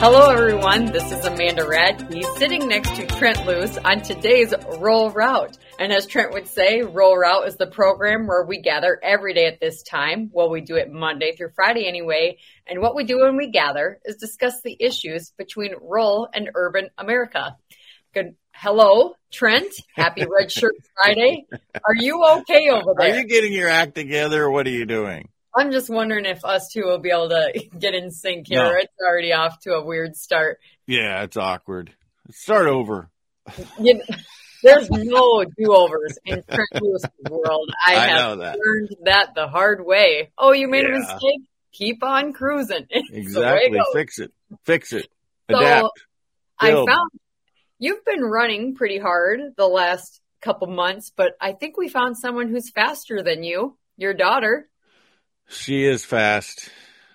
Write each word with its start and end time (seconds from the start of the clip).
Hello, 0.00 0.30
everyone. 0.30 0.84
This 0.92 1.10
is 1.10 1.24
Amanda 1.24 1.64
Radke. 1.64 2.14
He's 2.14 2.28
sitting 2.36 2.68
next 2.68 2.94
to 2.94 3.04
Trent 3.04 3.44
Loos 3.44 3.76
on 3.78 4.00
today's 4.00 4.54
Rural 4.78 5.10
Route. 5.10 5.58
And 5.80 5.92
as 5.92 6.06
Trent 6.06 6.32
would 6.34 6.46
say, 6.46 6.82
Rural 6.82 7.16
Route 7.16 7.48
is 7.48 7.56
the 7.56 7.66
program 7.66 8.28
where 8.28 8.44
we 8.44 8.60
gather 8.60 9.00
every 9.02 9.34
day 9.34 9.46
at 9.46 9.58
this 9.58 9.82
time. 9.82 10.30
Well, 10.32 10.50
we 10.50 10.60
do 10.60 10.76
it 10.76 10.88
Monday 10.88 11.34
through 11.34 11.50
Friday 11.56 11.88
anyway. 11.88 12.38
And 12.64 12.80
what 12.80 12.94
we 12.94 13.02
do 13.02 13.22
when 13.22 13.36
we 13.36 13.50
gather 13.50 13.98
is 14.04 14.14
discuss 14.14 14.62
the 14.62 14.76
issues 14.78 15.32
between 15.36 15.74
rural 15.82 16.28
and 16.32 16.48
urban 16.54 16.90
America. 16.96 17.56
Good. 18.14 18.36
Hello, 18.52 19.14
Trent. 19.32 19.74
Happy 19.96 20.24
Red 20.30 20.52
Shirt 20.52 20.76
Friday. 20.94 21.44
Are 21.74 21.96
you 21.96 22.24
okay 22.38 22.70
over 22.70 22.94
there? 22.96 23.14
Are 23.14 23.18
you 23.18 23.26
getting 23.26 23.52
your 23.52 23.68
act 23.68 23.96
together 23.96 24.44
or 24.44 24.52
what 24.52 24.68
are 24.68 24.70
you 24.70 24.86
doing? 24.86 25.28
I'm 25.58 25.72
just 25.72 25.90
wondering 25.90 26.24
if 26.24 26.44
us 26.44 26.68
two 26.72 26.84
will 26.84 26.98
be 26.98 27.10
able 27.10 27.30
to 27.30 27.68
get 27.78 27.94
in 27.94 28.10
sync 28.10 28.46
here. 28.48 28.62
No. 28.62 28.70
It's 28.76 28.92
already 29.04 29.32
off 29.32 29.60
to 29.60 29.74
a 29.74 29.84
weird 29.84 30.16
start. 30.16 30.58
Yeah, 30.86 31.22
it's 31.22 31.36
awkward. 31.36 31.92
Start 32.30 32.68
over. 32.68 33.10
You 33.80 34.02
there's 34.62 34.90
no 34.90 35.44
do-overs 35.56 36.18
in 36.24 36.42
Trent 36.42 36.84
world. 37.30 37.70
I, 37.86 37.96
I 37.96 38.06
have 38.08 38.38
that. 38.38 38.58
learned 38.58 38.96
that 39.04 39.34
the 39.34 39.48
hard 39.48 39.84
way. 39.84 40.30
Oh, 40.36 40.52
you 40.52 40.68
made 40.68 40.84
a 40.84 40.90
mistake? 40.90 41.42
Keep 41.72 42.02
on 42.02 42.32
cruising. 42.32 42.86
It 42.90 43.04
Exactly. 43.12 43.78
Fix 43.92 44.18
it. 44.18 44.32
Fix 44.64 44.92
it. 44.92 45.08
So, 45.50 45.58
Adapt. 45.58 46.04
I 46.58 46.72
found 46.72 47.10
you've 47.78 48.04
been 48.04 48.22
running 48.22 48.74
pretty 48.74 48.98
hard 48.98 49.40
the 49.56 49.68
last 49.68 50.20
couple 50.40 50.66
months, 50.68 51.12
but 51.14 51.32
I 51.40 51.52
think 51.52 51.76
we 51.76 51.88
found 51.88 52.16
someone 52.16 52.48
who's 52.48 52.70
faster 52.70 53.22
than 53.22 53.42
you, 53.42 53.76
your 53.96 54.14
daughter. 54.14 54.68
She 55.48 55.84
is 55.84 56.04
fast. 56.04 56.68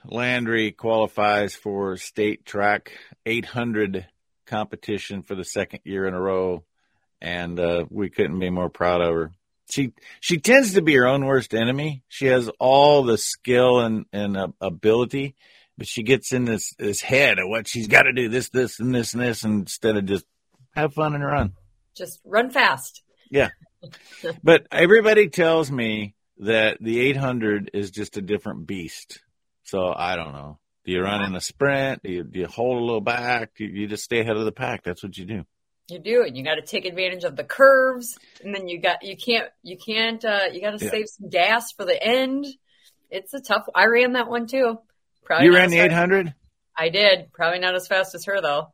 Landry 0.05 0.71
qualifies 0.71 1.55
for 1.55 1.97
state 1.97 2.45
track 2.45 2.91
800 3.25 4.07
competition 4.47 5.21
for 5.21 5.35
the 5.35 5.45
second 5.45 5.81
year 5.83 6.07
in 6.07 6.13
a 6.13 6.19
row, 6.19 6.63
and 7.21 7.59
uh, 7.59 7.85
we 7.89 8.09
couldn't 8.09 8.39
be 8.39 8.49
more 8.49 8.69
proud 8.69 9.01
of 9.01 9.13
her. 9.13 9.31
She 9.69 9.93
she 10.19 10.39
tends 10.39 10.73
to 10.73 10.81
be 10.81 10.95
her 10.95 11.07
own 11.07 11.25
worst 11.25 11.53
enemy. 11.53 12.03
She 12.09 12.25
has 12.25 12.49
all 12.59 13.03
the 13.03 13.17
skill 13.17 13.79
and 13.79 14.05
and 14.11 14.35
uh, 14.35 14.47
ability, 14.59 15.35
but 15.77 15.87
she 15.87 16.03
gets 16.03 16.33
in 16.33 16.45
this 16.45 16.73
this 16.77 17.01
head 17.01 17.39
of 17.39 17.47
what 17.47 17.67
she's 17.67 17.87
got 17.87 18.03
to 18.03 18.13
do 18.13 18.29
this 18.29 18.49
this 18.49 18.79
and 18.79 18.93
this 18.93 19.13
and 19.13 19.21
this 19.21 19.43
instead 19.43 19.95
of 19.95 20.05
just 20.05 20.25
have 20.75 20.93
fun 20.93 21.13
and 21.13 21.23
run. 21.23 21.53
Just 21.95 22.19
run 22.25 22.49
fast. 22.49 23.03
Yeah, 23.29 23.49
but 24.43 24.67
everybody 24.71 25.29
tells 25.29 25.71
me 25.71 26.12
that 26.39 26.77
the 26.81 26.99
800 26.99 27.71
is 27.73 27.91
just 27.91 28.17
a 28.17 28.21
different 28.21 28.65
beast. 28.67 29.19
So 29.63 29.93
I 29.95 30.15
don't 30.15 30.33
know. 30.33 30.59
Do 30.85 30.91
you 30.91 31.01
run 31.01 31.23
in 31.23 31.35
a 31.35 31.41
sprint? 31.41 32.03
Do 32.03 32.11
you, 32.11 32.23
do 32.23 32.39
you 32.39 32.47
hold 32.47 32.77
a 32.77 32.83
little 32.83 33.01
back? 33.01 33.51
Do 33.55 33.63
you, 33.63 33.81
you 33.81 33.87
just 33.87 34.03
stay 34.03 34.19
ahead 34.19 34.35
of 34.35 34.43
the 34.45 34.51
pack? 34.51 34.83
That's 34.83 35.01
what 35.03 35.17
you 35.17 35.25
do. 35.25 35.45
You 35.89 35.99
do, 35.99 36.23
and 36.23 36.35
you 36.35 36.43
got 36.43 36.55
to 36.55 36.61
take 36.61 36.85
advantage 36.85 37.23
of 37.23 37.35
the 37.35 37.43
curves, 37.43 38.17
and 38.43 38.55
then 38.55 38.67
you 38.69 38.79
got 38.79 39.03
you 39.03 39.17
can't 39.17 39.49
you 39.63 39.77
can't 39.77 40.23
uh, 40.23 40.45
you 40.51 40.61
got 40.61 40.77
to 40.77 40.83
Yeah. 40.83 40.91
save 40.91 41.05
some 41.09 41.29
gas 41.29 41.71
for 41.73 41.83
the 41.85 42.01
end. 42.01 42.45
It's 43.09 43.33
a 43.33 43.41
tough. 43.41 43.65
I 43.75 43.85
ran 43.87 44.13
that 44.13 44.29
one 44.29 44.47
too. 44.47 44.79
Probably 45.25 45.47
you 45.47 45.53
ran 45.53 45.69
the 45.69 45.79
800? 45.79 46.33
I 46.77 46.89
did. 46.89 47.31
Probably 47.33 47.59
not 47.59 47.75
as 47.75 47.87
fast 47.87 48.15
as 48.15 48.25
her 48.25 48.41
though. 48.41 48.73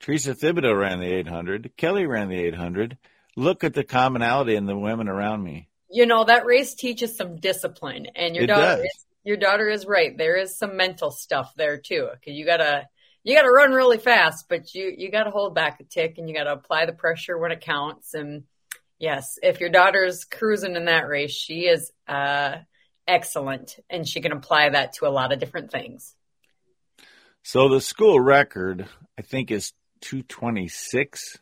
Teresa 0.00 0.34
Thibodeau 0.34 0.78
ran 0.78 1.00
the 1.00 1.12
800. 1.12 1.72
Kelly 1.76 2.06
ran 2.06 2.28
the 2.28 2.38
800. 2.38 2.96
Look 3.38 3.62
at 3.62 3.72
the 3.72 3.84
commonality 3.84 4.56
in 4.56 4.66
the 4.66 4.76
women 4.76 5.06
around 5.06 5.44
me. 5.44 5.68
You 5.88 6.06
know 6.06 6.24
that 6.24 6.44
race 6.44 6.74
teaches 6.74 7.16
some 7.16 7.36
discipline, 7.36 8.08
and 8.16 8.34
your 8.34 8.42
It 8.42 8.48
daughter 8.48 8.82
is, 8.82 9.06
your 9.22 9.36
daughter 9.36 9.68
is 9.68 9.86
right. 9.86 10.18
There 10.18 10.36
is 10.36 10.58
some 10.58 10.76
mental 10.76 11.12
stuff 11.12 11.52
there 11.56 11.78
too, 11.78 12.08
because 12.12 12.34
you 12.34 12.44
gotta 12.44 12.88
you 13.22 13.36
gotta 13.36 13.52
run 13.52 13.70
really 13.70 13.98
fast, 13.98 14.46
but 14.48 14.74
you 14.74 14.92
you 14.98 15.12
gotta 15.12 15.30
hold 15.30 15.54
back 15.54 15.78
a 15.78 15.84
tick, 15.84 16.18
and 16.18 16.28
you 16.28 16.34
gotta 16.34 16.50
apply 16.50 16.86
the 16.86 16.92
pressure 16.92 17.38
when 17.38 17.52
it 17.52 17.60
counts. 17.60 18.12
And 18.12 18.42
yes, 18.98 19.38
if 19.40 19.60
your 19.60 19.70
daughter's 19.70 20.24
cruising 20.24 20.74
in 20.74 20.86
that 20.86 21.06
race, 21.06 21.30
she 21.30 21.60
is 21.60 21.92
uh, 22.08 22.56
excellent, 23.06 23.78
and 23.88 24.06
she 24.06 24.20
can 24.20 24.32
apply 24.32 24.70
that 24.70 24.94
to 24.94 25.06
a 25.06 25.14
lot 25.14 25.32
of 25.32 25.38
different 25.38 25.70
things. 25.70 26.12
So 27.44 27.68
the 27.68 27.80
school 27.80 28.18
record, 28.18 28.88
I 29.16 29.22
think, 29.22 29.52
is 29.52 29.72
226. 30.00 31.38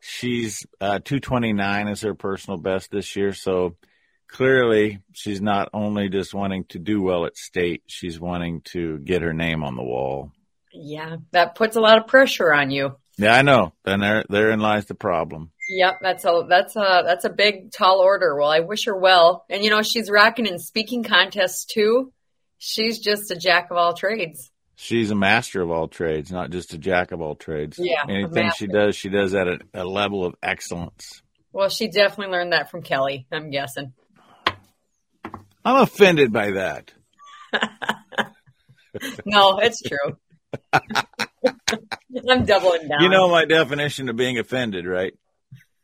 She's 0.00 0.66
uh, 0.80 1.00
229 1.00 1.88
is 1.88 2.02
her 2.02 2.14
personal 2.14 2.58
best 2.58 2.90
this 2.90 3.16
year. 3.16 3.32
So 3.32 3.76
clearly, 4.28 5.00
she's 5.12 5.40
not 5.40 5.70
only 5.72 6.08
just 6.08 6.34
wanting 6.34 6.64
to 6.66 6.78
do 6.78 7.02
well 7.02 7.26
at 7.26 7.36
state, 7.36 7.82
she's 7.86 8.20
wanting 8.20 8.62
to 8.72 8.98
get 8.98 9.22
her 9.22 9.32
name 9.32 9.62
on 9.62 9.76
the 9.76 9.82
wall. 9.82 10.32
Yeah, 10.72 11.16
that 11.32 11.54
puts 11.54 11.76
a 11.76 11.80
lot 11.80 11.98
of 11.98 12.06
pressure 12.06 12.52
on 12.52 12.70
you. 12.70 12.96
Yeah, 13.16 13.34
I 13.34 13.42
know. 13.42 13.72
Then 13.84 14.00
there, 14.00 14.24
therein 14.28 14.60
lies 14.60 14.86
the 14.86 14.94
problem. 14.94 15.50
Yep, 15.70 15.98
that's 16.00 16.24
a 16.24 16.46
that's 16.48 16.76
a 16.76 17.02
that's 17.04 17.24
a 17.24 17.30
big 17.30 17.72
tall 17.72 17.98
order. 17.98 18.36
Well, 18.36 18.48
I 18.48 18.60
wish 18.60 18.86
her 18.86 18.96
well. 18.96 19.44
And 19.50 19.62
you 19.62 19.70
know, 19.70 19.82
she's 19.82 20.10
rocking 20.10 20.46
in 20.46 20.58
speaking 20.58 21.02
contests 21.02 21.64
too. 21.66 22.12
She's 22.58 23.00
just 23.00 23.30
a 23.30 23.36
jack 23.36 23.70
of 23.70 23.76
all 23.76 23.92
trades. 23.92 24.50
She's 24.80 25.10
a 25.10 25.16
master 25.16 25.60
of 25.60 25.72
all 25.72 25.88
trades, 25.88 26.30
not 26.30 26.50
just 26.50 26.72
a 26.72 26.78
jack 26.78 27.10
of 27.10 27.20
all 27.20 27.34
trades. 27.34 27.80
Yeah, 27.80 28.04
Anything 28.08 28.52
she 28.56 28.68
does, 28.68 28.94
she 28.94 29.08
does 29.08 29.34
at 29.34 29.48
a, 29.48 29.58
a 29.74 29.84
level 29.84 30.24
of 30.24 30.36
excellence. 30.40 31.20
Well, 31.52 31.68
she 31.68 31.88
definitely 31.88 32.32
learned 32.32 32.52
that 32.52 32.70
from 32.70 32.82
Kelly, 32.82 33.26
I'm 33.32 33.50
guessing. 33.50 33.92
I'm 35.64 35.82
offended 35.82 36.32
by 36.32 36.52
that. 36.52 36.92
No, 39.26 39.58
it's 39.58 39.82
true. 39.82 40.16
I'm 40.72 42.44
doubling 42.44 42.88
down. 42.88 43.02
You 43.02 43.10
know 43.10 43.28
my 43.28 43.44
definition 43.44 44.08
of 44.08 44.16
being 44.16 44.38
offended, 44.38 44.86
right? 44.86 45.12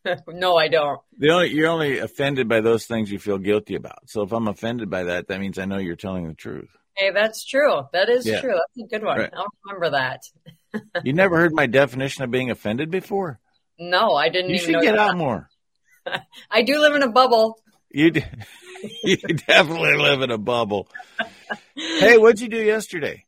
no, 0.29 0.57
I 0.57 0.69
don't. 0.69 1.01
The 1.19 1.31
only 1.31 1.51
you're 1.51 1.69
only 1.69 1.99
offended 1.99 2.49
by 2.49 2.61
those 2.61 2.87
things 2.87 3.11
you 3.11 3.19
feel 3.19 3.39
guilty 3.39 3.75
about. 3.75 4.09
So 4.09 4.23
if 4.23 4.33
I'm 4.33 4.49
offended 4.49 4.91
by 4.91 5.05
that, 5.05 5.29
that 5.29 5.41
means 5.41 5.59
I 5.59 5.67
know 5.67 5.79
you're 5.79 5.97
telling 5.97 6.27
the 6.27 6.35
truth. 6.35 6.71
Hey, 6.97 7.11
that's 7.11 7.45
true. 7.45 7.83
That 7.93 8.09
is 8.09 8.27
Yeah. 8.27 8.41
true. 8.41 8.53
That's 8.55 8.87
a 8.87 8.89
good 8.89 9.05
one. 9.05 9.19
Right. 9.19 9.31
I'll 9.35 9.47
remember 9.67 9.91
that. 9.91 10.23
You 11.05 11.13
never 11.13 11.37
heard 11.37 11.53
my 11.55 11.67
definition 11.67 12.25
of 12.25 12.33
being 12.33 12.51
offended 12.51 12.91
before? 12.91 13.39
No, 13.79 14.15
I 14.15 14.29
didn't 14.29 14.51
You 14.51 14.59
should 14.59 14.81
get 14.83 14.97
that. 14.97 14.99
out 14.99 15.17
more. 15.17 15.49
I 16.51 16.63
do 16.63 16.81
live 16.81 16.95
in 16.97 17.03
a 17.03 17.11
bubble. 17.11 17.59
You 17.91 18.11
you 19.05 19.17
definitely 19.17 19.97
live 19.97 20.23
in 20.23 20.31
a 20.33 20.39
bubble. 20.39 20.89
Hey, 21.77 22.19
what'd 22.19 22.41
you 22.41 22.49
do 22.49 22.57
yesterday? 22.63 23.25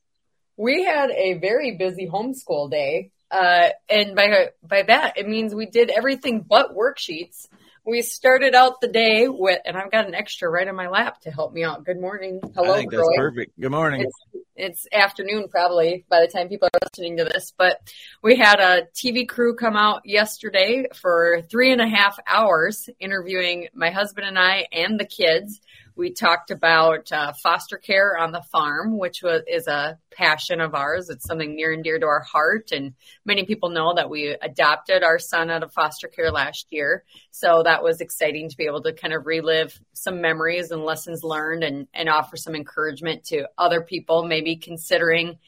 We 0.56 0.82
had 0.84 1.10
a 1.10 1.34
very 1.34 1.76
busy 1.76 2.08
homeschool 2.08 2.68
day. 2.70 3.10
Uh, 3.30 3.68
and 3.88 4.14
by, 4.16 4.48
by 4.62 4.82
that, 4.82 5.18
it 5.18 5.28
means 5.28 5.54
we 5.54 5.66
did 5.66 5.90
everything 5.90 6.40
but 6.40 6.74
worksheets. 6.76 7.46
We 7.86 8.02
started 8.02 8.56
out 8.56 8.80
the 8.80 8.88
day 8.88 9.28
with, 9.28 9.60
and 9.64 9.76
I've 9.76 9.92
got 9.92 10.08
an 10.08 10.14
extra 10.14 10.50
right 10.50 10.66
on 10.66 10.74
my 10.74 10.88
lap 10.88 11.20
to 11.20 11.30
help 11.30 11.52
me 11.52 11.62
out. 11.62 11.84
Good 11.84 12.00
morning. 12.00 12.40
Hello, 12.52 12.72
I 12.72 12.78
think 12.78 12.90
that's 12.90 13.00
Troy. 13.00 13.16
perfect. 13.16 13.60
Good 13.60 13.70
morning. 13.70 14.00
It's, 14.00 14.44
it's 14.56 14.86
afternoon 14.92 15.46
probably 15.48 16.04
by 16.08 16.20
the 16.20 16.26
time 16.26 16.48
people 16.48 16.66
are 16.66 16.80
listening 16.82 17.18
to 17.18 17.24
this, 17.24 17.52
but 17.56 17.80
we 18.24 18.34
had 18.34 18.58
a 18.58 18.88
TV 18.92 19.28
crew 19.28 19.54
come 19.54 19.76
out 19.76 20.02
yesterday 20.04 20.86
for 20.94 21.42
three 21.48 21.70
and 21.70 21.80
a 21.80 21.86
half 21.86 22.18
hours 22.26 22.90
interviewing 22.98 23.68
my 23.72 23.90
husband 23.90 24.26
and 24.26 24.36
I 24.36 24.66
and 24.72 24.98
the 24.98 25.06
kids. 25.06 25.60
We 25.96 26.12
talked 26.12 26.50
about 26.50 27.10
uh, 27.10 27.32
foster 27.42 27.78
care 27.78 28.18
on 28.18 28.30
the 28.30 28.42
farm, 28.42 28.98
which 28.98 29.22
was, 29.22 29.42
is 29.50 29.66
a 29.66 29.98
passion 30.12 30.60
of 30.60 30.74
ours. 30.74 31.08
It's 31.08 31.26
something 31.26 31.56
near 31.56 31.72
and 31.72 31.82
dear 31.82 31.98
to 31.98 32.06
our 32.06 32.20
heart. 32.20 32.70
And 32.70 32.92
many 33.24 33.44
people 33.44 33.70
know 33.70 33.94
that 33.94 34.10
we 34.10 34.28
adopted 34.28 35.02
our 35.02 35.18
son 35.18 35.50
out 35.50 35.62
of 35.62 35.72
foster 35.72 36.08
care 36.08 36.30
last 36.30 36.66
year. 36.70 37.04
So 37.30 37.62
that 37.64 37.82
was 37.82 38.02
exciting 38.02 38.50
to 38.50 38.56
be 38.56 38.66
able 38.66 38.82
to 38.82 38.92
kind 38.92 39.14
of 39.14 39.26
relive 39.26 39.80
some 39.94 40.20
memories 40.20 40.70
and 40.70 40.84
lessons 40.84 41.24
learned 41.24 41.64
and, 41.64 41.88
and 41.94 42.10
offer 42.10 42.36
some 42.36 42.54
encouragement 42.54 43.24
to 43.26 43.48
other 43.56 43.80
people 43.80 44.24
maybe 44.24 44.56
considering 44.56 45.38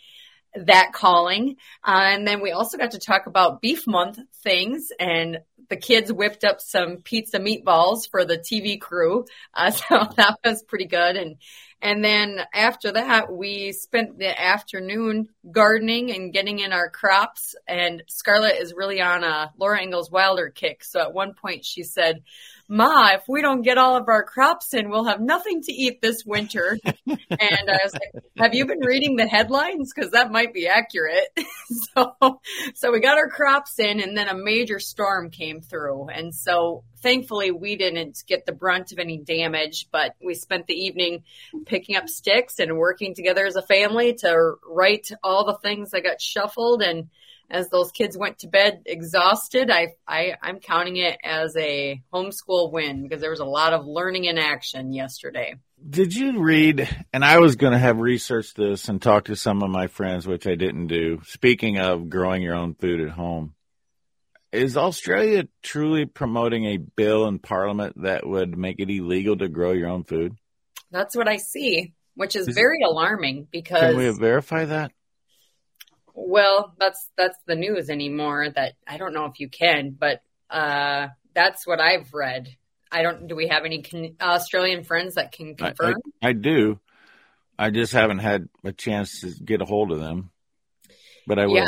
that 0.55 0.93
calling. 0.93 1.57
Uh, 1.85 2.01
and 2.05 2.27
then 2.27 2.41
we 2.41 2.53
also 2.53 2.79
got 2.79 2.93
to 2.93 2.99
talk 2.99 3.27
about 3.27 3.61
beef 3.61 3.87
month 3.87 4.19
things 4.43 4.91
and 4.99 5.39
the 5.69 5.77
kids 5.77 6.13
whipped 6.13 6.45
up 6.45 6.61
some 6.61 6.99
pizza 6.99 7.39
meatballs 7.39 8.09
for 8.11 8.25
the 8.25 8.39
TV 8.39 8.81
crew. 8.81 9.27
Uh, 9.55 9.71
so 9.71 10.07
that 10.17 10.39
was 10.45 10.63
pretty 10.63 10.87
good. 10.87 11.17
And, 11.17 11.37
and 11.81 12.05
then 12.05 12.41
after 12.53 12.93
that, 12.93 13.33
we 13.33 13.73
spent 13.73 14.19
the 14.19 14.41
afternoon 14.41 15.29
gardening 15.51 16.11
and 16.11 16.33
getting 16.33 16.59
in 16.59 16.73
our 16.73 16.91
crops. 16.91 17.55
And 17.67 18.03
Scarlett 18.09 18.61
is 18.61 18.75
really 18.75 19.01
on 19.01 19.23
a 19.23 19.53
Laura 19.59 19.81
Ingalls 19.81 20.11
Wilder 20.11 20.51
kick. 20.51 20.83
So 20.83 21.01
at 21.01 21.13
one 21.15 21.35
point 21.35 21.65
she 21.65 21.83
said, 21.83 22.23
Ma, 22.71 23.13
if 23.15 23.23
we 23.27 23.41
don't 23.41 23.63
get 23.63 23.79
all 23.79 23.97
of 23.97 24.09
our 24.09 24.23
crops 24.23 24.75
in, 24.75 24.91
we'll 24.91 25.07
have 25.07 25.23
nothing 25.23 25.63
to 25.63 25.73
eat 25.73 26.03
this 26.03 26.23
winter. 26.27 26.79
and 26.85 27.11
I 27.11 27.79
was 27.83 27.95
like, 27.95 28.25
Have 28.37 28.55
you 28.55 28.67
been 28.67 28.85
reading 28.85 29.17
the 29.17 29.27
headlines? 29.27 29.91
Because 29.95 30.11
that 30.11 30.31
might 30.31 30.53
be 30.53 30.69
accurate. 30.69 31.29
so, 31.97 32.41
so 32.75 32.93
we 32.93 33.01
got 33.01 33.17
our 33.17 33.29
crops 33.29 33.79
in, 33.79 34.01
and 34.01 34.17
then 34.17 34.29
a 34.29 34.35
major 34.35 34.81
storm 34.81 35.31
came 35.31 35.63
through. 35.63 36.09
And 36.09 36.35
so 36.35 36.85
thankfully, 37.03 37.51
we 37.53 37.77
didn't 37.77 38.23
get 38.27 38.45
the 38.45 38.53
brunt 38.53 38.93
of 38.93 38.99
any 38.99 39.17
damage, 39.17 39.89
but 39.91 40.15
we 40.23 40.35
spent 40.35 40.67
the 40.67 40.75
evening 40.75 41.25
picking 41.65 41.97
up 41.97 42.09
sticks 42.09 42.59
and 42.59 42.77
working 42.77 43.15
together 43.15 43.47
as 43.47 43.57
a 43.57 43.63
family 43.63 44.13
to 44.17 44.55
right 44.69 45.09
all 45.23 45.47
the 45.47 45.59
things 45.63 45.93
that 45.93 46.05
got 46.05 46.21
shuffled 46.21 46.83
and 46.83 47.09
as 47.51 47.69
those 47.71 47.91
kids 47.93 48.17
went 48.17 48.39
to 48.41 48.49
bed 48.49 48.83
exhausted, 48.87 49.71
I, 49.71 49.95
I 50.07 50.35
I'm 50.43 50.61
counting 50.61 50.97
it 50.97 51.17
as 51.25 51.57
a 51.57 52.03
homeschool 52.13 52.73
win 52.73 53.03
because 53.03 53.21
there 53.21 53.31
was 53.31 53.41
a 53.41 53.45
lot 53.45 53.73
of 53.73 53.87
learning 53.87 54.25
in 54.25 54.39
action 54.39 54.93
yesterday. 54.93 55.55
Did 55.89 56.15
you 56.15 56.41
read? 56.41 56.89
And 57.13 57.25
I 57.25 57.39
was 57.39 57.57
going 57.57 57.73
to 57.73 57.79
have 57.79 57.99
researched 57.99 58.57
this 58.57 58.89
and 58.89 59.01
talk 59.01 59.27
to 59.27 59.37
some 59.37 59.63
of 59.63 59.71
my 59.71 59.87
friends, 59.87 60.27
which 60.27 60.47
I 60.47 60.57
didn't 60.57 60.89
do. 60.89 61.21
Speaking 61.25 61.79
of 61.79 62.11
growing 62.11 62.43
your 62.43 62.55
own 62.55 62.75
food 62.75 63.01
at 63.01 63.11
home, 63.11 63.55
is 64.53 64.77
Australia 64.77 65.47
truly 65.63 66.07
promoting 66.07 66.65
a 66.65 66.79
bill 66.79 67.27
in 67.27 67.39
Parliament 67.39 68.03
that 68.03 68.27
would 68.27 68.57
make 68.57 68.81
it 68.81 68.91
illegal 68.91 69.37
to 69.37 69.49
grow 69.49 69.73
your 69.73 69.89
own 69.89 70.05
food? 70.05 70.37
That's 70.91 71.15
what 71.15 71.29
I 71.29 71.37
see, 71.37 71.93
which 72.15 72.35
is, 72.35 72.49
is 72.49 72.55
very 72.55 72.83
alarming 72.83 73.47
because. 73.51 73.81
Can 73.81 73.97
we 73.97 74.11
verify 74.11 74.65
that? 74.67 74.93
Well, 76.21 76.75
that's 76.79 77.09
that's 77.17 77.39
the 77.47 77.55
news 77.55 77.91
anymore. 77.91 78.49
That 78.51 78.75
I 78.87 78.97
don't 78.97 79.15
know 79.15 79.27
if 79.27 79.39
you 79.39 79.49
can, 79.49 79.97
but 79.99 80.21
uh, 80.51 81.09
that's 81.33 81.65
what 81.65 81.81
I've 81.81 82.13
read. 82.13 82.49
I 82.91 83.03
don't. 83.03 83.29
Do 83.29 83.37
we 83.37 83.49
have 83.49 83.65
any 83.65 83.83
can, 83.83 84.17
Australian 84.21 84.83
friends 84.83 85.15
that 85.15 85.31
can 85.31 85.55
confirm? 85.55 85.95
I, 86.21 86.27
I, 86.27 86.31
I, 86.31 86.33
do. 86.33 86.81
I 87.57 87.71
just 87.71 87.93
haven't 87.93 88.19
had 88.19 88.49
a 88.65 88.73
chance 88.73 89.21
to 89.21 89.31
get 89.31 89.63
a 89.63 89.65
hold 89.65 89.93
of 89.93 90.01
them, 90.01 90.31
but 91.27 91.39
I 91.39 91.47
will. 91.47 91.65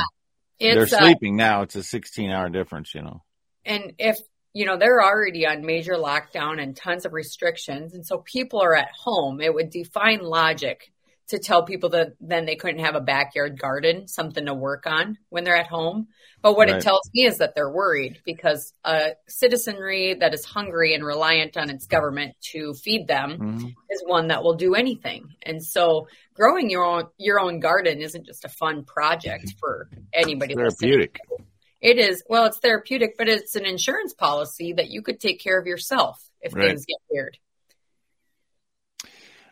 Yeah, 0.58 0.74
they're 0.74 0.82
uh, 0.82 0.86
sleeping 0.86 1.40
uh, 1.40 1.44
now. 1.44 1.62
It's 1.62 1.76
a 1.76 1.84
16 1.84 2.30
hour 2.30 2.48
difference, 2.48 2.92
you 2.92 3.02
know. 3.02 3.22
And 3.64 3.92
if 3.98 4.18
you 4.52 4.66
know 4.66 4.78
they're 4.78 5.02
already 5.02 5.46
on 5.46 5.64
major 5.64 5.94
lockdown 5.94 6.60
and 6.60 6.76
tons 6.76 7.06
of 7.06 7.12
restrictions, 7.12 7.94
and 7.94 8.04
so 8.04 8.18
people 8.18 8.60
are 8.60 8.74
at 8.74 8.90
home, 8.98 9.40
it 9.40 9.54
would 9.54 9.70
define 9.70 10.22
logic 10.22 10.92
to 11.30 11.38
tell 11.38 11.64
people 11.64 11.90
that 11.90 12.12
then 12.20 12.44
they 12.44 12.56
couldn't 12.56 12.84
have 12.84 12.96
a 12.96 13.00
backyard 13.00 13.58
garden, 13.58 14.08
something 14.08 14.46
to 14.46 14.54
work 14.54 14.86
on 14.86 15.16
when 15.28 15.44
they're 15.44 15.56
at 15.56 15.68
home. 15.68 16.08
But 16.42 16.56
what 16.56 16.68
right. 16.68 16.78
it 16.78 16.82
tells 16.82 17.08
me 17.14 17.24
is 17.24 17.38
that 17.38 17.54
they're 17.54 17.70
worried 17.70 18.20
because 18.24 18.72
a 18.84 19.12
citizenry 19.28 20.14
that 20.14 20.34
is 20.34 20.44
hungry 20.44 20.94
and 20.94 21.04
reliant 21.04 21.56
on 21.56 21.70
its 21.70 21.86
government 21.86 22.34
to 22.52 22.74
feed 22.74 23.06
them 23.06 23.38
mm-hmm. 23.38 23.66
is 23.90 24.02
one 24.06 24.28
that 24.28 24.42
will 24.42 24.54
do 24.54 24.74
anything. 24.74 25.34
And 25.42 25.64
so 25.64 26.08
growing 26.34 26.68
your 26.68 26.84
own 26.84 27.04
your 27.18 27.38
own 27.38 27.60
garden 27.60 28.00
isn't 28.00 28.26
just 28.26 28.44
a 28.44 28.48
fun 28.48 28.84
project 28.84 29.54
for 29.60 29.88
anybody 30.12 30.54
it's 30.54 30.78
therapeutic. 30.78 31.18
Listening. 31.30 31.46
It 31.80 31.98
is 31.98 32.24
well, 32.28 32.46
it's 32.46 32.58
therapeutic, 32.58 33.16
but 33.16 33.28
it's 33.28 33.54
an 33.54 33.66
insurance 33.66 34.14
policy 34.14 34.72
that 34.72 34.90
you 34.90 35.02
could 35.02 35.20
take 35.20 35.40
care 35.40 35.58
of 35.60 35.66
yourself 35.66 36.18
if 36.40 36.54
right. 36.54 36.68
things 36.68 36.86
get 36.86 36.98
weird. 37.08 37.38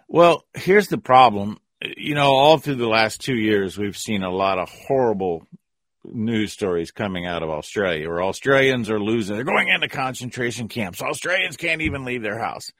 Well, 0.08 0.46
here's 0.54 0.88
the 0.88 0.98
problem 0.98 1.58
you 1.82 2.14
know, 2.14 2.32
all 2.32 2.58
through 2.58 2.76
the 2.76 2.88
last 2.88 3.20
two 3.20 3.36
years, 3.36 3.78
we've 3.78 3.96
seen 3.96 4.22
a 4.22 4.30
lot 4.30 4.58
of 4.58 4.68
horrible 4.68 5.46
news 6.04 6.52
stories 6.52 6.90
coming 6.90 7.26
out 7.26 7.42
of 7.42 7.50
Australia 7.50 8.08
where 8.08 8.22
Australians 8.22 8.90
are 8.90 9.00
losing. 9.00 9.36
They're 9.36 9.44
going 9.44 9.68
into 9.68 9.88
concentration 9.88 10.68
camps. 10.68 11.02
Australians 11.02 11.56
can't 11.56 11.82
even 11.82 12.04
leave 12.04 12.22
their 12.22 12.38
house. 12.38 12.70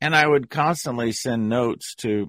And 0.00 0.14
I 0.14 0.26
would 0.26 0.50
constantly 0.50 1.12
send 1.12 1.48
notes 1.48 1.94
to 1.96 2.28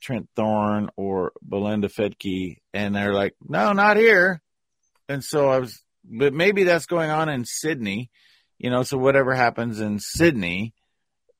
Trent 0.00 0.28
Thorne 0.36 0.88
or 0.96 1.32
Belinda 1.42 1.88
Fettke, 1.88 2.58
and 2.72 2.94
they're 2.94 3.14
like, 3.14 3.34
no, 3.46 3.72
not 3.72 3.96
here. 3.96 4.40
And 5.08 5.22
so 5.24 5.48
I 5.48 5.58
was, 5.58 5.82
but 6.04 6.32
maybe 6.32 6.64
that's 6.64 6.86
going 6.86 7.10
on 7.10 7.28
in 7.28 7.44
Sydney, 7.44 8.10
you 8.58 8.70
know, 8.70 8.82
so 8.82 8.98
whatever 8.98 9.34
happens 9.34 9.80
in 9.80 9.98
Sydney, 9.98 10.74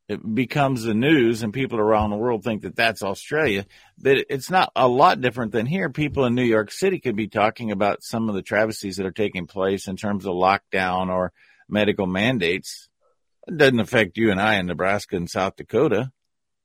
it 0.08 0.34
becomes 0.34 0.82
the 0.82 0.94
news 0.94 1.42
and 1.42 1.52
people 1.52 1.78
around 1.78 2.10
the 2.10 2.16
world 2.16 2.42
think 2.42 2.62
that 2.62 2.74
that's 2.74 3.02
Australia. 3.02 3.66
But 3.98 4.24
it's 4.30 4.50
not 4.50 4.72
a 4.74 4.88
lot 4.88 5.20
different 5.20 5.52
than 5.52 5.66
here. 5.66 5.90
People 5.90 6.24
in 6.24 6.34
New 6.34 6.44
York 6.44 6.72
City 6.72 6.98
could 6.98 7.14
be 7.14 7.28
talking 7.28 7.70
about 7.70 8.02
some 8.02 8.28
of 8.28 8.34
the 8.34 8.42
travesties 8.42 8.96
that 8.96 9.06
are 9.06 9.10
taking 9.10 9.46
place 9.46 9.86
in 9.86 9.96
terms 9.96 10.24
of 10.24 10.32
lockdown 10.32 11.10
or 11.10 11.32
medical 11.68 12.06
mandates. 12.06 12.88
It 13.46 13.58
doesn't 13.58 13.80
affect 13.80 14.16
you 14.16 14.30
and 14.30 14.40
I 14.40 14.56
in 14.56 14.66
Nebraska 14.66 15.16
and 15.16 15.28
South 15.28 15.56
Dakota. 15.56 16.10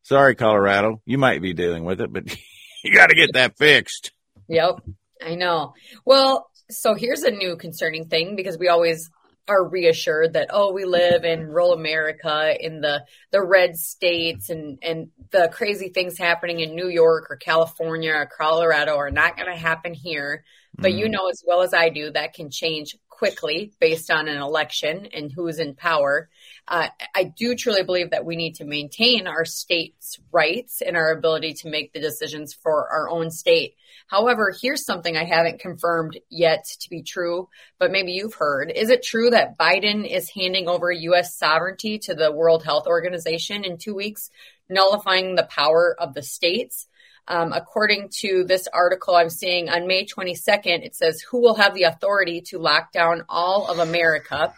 Sorry, 0.04 0.36
Colorado. 0.36 1.02
You 1.06 1.18
might 1.18 1.42
be 1.42 1.54
dealing 1.54 1.84
with 1.84 2.00
it, 2.00 2.12
but 2.14 2.34
you 2.84 2.94
got 2.94 3.08
to 3.08 3.16
get 3.16 3.34
that 3.34 3.58
fixed. 3.58 4.12
Yep. 4.48 4.82
I 5.22 5.36
know. 5.36 5.74
Well, 6.06 6.50
so 6.70 6.94
here's 6.94 7.24
a 7.24 7.32
new 7.32 7.58
concerning 7.58 8.06
thing 8.08 8.36
because 8.38 8.58
we 8.58 8.70
always 8.70 9.10
are 9.48 9.68
reassured 9.68 10.34
that 10.34 10.48
oh 10.52 10.72
we 10.72 10.86
live 10.86 11.26
in 11.26 11.48
rural 11.48 11.74
America 11.74 12.56
in 12.60 12.80
the 12.80 13.04
the 13.32 13.42
red 13.42 13.76
states 13.76 14.50
and 14.50 14.80
and 14.82 15.10
the 15.32 15.50
crazy 15.52 15.90
things 15.90 16.18
happening 16.18 16.62
in 16.62 16.76
New 16.76 16.88
York 16.88 17.28
or 17.30 17.36
California 17.36 18.14
or 18.14 18.26
Colorado 18.26 18.96
are 18.96 19.12
not 19.12 19.36
going 19.36 19.50
to 19.50 19.58
happen 19.58 19.94
here 19.94 20.46
but 20.76 20.92
mm-hmm. 20.92 21.00
you 21.00 21.10
know 21.10 21.28
as 21.30 21.44
well 21.46 21.62
as 21.62 21.74
I 21.74 21.90
do 21.90 22.12
that 22.12 22.34
can 22.34 22.50
change 22.50 22.96
quickly 23.18 23.74
based 23.80 24.12
on 24.12 24.28
an 24.28 24.42
election 24.42 25.08
and 25.14 25.32
who's 25.32 25.60
in 25.60 25.76
power 25.76 26.30
uh, 26.68 26.88
I 27.14 27.24
do 27.26 27.56
truly 27.56 27.84
believe 27.84 28.12
that 28.12 28.26
we 28.26 28.36
need 28.36 28.56
to 28.56 28.66
maintain 28.66 29.28
our 29.28 29.46
state's 29.46 30.20
rights 30.32 30.82
and 30.82 30.96
our 30.96 31.12
ability 31.12 31.54
to 31.56 31.70
make 31.70 31.94
the 31.94 32.00
decisions 32.00 32.54
for 32.54 32.90
our 32.90 33.10
own 33.10 33.32
state 33.32 33.76
However, 34.08 34.54
here's 34.62 34.86
something 34.86 35.16
I 35.16 35.24
haven't 35.24 35.60
confirmed 35.60 36.20
yet 36.30 36.66
to 36.82 36.90
be 36.90 37.02
true, 37.02 37.50
but 37.80 37.92
maybe 37.92 38.12
you've 38.12 38.36
heard. 38.36 38.72
Is 38.72 38.90
it 38.90 39.04
true 39.04 39.30
that 39.32 39.58
Biden 39.58 40.08
is 40.08 40.30
handing 40.30 40.68
over 40.68 40.92
U.S. 40.92 41.36
sovereignty 41.36 42.00
to 42.00 42.14
the 42.14 42.32
World 42.32 42.64
Health 42.64 42.88
Organization 42.88 43.64
in 43.64 43.78
two 43.78 43.96
weeks, 43.96 44.30
nullifying 44.70 45.36
the 45.36 45.48
power 45.50 45.96
of 45.98 46.14
the 46.14 46.24
states? 46.24 46.88
Um, 47.28 47.54
according 47.54 48.10
to 48.20 48.44
this 48.44 48.68
article 48.74 49.16
I'm 49.16 49.30
seeing 49.30 49.70
on 49.70 49.88
May 49.88 50.06
22nd, 50.06 50.86
it 50.86 50.96
says, 50.96 51.22
Who 51.22 51.42
will 51.42 51.56
have 51.56 51.74
the 51.74 51.84
authority 51.84 52.42
to 52.48 52.60
lock 52.60 52.92
down 52.92 53.24
all 53.30 53.72
of 53.72 53.80
America? 53.80 54.54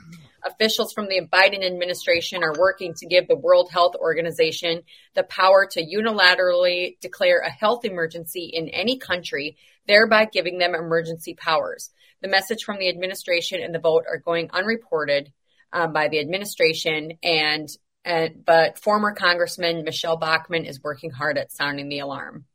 officials 0.45 0.93
from 0.93 1.07
the 1.07 1.27
Biden 1.31 1.65
administration 1.65 2.43
are 2.43 2.53
working 2.57 2.93
to 2.95 3.07
give 3.07 3.27
the 3.27 3.35
World 3.35 3.69
Health 3.71 3.95
Organization 3.95 4.83
the 5.15 5.23
power 5.23 5.67
to 5.71 5.83
unilaterally 5.83 6.99
declare 7.01 7.39
a 7.39 7.49
health 7.49 7.83
emergency 7.83 8.51
in 8.53 8.69
any 8.69 8.97
country, 8.97 9.57
thereby 9.87 10.25
giving 10.25 10.57
them 10.57 10.75
emergency 10.75 11.33
powers. 11.33 11.89
The 12.21 12.27
message 12.27 12.63
from 12.63 12.77
the 12.77 12.89
administration 12.89 13.61
and 13.61 13.73
the 13.73 13.79
vote 13.79 14.05
are 14.09 14.19
going 14.19 14.49
unreported 14.51 15.31
um, 15.73 15.93
by 15.93 16.07
the 16.07 16.19
administration 16.19 17.13
and, 17.23 17.67
and 18.03 18.45
but 18.45 18.79
former 18.79 19.13
Congressman 19.13 19.83
Michele 19.83 20.17
Bachmann 20.17 20.65
is 20.65 20.81
working 20.81 21.09
hard 21.09 21.37
at 21.37 21.51
sounding 21.51 21.89
the 21.89 21.99
alarm. 21.99 22.45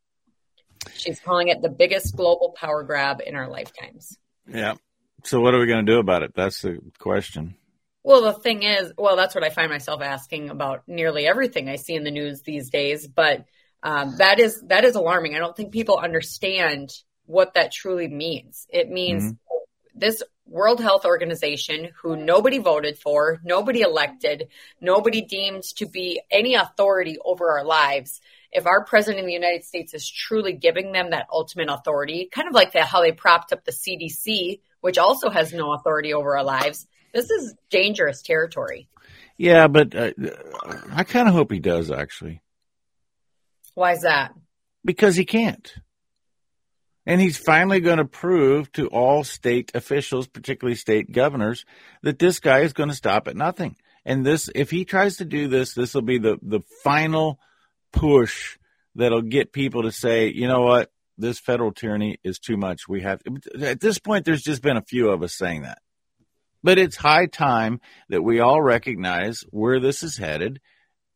She's 0.93 1.19
calling 1.19 1.49
it 1.49 1.61
the 1.61 1.69
biggest 1.69 2.15
global 2.15 2.51
power 2.51 2.83
grab 2.83 3.21
in 3.25 3.35
our 3.35 3.47
lifetimes. 3.49 4.17
Yeah. 4.47 4.75
So 5.23 5.39
what 5.39 5.53
are 5.53 5.59
we 5.59 5.67
going 5.67 5.85
to 5.85 5.91
do 5.91 5.99
about 5.99 6.23
it? 6.23 6.33
That's 6.35 6.61
the 6.61 6.79
question. 6.97 7.55
Well, 8.03 8.23
the 8.23 8.33
thing 8.33 8.63
is, 8.63 8.93
well, 8.97 9.15
that's 9.15 9.35
what 9.35 9.43
I 9.43 9.49
find 9.49 9.69
myself 9.69 10.01
asking 10.01 10.49
about 10.49 10.83
nearly 10.87 11.27
everything 11.27 11.69
I 11.69 11.75
see 11.75 11.93
in 11.93 12.03
the 12.03 12.11
news 12.11 12.41
these 12.41 12.71
days. 12.71 13.07
But 13.07 13.45
um, 13.83 14.17
that 14.17 14.39
is 14.39 14.61
that 14.67 14.85
is 14.85 14.95
alarming. 14.95 15.35
I 15.35 15.39
don't 15.39 15.55
think 15.55 15.71
people 15.71 15.99
understand 15.99 16.91
what 17.25 17.53
that 17.53 17.71
truly 17.71 18.07
means. 18.07 18.65
It 18.69 18.89
means 18.89 19.23
mm-hmm. 19.23 19.99
this 19.99 20.23
World 20.45 20.81
Health 20.81 21.05
Organization, 21.05 21.89
who 22.01 22.15
nobody 22.15 22.57
voted 22.57 22.97
for, 22.97 23.39
nobody 23.43 23.81
elected, 23.81 24.49
nobody 24.81 25.21
deemed 25.21 25.63
to 25.77 25.85
be 25.85 26.21
any 26.29 26.55
authority 26.55 27.17
over 27.23 27.51
our 27.51 27.63
lives. 27.63 28.19
If 28.51 28.65
our 28.65 28.83
president 28.83 29.21
of 29.21 29.27
the 29.27 29.33
United 29.33 29.63
States 29.63 29.93
is 29.93 30.09
truly 30.09 30.53
giving 30.53 30.91
them 30.91 31.11
that 31.11 31.27
ultimate 31.31 31.69
authority, 31.69 32.29
kind 32.31 32.47
of 32.47 32.53
like 32.53 32.73
the, 32.73 32.83
how 32.83 33.01
they 33.01 33.11
propped 33.11 33.53
up 33.53 33.63
the 33.63 33.71
CDC, 33.71 34.59
which 34.81 34.97
also 34.97 35.29
has 35.29 35.53
no 35.53 35.73
authority 35.73 36.13
over 36.13 36.37
our 36.37 36.43
lives, 36.43 36.87
this 37.13 37.29
is 37.29 37.55
dangerous 37.69 38.21
territory. 38.21 38.87
Yeah, 39.37 39.67
but 39.67 39.95
uh, 39.95 40.11
I 40.91 41.03
kind 41.03 41.27
of 41.27 41.33
hope 41.33 41.51
he 41.51 41.59
does 41.59 41.91
actually. 41.91 42.41
Why 43.73 43.93
is 43.93 44.01
that? 44.01 44.33
Because 44.83 45.15
he 45.15 45.25
can't. 45.25 45.73
And 47.05 47.19
he's 47.19 47.37
finally 47.37 47.79
going 47.79 47.97
to 47.97 48.05
prove 48.05 48.71
to 48.73 48.87
all 48.87 49.23
state 49.23 49.71
officials, 49.73 50.27
particularly 50.27 50.75
state 50.75 51.11
governors, 51.11 51.65
that 52.03 52.19
this 52.19 52.39
guy 52.39 52.59
is 52.59 52.73
going 52.73 52.89
to 52.89 52.95
stop 52.95 53.27
at 53.27 53.35
nothing. 53.35 53.75
And 54.05 54.25
this, 54.25 54.49
if 54.53 54.69
he 54.69 54.85
tries 54.85 55.17
to 55.17 55.25
do 55.25 55.47
this, 55.47 55.73
this 55.73 55.93
will 55.93 56.03
be 56.03 56.19
the, 56.19 56.37
the 56.41 56.61
final 56.83 57.39
push 57.91 58.57
that'll 58.95 59.21
get 59.21 59.53
people 59.53 59.83
to 59.83 59.91
say, 59.91 60.31
you 60.31 60.47
know 60.47 60.61
what, 60.61 60.91
this 61.17 61.39
federal 61.39 61.71
tyranny 61.71 62.17
is 62.23 62.39
too 62.39 62.57
much. 62.57 62.87
We 62.87 63.01
have, 63.01 63.21
at 63.61 63.79
this 63.79 63.99
point, 63.99 64.25
there's 64.25 64.41
just 64.41 64.61
been 64.61 64.77
a 64.77 64.83
few 64.83 65.09
of 65.09 65.23
us 65.23 65.35
saying 65.35 65.63
that. 65.63 65.79
But 66.63 66.77
it's 66.77 66.95
high 66.95 67.25
time 67.25 67.79
that 68.09 68.21
we 68.21 68.39
all 68.39 68.61
recognize 68.61 69.43
where 69.49 69.79
this 69.79 70.03
is 70.03 70.17
headed 70.17 70.61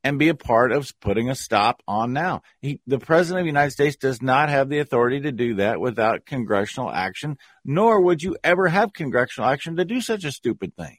and 0.04 0.20
be 0.20 0.30
a 0.30 0.36
part 0.36 0.72
of 0.72 0.92
putting 1.00 1.30
a 1.30 1.36
stop 1.36 1.82
on 1.88 2.14
now. 2.14 2.44
He, 2.62 2.80
the 2.86 3.00
president 3.00 3.40
of 3.40 3.46
the 3.46 3.50
United 3.50 3.72
States 3.72 3.96
does 3.96 4.22
not 4.22 4.50
have 4.50 4.70
the 4.70 4.80
authority 4.80 5.22
to 5.22 5.32
do 5.32 5.56
that 5.56 5.80
without 5.80 6.26
congressional 6.26 6.92
action, 6.92 7.38
nor 7.64 8.02
would 8.02 8.22
you 8.22 8.38
ever 8.44 8.68
have 8.68 8.94
congressional 8.94 9.50
action 9.50 9.76
to 9.78 9.86
do 9.86 10.02
such 10.02 10.24
a 10.24 10.32
stupid 10.32 10.76
thing. 10.76 10.98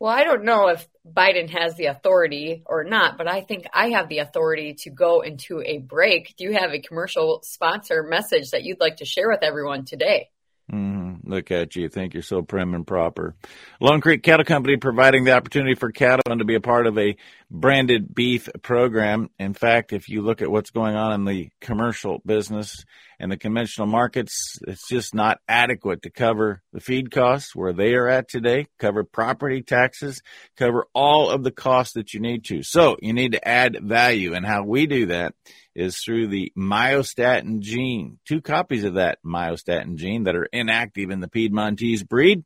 Well, 0.00 0.10
I 0.10 0.24
don't 0.24 0.44
know 0.44 0.68
if 0.68 0.88
Biden 1.06 1.50
has 1.50 1.74
the 1.74 1.86
authority 1.86 2.62
or 2.64 2.84
not, 2.84 3.18
but 3.18 3.28
I 3.28 3.42
think 3.42 3.66
I 3.74 3.90
have 3.90 4.08
the 4.08 4.20
authority 4.20 4.72
to 4.80 4.90
go 4.90 5.20
into 5.20 5.60
a 5.60 5.76
break. 5.76 6.34
Do 6.38 6.44
you 6.44 6.54
have 6.54 6.72
a 6.72 6.80
commercial 6.80 7.42
sponsor 7.44 8.02
message 8.02 8.52
that 8.52 8.64
you'd 8.64 8.80
like 8.80 8.96
to 8.96 9.04
share 9.04 9.28
with 9.28 9.42
everyone 9.42 9.84
today? 9.84 10.30
Mm, 10.72 11.18
look 11.24 11.50
at 11.50 11.76
you. 11.76 11.90
Think 11.90 12.14
you're 12.14 12.22
so 12.22 12.40
prim 12.40 12.74
and 12.74 12.86
proper. 12.86 13.34
Lone 13.78 14.00
Creek 14.00 14.22
Cattle 14.22 14.46
Company 14.46 14.78
providing 14.78 15.24
the 15.24 15.32
opportunity 15.32 15.74
for 15.74 15.92
cattlemen 15.92 16.38
to 16.38 16.46
be 16.46 16.54
a 16.54 16.60
part 16.60 16.86
of 16.86 16.96
a 16.96 17.16
branded 17.50 18.14
beef 18.14 18.48
program. 18.62 19.28
In 19.38 19.52
fact, 19.52 19.92
if 19.92 20.08
you 20.08 20.22
look 20.22 20.40
at 20.40 20.50
what's 20.50 20.70
going 20.70 20.96
on 20.96 21.12
in 21.12 21.24
the 21.26 21.50
commercial 21.60 22.22
business 22.24 22.86
and 23.20 23.30
the 23.30 23.36
conventional 23.36 23.86
markets, 23.86 24.58
it's 24.66 24.88
just 24.88 25.14
not 25.14 25.40
adequate 25.46 26.02
to 26.02 26.10
cover 26.10 26.62
the 26.72 26.80
feed 26.80 27.10
costs 27.10 27.54
where 27.54 27.74
they 27.74 27.92
are 27.94 28.08
at 28.08 28.28
today, 28.28 28.66
cover 28.78 29.04
property 29.04 29.62
taxes, 29.62 30.22
cover 30.56 30.86
all 30.94 31.28
of 31.28 31.44
the 31.44 31.50
costs 31.50 31.92
that 31.94 32.14
you 32.14 32.20
need 32.20 32.44
to. 32.46 32.62
So 32.62 32.96
you 33.02 33.12
need 33.12 33.32
to 33.32 33.46
add 33.46 33.76
value. 33.82 34.32
And 34.34 34.46
how 34.46 34.64
we 34.64 34.86
do 34.86 35.06
that 35.06 35.34
is 35.74 35.98
through 35.98 36.28
the 36.28 36.50
myostatin 36.56 37.60
gene. 37.60 38.18
Two 38.26 38.40
copies 38.40 38.84
of 38.84 38.94
that 38.94 39.18
myostatin 39.24 39.96
gene 39.96 40.24
that 40.24 40.34
are 40.34 40.48
inactive 40.50 41.10
in 41.10 41.20
the 41.20 41.28
Piedmontese 41.28 42.02
breed. 42.02 42.44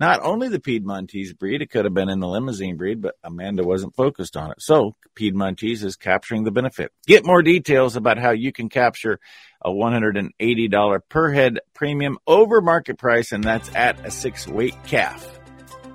Not 0.00 0.22
only 0.22 0.48
the 0.48 0.58
Piedmontese 0.58 1.34
breed, 1.34 1.60
it 1.60 1.68
could 1.68 1.84
have 1.84 1.92
been 1.92 2.08
in 2.08 2.20
the 2.20 2.26
Limousin 2.26 2.78
breed, 2.78 3.02
but 3.02 3.16
Amanda 3.22 3.62
wasn't 3.62 3.94
focused 3.94 4.34
on 4.34 4.50
it. 4.50 4.62
So 4.62 4.96
Piedmontese 5.14 5.84
is 5.84 5.96
capturing 5.96 6.44
the 6.44 6.50
benefit. 6.50 6.90
Get 7.06 7.26
more 7.26 7.42
details 7.42 7.96
about 7.96 8.16
how 8.16 8.30
you 8.30 8.50
can 8.50 8.70
capture 8.70 9.20
a 9.62 9.68
$180 9.68 11.00
per 11.10 11.32
head 11.32 11.58
premium 11.74 12.16
over 12.26 12.62
market 12.62 12.96
price, 12.96 13.32
and 13.32 13.44
that's 13.44 13.70
at 13.74 14.04
a 14.06 14.10
six 14.10 14.48
weight 14.48 14.74
calf. 14.86 15.38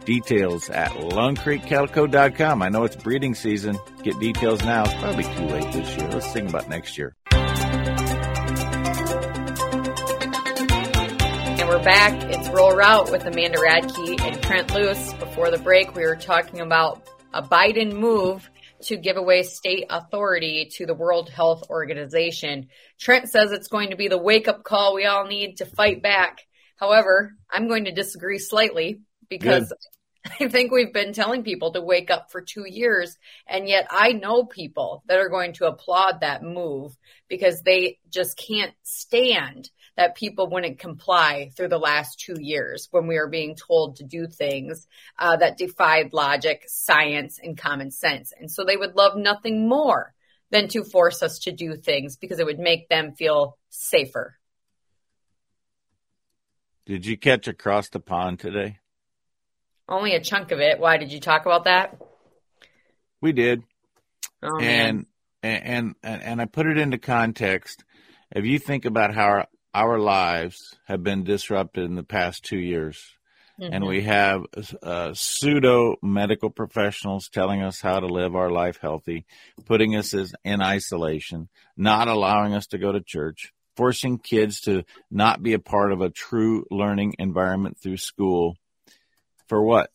Details 0.06 0.70
at 0.70 0.92
LoneCreekCattleCo.com. 0.92 2.62
I 2.62 2.70
know 2.70 2.84
it's 2.84 2.96
breeding 2.96 3.34
season. 3.34 3.76
Get 4.04 4.20
details 4.20 4.64
now. 4.64 4.84
It's 4.86 4.94
probably 4.94 5.24
too 5.24 5.46
late 5.48 5.74
this 5.74 5.98
year. 5.98 6.08
Let's 6.10 6.32
think 6.32 6.50
about 6.50 6.70
next 6.70 6.96
year. 6.96 7.16
We're 11.76 11.84
back. 11.84 12.32
It's 12.32 12.48
Rural 12.48 12.72
Route 12.72 13.12
with 13.12 13.26
Amanda 13.26 13.58
Radke 13.58 14.22
and 14.22 14.42
Trent 14.42 14.74
Loos. 14.74 15.14
Before 15.16 15.52
the 15.52 15.58
break, 15.58 15.94
we 15.94 16.06
were 16.06 16.16
talking 16.16 16.62
about 16.62 17.06
a 17.34 17.44
Biden 17.44 17.92
move 17.92 18.50
to 18.84 18.96
give 18.96 19.18
away 19.18 19.44
state 19.44 19.88
authority 19.90 20.70
to 20.76 20.86
the 20.86 20.94
World 20.94 21.30
Health 21.30 21.70
Organization. 21.70 22.70
Trent 22.98 23.28
says 23.28 23.52
it's 23.52 23.68
going 23.68 23.90
to 23.90 23.98
be 23.98 24.08
the 24.08 24.18
wake 24.18 24.48
up 24.48 24.64
call 24.64 24.96
we 24.96 25.04
all 25.06 25.28
need 25.28 25.58
to 25.58 25.66
fight 25.66 26.02
back. 26.02 26.48
However, 26.78 27.34
I'm 27.52 27.68
going 27.68 27.84
to 27.86 27.92
disagree 27.92 28.40
slightly 28.40 29.02
because 29.28 29.68
Good. 29.68 29.78
I 30.40 30.48
think 30.48 30.72
we've 30.72 30.94
been 30.94 31.12
telling 31.12 31.44
people 31.44 31.74
to 31.74 31.82
wake 31.82 32.10
up 32.10 32.32
for 32.32 32.42
two 32.42 32.66
years. 32.66 33.18
And 33.48 33.68
yet 33.68 33.88
I 33.92 34.14
know 34.14 34.46
people 34.46 35.04
that 35.08 35.20
are 35.20 35.30
going 35.30 35.52
to 35.56 35.68
applaud 35.68 36.22
that 36.22 36.42
move 36.42 36.96
because 37.28 37.62
they 37.64 38.00
just 38.10 38.38
can't 38.38 38.74
stand 38.84 39.70
that 39.98 40.16
people 40.16 40.50
wouldn't 40.50 40.80
comply 40.80 41.52
through 41.56 41.70
the 41.70 41.78
last 41.78 42.20
two 42.20 42.36
years 42.40 42.88
when 42.92 43.08
we 43.08 43.18
were 43.18 43.30
being 43.30 43.56
told 43.56 43.98
to 43.98 44.04
do 44.04 44.28
things 44.28 44.88
uh, 45.18 45.38
that 45.38 45.58
defied 45.58 46.14
logic, 46.14 46.64
science, 46.68 47.40
and 47.42 47.58
common 47.58 47.92
sense. 47.92 48.34
And 48.38 48.52
so 48.52 48.64
they 48.64 48.78
would 48.78 48.96
love 48.96 49.16
nothing 49.16 49.68
more 49.68 50.14
than 50.52 50.68
to 50.70 50.84
force 50.84 51.24
us 51.24 51.40
to 51.40 51.52
do 51.52 51.76
things 51.76 52.18
because 52.18 52.40
it 52.40 52.46
would 52.46 52.60
make 52.60 52.90
them 52.90 53.14
feel 53.14 53.58
safer. 53.70 54.38
Did 56.86 57.06
you 57.06 57.18
catch 57.18 57.48
across 57.48 57.90
the 57.90 58.00
pond 58.00 58.40
today? 58.40 58.80
Only 59.88 60.14
a 60.14 60.20
chunk 60.20 60.52
of 60.52 60.60
it. 60.60 60.80
Why 60.80 60.98
did 60.98 61.12
you 61.12 61.20
talk 61.20 61.46
about 61.46 61.66
that? 61.66 62.00
We 63.22 63.32
did. 63.32 63.64
Oh, 64.44 64.60
and, 64.60 65.06
and 65.42 65.96
and 66.04 66.24
and 66.24 66.42
I 66.42 66.46
put 66.46 66.68
it 66.68 66.78
into 66.78 66.98
context. 66.98 67.84
If 68.32 68.46
you 68.46 68.60
think 68.60 68.86
about 68.86 69.14
how 69.14 69.46
our, 69.76 70.00
lives 70.00 70.76
have 70.86 71.04
been 71.04 71.24
disrupted 71.24 71.84
in 71.86 71.96
the 71.96 72.04
past 72.04 72.44
two 72.44 72.58
years, 72.58 73.04
mm-hmm. 73.60 73.74
and 73.74 73.86
we 73.86 74.04
have 74.04 74.44
uh, 74.82 75.14
pseudo 75.14 75.98
medical 76.02 76.50
professionals 76.50 77.30
telling 77.30 77.62
us 77.62 77.82
how 77.82 78.00
to 78.00 78.08
live 78.08 78.36
our 78.36 78.50
life 78.50 78.80
healthy, 78.82 79.26
putting 79.66 79.96
us 79.96 80.14
as, 80.14 80.34
in 80.44 80.62
isolation, 80.62 81.50
not 81.76 82.08
allowing 82.08 82.54
us 82.54 82.68
to 82.68 82.78
go 82.78 82.92
to 82.92 83.02
church, 83.02 83.54
forcing 83.76 84.18
kids 84.18 84.62
to 84.62 84.84
not 85.12 85.44
be 85.44 85.54
a 85.54 85.60
part 85.60 85.92
of 85.92 86.02
a 86.02 86.10
true 86.10 86.66
learning 86.72 87.16
environment 87.20 87.78
through 87.78 87.98
school 87.98 88.58
for 89.48 89.62
what? 89.62 89.90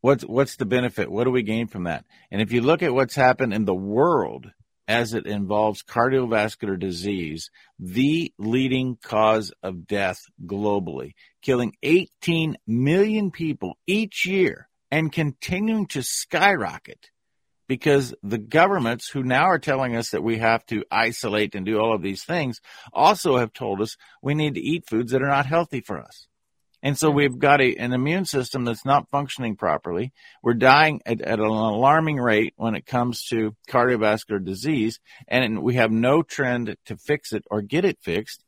What's 0.00 0.22
what's 0.22 0.56
the 0.56 0.66
benefit? 0.66 1.10
What 1.10 1.24
do 1.24 1.30
we 1.30 1.42
gain 1.42 1.66
from 1.66 1.84
that? 1.84 2.04
And 2.30 2.42
if 2.42 2.52
you 2.52 2.60
look 2.60 2.82
at 2.82 2.92
what's 2.92 3.14
happened 3.14 3.54
in 3.54 3.64
the 3.64 3.74
world 3.74 4.50
as 4.86 5.14
it 5.14 5.26
involves 5.26 5.82
cardiovascular 5.82 6.78
disease, 6.78 7.50
the 7.78 8.32
leading 8.38 8.96
cause 9.02 9.52
of 9.62 9.86
death 9.86 10.20
globally, 10.44 11.12
killing 11.42 11.74
18 11.82 12.56
million 12.66 13.30
people 13.30 13.78
each 13.86 14.26
year 14.26 14.68
and 14.90 15.12
continuing 15.12 15.86
to 15.86 16.02
skyrocket 16.02 17.10
because 17.66 18.14
the 18.22 18.38
governments 18.38 19.08
who 19.08 19.22
now 19.22 19.44
are 19.44 19.58
telling 19.58 19.96
us 19.96 20.10
that 20.10 20.22
we 20.22 20.38
have 20.38 20.64
to 20.66 20.84
isolate 20.90 21.54
and 21.54 21.64
do 21.64 21.78
all 21.78 21.94
of 21.94 22.02
these 22.02 22.22
things 22.22 22.60
also 22.92 23.38
have 23.38 23.52
told 23.52 23.80
us 23.80 23.96
we 24.22 24.34
need 24.34 24.54
to 24.54 24.60
eat 24.60 24.88
foods 24.88 25.12
that 25.12 25.22
are 25.22 25.28
not 25.28 25.46
healthy 25.46 25.80
for 25.80 25.98
us. 25.98 26.26
And 26.84 26.98
so 26.98 27.10
we've 27.10 27.38
got 27.38 27.62
a, 27.62 27.76
an 27.76 27.94
immune 27.94 28.26
system 28.26 28.66
that's 28.66 28.84
not 28.84 29.08
functioning 29.10 29.56
properly. 29.56 30.12
We're 30.42 30.52
dying 30.52 31.00
at, 31.06 31.22
at, 31.22 31.40
an 31.40 31.46
alarming 31.46 32.18
rate 32.18 32.52
when 32.56 32.74
it 32.74 32.84
comes 32.84 33.24
to 33.30 33.56
cardiovascular 33.70 34.44
disease, 34.44 35.00
and 35.26 35.62
we 35.62 35.76
have 35.76 35.90
no 35.90 36.22
trend 36.22 36.76
to 36.84 36.96
fix 36.98 37.32
it 37.32 37.42
or 37.50 37.62
get 37.62 37.86
it 37.86 37.98
fixed. 38.02 38.44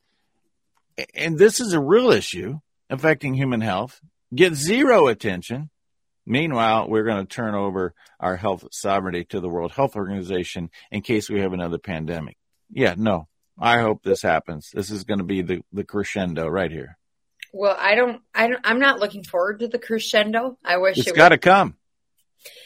And 1.14 1.38
this 1.38 1.60
is 1.60 1.72
a 1.72 1.80
real 1.80 2.10
issue 2.10 2.58
affecting 2.90 3.32
human 3.32 3.62
health. 3.62 4.02
Get 4.34 4.52
zero 4.52 5.06
attention. 5.08 5.70
Meanwhile, 6.26 6.90
we're 6.90 7.04
going 7.04 7.26
to 7.26 7.34
turn 7.34 7.54
over 7.54 7.94
our 8.20 8.36
health 8.36 8.66
sovereignty 8.70 9.24
to 9.26 9.40
the 9.40 9.48
World 9.48 9.72
Health 9.72 9.96
Organization 9.96 10.68
in 10.90 11.00
case 11.00 11.30
we 11.30 11.40
have 11.40 11.54
another 11.54 11.78
pandemic. 11.78 12.36
Yeah, 12.70 12.96
no. 12.98 13.28
I 13.58 13.80
hope 13.80 14.02
this 14.02 14.20
happens. 14.20 14.70
This 14.74 14.90
is 14.90 15.04
going 15.04 15.20
to 15.20 15.24
be 15.24 15.40
the, 15.40 15.62
the 15.72 15.84
crescendo 15.84 16.46
right 16.48 16.70
here. 16.70 16.98
Well, 17.56 17.76
I 17.78 17.94
don't, 17.94 18.20
I 18.34 18.48
don't, 18.48 18.60
I'm 18.64 18.78
not 18.78 19.00
looking 19.00 19.24
forward 19.24 19.60
to 19.60 19.68
the 19.68 19.78
crescendo. 19.78 20.58
I 20.62 20.76
wish 20.76 20.98
it's 20.98 21.08
it 21.08 21.16
got 21.16 21.30
to 21.30 21.38
come. 21.38 21.74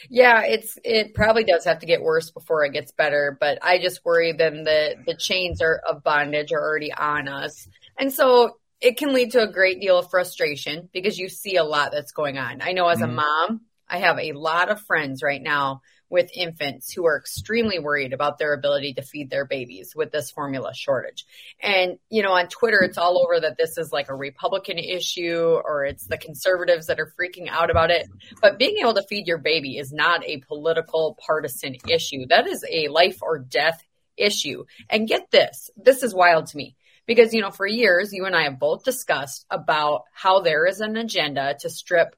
Yeah, 0.09 0.42
it's 0.42 0.76
it 0.82 1.14
probably 1.14 1.44
does 1.44 1.64
have 1.64 1.78
to 1.78 1.87
get 1.87 2.02
worse 2.02 2.32
before 2.32 2.64
it 2.64 2.73
gets 2.73 2.90
better, 2.90 3.37
but 3.38 3.59
I 3.62 3.78
just 3.78 4.04
worry 4.04 4.32
then 4.32 4.64
the 4.64 4.97
the 5.06 5.14
chains 5.14 5.62
are 5.62 5.80
of 5.88 6.02
bondage 6.02 6.52
are 6.52 6.61
already 6.61 6.92
on 6.92 7.28
us. 7.28 7.68
And 7.99 8.12
so 8.12 8.56
it 8.80 8.97
can 8.97 9.14
lead 9.14 9.32
to 9.32 9.42
a 9.42 9.52
great 9.52 9.80
deal 9.80 9.97
of 9.97 10.11
frustration 10.11 10.88
because 10.92 11.16
you 11.16 11.28
see 11.28 11.54
a 11.54 11.64
lot 11.64 11.92
that's 11.92 12.12
going 12.12 12.37
on. 12.37 12.61
I 12.61 12.73
know 12.73 12.88
as 12.88 12.99
mm-hmm. 12.99 13.11
a 13.11 13.14
mom, 13.14 13.61
I 13.88 13.99
have 13.99 14.18
a 14.18 14.32
lot 14.32 14.70
of 14.70 14.80
friends 14.80 15.23
right 15.23 15.42
now 15.42 15.82
with 16.11 16.29
infants 16.35 16.93
who 16.93 17.07
are 17.07 17.17
extremely 17.17 17.79
worried 17.79 18.12
about 18.12 18.38
their 18.38 18.52
ability 18.52 18.95
to 18.95 19.02
feed 19.02 19.31
their 19.31 19.47
babies 19.47 19.95
with 19.95 20.11
this 20.11 20.31
formula 20.31 20.75
shortage. 20.75 21.25
And, 21.62 21.99
you 22.11 22.23
know, 22.23 22.33
on 22.33 22.49
Twitter, 22.49 22.83
it's 22.83 22.99
all 22.99 23.25
over 23.25 23.40
that 23.40 23.57
this 23.57 23.79
is 23.79 23.93
like 23.93 24.11
a 24.11 24.14
Republican 24.14 24.79
issue 24.79 25.61
or 25.64 25.85
it's 25.85 26.07
the 26.07 26.19
conservatives 26.19 26.87
that 26.87 26.99
are 26.99 27.14
freaking 27.19 27.49
out 27.49 27.71
about 27.71 27.90
it. 27.90 28.09
But 28.43 28.59
being 28.59 28.79
able 28.81 28.95
to 28.95 29.07
feed 29.09 29.29
your 29.29 29.38
baby 29.38 29.79
is 29.79 29.93
not 29.93 30.25
a 30.26 30.43
political 30.49 31.17
partisan 31.25 31.76
issue. 31.88 32.26
That 32.29 32.49
is 32.49 32.64
a 32.71 32.88
life 32.88 33.19
or 33.23 33.38
death 33.38 33.81
issue. 34.17 34.64
And 34.90 35.09
get 35.09 35.31
this, 35.31 35.71
this 35.76 36.02
is 36.02 36.12
wild 36.12 36.47
to 36.47 36.57
me 36.57 36.76
because, 37.07 37.33
you 37.33 37.40
know, 37.40 37.50
for 37.50 37.67
years, 37.67 38.12
you 38.12 38.26
and 38.26 38.35
I 38.35 38.45
have 38.45 38.59
both 38.59 38.85
discussed 38.85 39.47
about 39.50 40.02
how 40.12 40.40
there 40.40 40.67
is 40.67 40.81
an 40.81 40.97
agenda 40.97 41.57
to 41.61 41.71
strip 41.71 42.17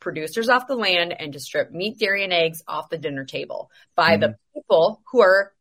producers 0.00 0.48
off 0.48 0.66
the 0.66 0.76
land 0.76 1.14
and 1.18 1.32
to 1.32 1.40
strip 1.40 1.70
meat, 1.70 1.98
dairy, 1.98 2.24
and 2.24 2.32
eggs 2.32 2.62
off 2.66 2.90
the 2.90 2.98
dinner 2.98 3.24
table 3.24 3.70
by 3.94 4.12
mm-hmm. 4.12 4.20
the 4.20 4.36
people 4.54 5.02
who 5.10 5.20
are 5.20 5.52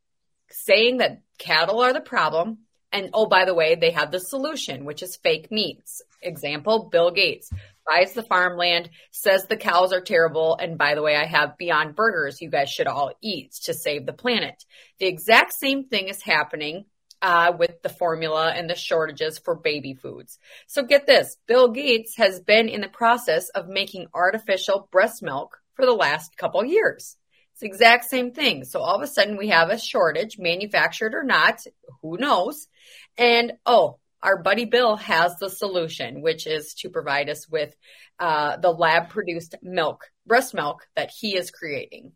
saying 0.49 0.97
that 0.97 1.21
cattle 1.37 1.81
are 1.81 1.93
the 1.93 2.01
problem. 2.01 2.59
And 2.91 3.09
oh, 3.13 3.25
by 3.25 3.45
the 3.45 3.53
way, 3.53 3.75
they 3.75 3.91
have 3.91 4.11
the 4.11 4.19
solution, 4.19 4.85
which 4.85 5.03
is 5.03 5.17
fake 5.17 5.51
meats. 5.51 6.01
Example, 6.21 6.89
Bill 6.89 7.11
Gates 7.11 7.51
buys 7.85 8.13
the 8.13 8.23
farmland, 8.23 8.89
says 9.11 9.45
the 9.45 9.57
cows 9.57 9.91
are 9.91 10.01
terrible. 10.01 10.57
And 10.59 10.77
by 10.77 10.95
the 10.95 11.01
way, 11.01 11.15
I 11.15 11.25
have 11.25 11.57
Beyond 11.57 11.95
Burgers 11.95 12.41
you 12.41 12.49
guys 12.49 12.69
should 12.69 12.87
all 12.87 13.11
eat 13.21 13.53
to 13.63 13.73
save 13.73 14.05
the 14.05 14.13
planet. 14.13 14.63
The 14.99 15.07
exact 15.07 15.53
same 15.53 15.85
thing 15.85 16.07
is 16.07 16.21
happening 16.21 16.85
uh, 17.21 17.53
with 17.57 17.81
the 17.81 17.89
formula 17.89 18.51
and 18.55 18.69
the 18.69 18.75
shortages 18.75 19.39
for 19.39 19.55
baby 19.55 19.93
foods. 19.93 20.37
So 20.67 20.83
get 20.83 21.07
this 21.07 21.37
Bill 21.47 21.69
Gates 21.69 22.17
has 22.17 22.39
been 22.39 22.69
in 22.69 22.81
the 22.81 22.87
process 22.87 23.49
of 23.49 23.67
making 23.67 24.07
artificial 24.13 24.87
breast 24.91 25.21
milk 25.21 25.57
for 25.75 25.85
the 25.85 25.93
last 25.93 26.37
couple 26.37 26.63
years. 26.65 27.17
It's 27.53 27.61
the 27.61 27.67
exact 27.67 28.05
same 28.05 28.31
thing. 28.31 28.65
So 28.65 28.81
all 28.81 28.95
of 28.95 29.01
a 29.01 29.07
sudden 29.07 29.37
we 29.37 29.47
have 29.47 29.69
a 29.69 29.79
shortage, 29.79 30.37
manufactured 30.37 31.15
or 31.15 31.23
not, 31.23 31.59
who 32.01 32.17
knows? 32.17 32.67
And 33.17 33.53
oh, 33.65 33.97
our 34.21 34.41
buddy 34.41 34.65
Bill 34.65 34.95
has 34.97 35.37
the 35.37 35.49
solution, 35.49 36.21
which 36.21 36.45
is 36.45 36.73
to 36.79 36.89
provide 36.89 37.29
us 37.29 37.49
with 37.49 37.75
uh, 38.19 38.57
the 38.57 38.71
lab 38.71 39.09
produced 39.09 39.55
milk, 39.61 40.05
breast 40.25 40.53
milk 40.53 40.85
that 40.95 41.11
he 41.11 41.35
is 41.35 41.51
creating. 41.51 42.11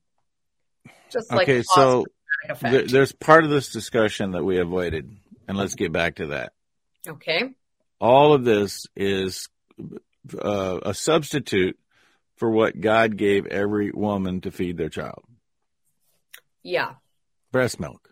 Just 1.12 1.32
like 1.32 1.50
okay, 1.50 1.64
so 1.64 2.06
th- 2.60 2.92
there's 2.92 3.12
part 3.12 3.44
of 3.44 3.50
this 3.50 3.70
discussion 3.70 4.32
that 4.32 4.44
we 4.44 4.60
avoided, 4.60 5.16
and 5.48 5.58
let's 5.58 5.76
get 5.76 5.92
back 5.92 6.16
to 6.16 6.28
that. 6.28 6.54
Okay. 7.08 7.52
All 8.00 8.34
of 8.34 8.44
this 8.44 8.88
is 8.96 9.50
uh, 10.38 10.80
a 10.84 10.94
substitute 10.94 11.78
for 12.36 12.50
what 12.50 12.80
God 12.80 13.18
gave 13.18 13.46
every 13.46 13.92
woman 13.92 14.42
to 14.42 14.52
feed 14.52 14.78
their 14.78 14.90
child. 14.90 15.24
Yeah. 16.64 16.94
Breast 17.52 17.80
milk. 17.80 18.10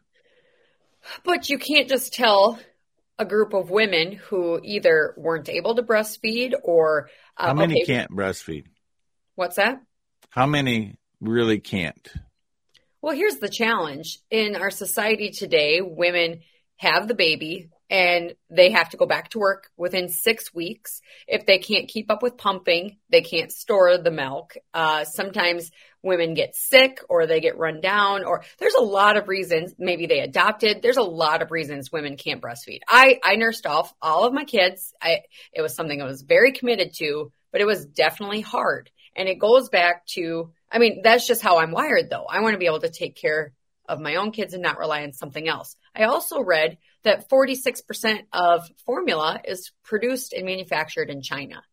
But 1.24 1.50
you 1.50 1.58
can't 1.58 1.90
just 1.90 2.14
tell 2.14 2.60
a 3.18 3.26
group 3.26 3.54
of 3.54 3.70
women 3.70 4.14
who 4.14 4.60
either 4.64 5.14
weren't 5.18 5.50
able 5.50 5.76
to 5.76 5.84
breastfeed 5.84 6.54
or. 6.64 7.10
Uh, 7.38 7.48
How 7.48 7.54
many 7.54 7.82
okay, 7.82 7.86
can't 7.86 8.12
breastfeed? 8.12 8.66
What's 9.36 9.56
that? 9.56 9.82
How 10.30 10.46
many 10.46 10.98
really 11.20 11.60
can't? 11.60 12.08
Well, 13.02 13.16
here's 13.16 13.38
the 13.38 13.50
challenge. 13.50 14.20
In 14.30 14.56
our 14.58 14.72
society 14.72 15.32
today, 15.32 15.80
women 15.82 16.42
have 16.78 17.08
the 17.08 17.16
baby 17.16 17.70
and 17.90 18.34
they 18.50 18.72
have 18.72 18.90
to 18.90 18.98
go 18.98 19.06
back 19.06 19.30
to 19.30 19.40
work 19.40 19.70
within 19.78 20.10
six 20.10 20.54
weeks. 20.54 21.02
If 21.28 21.46
they 21.46 21.60
can't 21.60 21.88
keep 21.88 22.12
up 22.12 22.22
with 22.22 22.38
pumping, 22.38 22.98
they 23.10 23.22
can't 23.22 23.52
store 23.52 23.98
the 23.98 24.12
milk. 24.12 24.54
Uh, 24.74 25.06
sometimes 25.06 25.72
women 26.04 26.34
get 26.34 26.56
sick 26.56 27.00
or 27.10 27.26
they 27.26 27.40
get 27.40 27.58
run 27.58 27.80
down 27.82 28.26
or 28.26 28.44
there's 28.60 28.76
a 28.76 28.84
lot 28.84 29.18
of 29.18 29.30
reasons. 29.30 29.74
Maybe 29.80 30.06
they 30.06 30.20
adopted. 30.20 30.82
There's 30.82 30.98
a 30.98 31.02
lot 31.02 31.42
of 31.42 31.52
reasons 31.52 31.92
women 31.92 32.18
can't 32.18 32.42
breastfeed. 32.42 32.82
I, 32.88 33.20
I 33.24 33.36
nursed 33.36 33.66
off 33.66 33.94
all 34.02 34.26
of 34.26 34.34
my 34.34 34.44
kids. 34.44 34.94
I, 35.02 35.22
it 35.54 35.62
was 35.62 35.74
something 35.74 36.02
I 36.02 36.06
was 36.06 36.22
very 36.22 36.52
committed 36.52 36.94
to, 36.98 37.32
but 37.52 37.62
it 37.62 37.66
was 37.66 37.86
definitely 37.86 38.42
hard. 38.42 38.92
And 39.20 39.30
it 39.30 39.38
goes 39.38 39.70
back 39.70 40.08
to 40.16 40.52
I 40.72 40.80
mean, 40.80 41.02
that's 41.04 41.28
just 41.28 41.42
how 41.42 41.60
I'm 41.60 41.72
wired 41.72 42.10
though. 42.10 42.26
I 42.26 42.42
want 42.42 42.54
to 42.54 42.60
be 42.60 42.66
able 42.66 42.80
to 42.82 42.90
take 42.90 43.16
care 43.16 43.54
of 43.88 44.00
my 44.00 44.16
own 44.16 44.32
kids 44.32 44.54
and 44.54 44.64
not 44.64 44.78
rely 44.78 45.04
on 45.04 45.14
something 45.14 45.48
else. 45.48 45.76
I 45.96 46.04
also 46.04 46.42
read 46.42 46.78
that 47.04 47.30
46% 47.30 48.20
of 48.32 48.70
formula 48.86 49.42
is 49.44 49.72
produced 49.84 50.34
and 50.34 50.46
manufactured 50.46 51.10
in 51.10 51.22
China. 51.22 51.64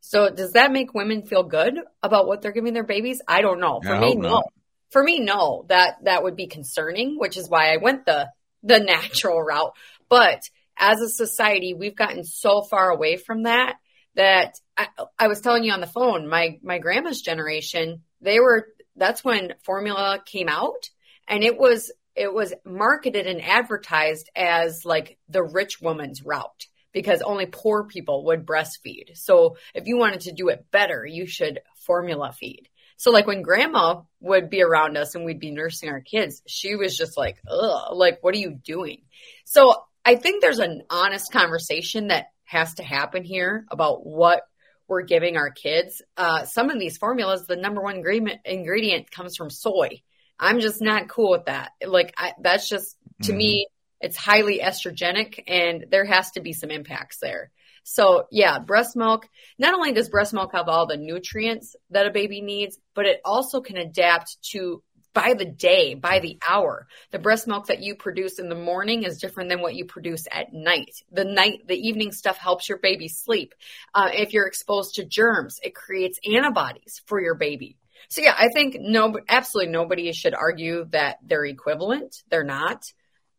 So 0.00 0.30
does 0.30 0.52
that 0.52 0.72
make 0.72 0.94
women 0.94 1.22
feel 1.22 1.42
good 1.42 1.78
about 2.02 2.26
what 2.26 2.42
they're 2.42 2.52
giving 2.52 2.74
their 2.74 2.84
babies? 2.84 3.22
I 3.26 3.40
don't 3.42 3.60
know. 3.60 3.80
For 3.82 3.94
I 3.94 4.00
me, 4.00 4.14
no. 4.16 4.42
For 4.90 5.02
me, 5.02 5.20
no. 5.20 5.64
That 5.68 6.04
that 6.04 6.22
would 6.22 6.36
be 6.36 6.48
concerning, 6.48 7.18
which 7.18 7.36
is 7.36 7.48
why 7.48 7.72
I 7.72 7.76
went 7.76 8.06
the 8.06 8.28
the 8.62 8.78
natural 8.80 9.40
route. 9.40 9.72
But 10.08 10.42
as 10.76 11.00
a 11.00 11.08
society, 11.08 11.74
we've 11.74 11.96
gotten 11.96 12.24
so 12.24 12.62
far 12.62 12.90
away 12.90 13.16
from 13.16 13.44
that 13.44 13.76
that 14.16 14.54
I, 14.80 15.04
I 15.18 15.28
was 15.28 15.40
telling 15.40 15.64
you 15.64 15.72
on 15.72 15.80
the 15.80 15.86
phone, 15.86 16.28
my 16.28 16.58
my 16.62 16.78
grandma's 16.78 17.20
generation, 17.20 18.02
they 18.20 18.40
were 18.40 18.68
that's 18.96 19.24
when 19.24 19.54
formula 19.62 20.22
came 20.24 20.48
out 20.48 20.88
and 21.28 21.44
it 21.44 21.58
was 21.58 21.92
it 22.16 22.32
was 22.32 22.54
marketed 22.64 23.26
and 23.26 23.42
advertised 23.42 24.30
as 24.34 24.84
like 24.84 25.18
the 25.28 25.42
rich 25.42 25.80
woman's 25.80 26.24
route 26.24 26.66
because 26.92 27.22
only 27.22 27.46
poor 27.46 27.84
people 27.84 28.24
would 28.24 28.44
breastfeed. 28.44 29.16
So 29.16 29.56
if 29.74 29.86
you 29.86 29.96
wanted 29.96 30.22
to 30.22 30.32
do 30.32 30.48
it 30.48 30.66
better, 30.70 31.06
you 31.06 31.26
should 31.26 31.60
formula 31.86 32.32
feed. 32.32 32.68
So 32.96 33.10
like 33.10 33.26
when 33.26 33.42
grandma 33.42 34.02
would 34.20 34.50
be 34.50 34.62
around 34.62 34.96
us 34.96 35.14
and 35.14 35.24
we'd 35.24 35.40
be 35.40 35.52
nursing 35.52 35.88
our 35.88 36.00
kids, 36.00 36.42
she 36.46 36.74
was 36.74 36.96
just 36.96 37.16
like, 37.16 37.38
ugh, 37.48 37.92
like, 37.92 38.18
what 38.22 38.34
are 38.34 38.38
you 38.38 38.50
doing? 38.50 39.02
So 39.44 39.74
I 40.04 40.16
think 40.16 40.42
there's 40.42 40.58
an 40.58 40.82
honest 40.90 41.32
conversation 41.32 42.08
that 42.08 42.26
has 42.44 42.74
to 42.74 42.82
happen 42.82 43.22
here 43.22 43.64
about 43.70 44.04
what 44.04 44.42
we're 44.90 45.02
giving 45.02 45.36
our 45.36 45.50
kids. 45.50 46.02
Uh, 46.16 46.44
some 46.44 46.68
of 46.68 46.78
these 46.78 46.98
formulas, 46.98 47.46
the 47.46 47.56
number 47.56 47.80
one 47.80 47.96
ingredient, 47.96 48.40
ingredient 48.44 49.10
comes 49.10 49.36
from 49.36 49.48
soy. 49.48 50.02
I'm 50.38 50.58
just 50.58 50.82
not 50.82 51.08
cool 51.08 51.30
with 51.30 51.46
that. 51.46 51.70
Like 51.86 52.12
I, 52.18 52.32
that's 52.42 52.68
just 52.68 52.96
to 53.22 53.30
mm-hmm. 53.30 53.38
me, 53.38 53.66
it's 54.00 54.16
highly 54.16 54.58
estrogenic, 54.58 55.44
and 55.46 55.86
there 55.90 56.04
has 56.04 56.32
to 56.32 56.40
be 56.40 56.52
some 56.52 56.70
impacts 56.70 57.18
there. 57.18 57.52
So 57.84 58.26
yeah, 58.32 58.58
breast 58.58 58.96
milk. 58.96 59.28
Not 59.58 59.74
only 59.74 59.92
does 59.92 60.08
breast 60.08 60.34
milk 60.34 60.52
have 60.54 60.68
all 60.68 60.86
the 60.86 60.96
nutrients 60.96 61.76
that 61.90 62.06
a 62.06 62.10
baby 62.10 62.40
needs, 62.40 62.78
but 62.94 63.06
it 63.06 63.20
also 63.24 63.60
can 63.60 63.76
adapt 63.76 64.42
to 64.50 64.82
by 65.12 65.34
the 65.34 65.44
day, 65.44 65.94
by 65.94 66.20
the 66.20 66.38
hour. 66.48 66.86
The 67.10 67.18
breast 67.18 67.46
milk 67.46 67.66
that 67.66 67.82
you 67.82 67.94
produce 67.94 68.38
in 68.38 68.48
the 68.48 68.54
morning 68.54 69.02
is 69.02 69.18
different 69.18 69.50
than 69.50 69.60
what 69.60 69.74
you 69.74 69.84
produce 69.84 70.26
at 70.30 70.52
night. 70.52 70.94
The 71.10 71.24
night, 71.24 71.66
the 71.66 71.76
evening 71.76 72.12
stuff 72.12 72.38
helps 72.38 72.68
your 72.68 72.78
baby 72.78 73.08
sleep. 73.08 73.54
Uh, 73.94 74.10
if 74.12 74.32
you're 74.32 74.46
exposed 74.46 74.96
to 74.96 75.04
germs, 75.04 75.58
it 75.62 75.74
creates 75.74 76.20
antibodies 76.24 77.02
for 77.06 77.20
your 77.20 77.34
baby. 77.34 77.76
So 78.08 78.22
yeah, 78.22 78.34
I 78.36 78.48
think 78.48 78.76
no, 78.80 79.18
absolutely 79.28 79.72
nobody 79.72 80.12
should 80.12 80.34
argue 80.34 80.86
that 80.90 81.18
they're 81.22 81.44
equivalent. 81.44 82.22
They're 82.30 82.44
not. 82.44 82.84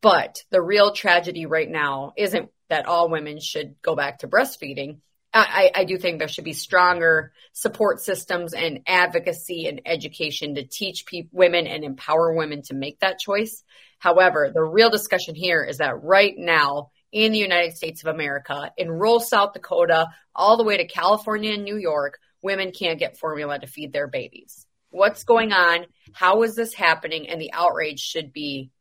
But 0.02 0.44
the 0.50 0.62
real 0.62 0.94
tragedy 0.94 1.46
right 1.46 1.70
now 1.70 2.14
isn't 2.18 2.50
that 2.70 2.88
all 2.88 3.10
women 3.10 3.40
should 3.40 3.82
go 3.82 3.96
back 3.96 4.20
to 4.20 4.28
breastfeeding. 4.28 5.00
I, 5.34 5.72
I, 5.74 5.84
do 5.86 5.98
think 5.98 6.20
there 6.20 6.28
should 6.28 6.44
be 6.44 6.54
stronger 6.54 7.32
support 7.54 8.02
systems 8.02 8.54
and 8.54 8.82
advocacy 8.86 9.66
and 9.66 9.82
education 9.86 10.56
to 10.56 10.66
teach 10.66 11.06
pe- 11.06 11.30
women 11.32 11.68
and 11.68 11.86
empower 11.86 12.34
women 12.34 12.64
to 12.64 12.74
make 12.74 13.00
that 13.00 13.20
choice. 13.20 13.64
However, 13.98 14.52
the 14.54 14.64
real 14.64 14.90
discussion 14.90 15.36
here 15.36 15.64
is 15.64 15.78
that 15.78 16.04
right 16.04 16.34
now 16.38 16.92
in 17.14 17.32
the 17.32 17.38
United 17.38 17.78
States 17.78 18.04
of 18.04 18.14
America, 18.14 18.72
in 18.78 18.90
rural 18.90 19.20
South 19.20 19.54
Dakota, 19.54 20.08
all 20.36 20.58
the 20.58 20.64
way 20.64 20.78
to 20.78 20.88
California 20.88 21.54
and 21.54 21.64
New 21.64 21.78
York, 21.78 22.20
women 22.42 22.72
can't 22.72 23.00
get 23.00 23.18
formula 23.18 23.58
to 23.60 23.68
feed 23.68 23.94
their 23.94 24.08
babies. 24.08 24.66
What's 24.90 25.24
going 25.24 25.54
on? 25.54 25.86
How 26.12 26.44
is 26.44 26.56
this 26.56 26.74
happening? 26.74 27.30
And 27.30 27.40
the 27.40 27.54
outrage 27.54 28.00
should 28.00 28.34
be 28.34 28.72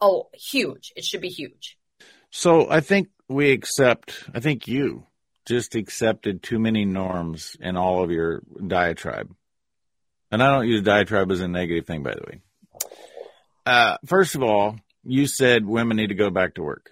oh 0.00 0.28
huge. 0.34 0.92
It 0.94 1.04
should 1.04 1.22
be 1.22 1.30
huge. 1.30 1.78
So 2.30 2.68
I 2.68 2.80
think 2.80 3.08
we 3.28 3.52
accept. 3.52 4.24
I 4.34 4.40
think 4.40 4.68
you 4.68 5.06
just 5.46 5.74
accepted 5.74 6.42
too 6.42 6.58
many 6.58 6.84
norms 6.84 7.56
in 7.60 7.76
all 7.76 8.02
of 8.02 8.10
your 8.10 8.42
diatribe. 8.66 9.34
And 10.30 10.42
I 10.42 10.50
don't 10.50 10.68
use 10.68 10.82
diatribe 10.82 11.30
as 11.30 11.40
a 11.40 11.48
negative 11.48 11.86
thing, 11.86 12.02
by 12.02 12.14
the 12.14 12.22
way. 12.26 12.40
Uh, 13.64 13.96
first 14.06 14.34
of 14.34 14.42
all, 14.42 14.76
you 15.04 15.26
said 15.26 15.64
women 15.64 15.96
need 15.96 16.08
to 16.08 16.14
go 16.14 16.30
back 16.30 16.54
to 16.54 16.62
work. 16.62 16.90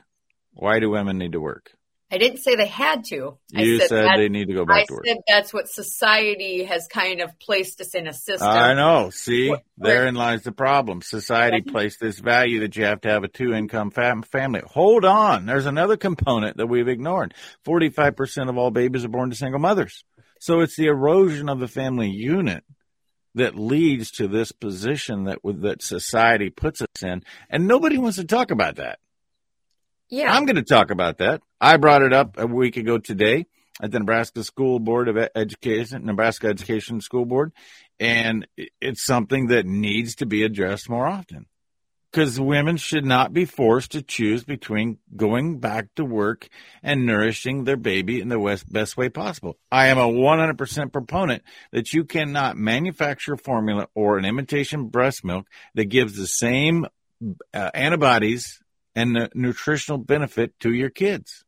Why 0.53 0.79
do 0.79 0.91
women 0.91 1.19
need 1.19 1.33
to 1.33 1.41
work? 1.41 1.73
I 2.15 2.19
didn't 2.19 2.39
say 2.39 2.55
they 2.55 2.69
had 2.69 3.03
to. 3.07 3.39
You 3.51 3.79
said, 3.81 3.89
said 3.89 4.09
they 4.17 4.29
need 4.29 4.47
to 4.47 4.55
go 4.55 4.65
back 4.65 4.83
I 4.83 4.85
to 4.85 4.93
work. 4.95 5.03
I 5.05 5.09
said 5.09 5.19
that's 5.27 5.53
what 5.53 5.69
society 5.69 6.63
has 6.63 6.87
kind 6.87 7.21
of 7.21 7.37
placed 7.41 7.81
us 7.81 7.93
in 7.97 8.07
a 8.07 8.13
system. 8.13 8.49
I 8.49 8.73
know. 8.75 9.11
See, 9.11 9.49
where, 9.49 9.63
therein 9.77 10.15
lies 10.15 10.45
the 10.45 10.53
problem. 10.53 11.03
Society 11.03 11.61
placed 11.63 11.99
this 11.99 12.21
value 12.21 12.61
that 12.61 12.77
you 12.77 12.85
have 12.85 13.01
to 13.01 13.09
have 13.09 13.25
a 13.25 13.29
two 13.29 13.53
income 13.53 13.91
fam- 13.91 14.23
family. 14.23 14.63
Hold 14.65 15.05
on. 15.05 15.47
There's 15.47 15.67
another 15.67 15.97
component 15.97 16.59
that 16.59 16.69
we've 16.69 16.87
ignored. 16.87 17.35
45% 17.67 18.49
of 18.49 18.57
all 18.57 18.71
babies 18.71 19.05
are 19.05 19.09
born 19.09 19.31
to 19.31 19.37
single 19.37 19.59
mothers. 19.59 20.05
So 20.39 20.61
it's 20.61 20.77
the 20.77 20.87
erosion 20.87 21.49
of 21.49 21.59
the 21.59 21.67
family 21.67 22.11
unit 22.11 22.63
that 23.35 23.57
leads 23.57 24.13
to 24.13 24.29
this 24.29 24.53
position 24.53 25.25
that 25.25 25.41
that 25.43 25.83
society 25.83 26.51
puts 26.51 26.81
us 26.81 27.03
in, 27.03 27.25
and 27.51 27.67
nobody 27.67 27.99
wants 27.99 28.19
to 28.19 28.25
talk 28.25 28.53
about 28.53 28.77
that. 28.77 29.01
Yeah. 30.09 30.33
I'm 30.33 30.45
going 30.45 30.57
to 30.57 30.63
talk 30.63 30.91
about 30.91 31.19
that. 31.19 31.43
I 31.61 31.77
brought 31.77 32.03
it 32.03 32.13
up 32.13 32.39
a 32.39 32.47
week 32.47 32.77
ago 32.77 32.99
today 32.99 33.47
at 33.81 33.91
the 33.91 33.99
Nebraska 33.99 34.45
School 34.45 34.79
Board 34.79 35.09
of 35.09 35.17
Education, 35.35 36.05
Nebraska 36.05 36.49
Education 36.49 37.01
School 37.01 37.25
Board, 37.25 37.53
and 37.99 38.47
it's 38.81 39.05
something 39.05 39.49
that 39.49 39.67
needs 39.67 40.17
to 40.17 40.27
be 40.27 40.45
addressed 40.45 40.89
more 40.89 41.07
often. 41.07 41.47
Because 42.11 42.39
women 42.39 42.77
should 42.77 43.05
not 43.05 43.33
be 43.33 43.45
forced 43.45 43.91
to 43.93 44.03
choose 44.03 44.45
between 44.45 44.99
going 45.17 45.59
back 45.59 45.89
to 45.97 46.05
work 46.05 46.49
and 46.81 47.07
nourishing 47.07 47.65
their 47.65 47.77
baby 47.77 48.21
in 48.21 48.29
the 48.29 48.63
best 48.71 48.97
way 48.97 49.09
possible. 49.09 49.59
I 49.73 49.89
am 49.89 49.99
a 49.99 50.07
100% 50.07 50.93
proponent 50.93 51.43
that 51.73 51.93
you 51.93 52.05
cannot 52.05 52.57
manufacture 52.57 53.37
formula 53.37 53.89
or 53.97 54.17
an 54.17 54.25
imitation 54.25 54.91
breast 54.91 55.25
milk 55.25 55.49
that 55.75 55.87
gives 55.87 56.15
the 56.17 56.29
same 56.29 56.87
uh, 57.53 57.71
antibodies 57.75 58.63
and 58.95 59.17
the 59.17 59.31
nutritional 59.35 59.99
benefit 59.99 60.59
to 60.61 60.73
your 60.73 60.91
kids. 60.91 61.45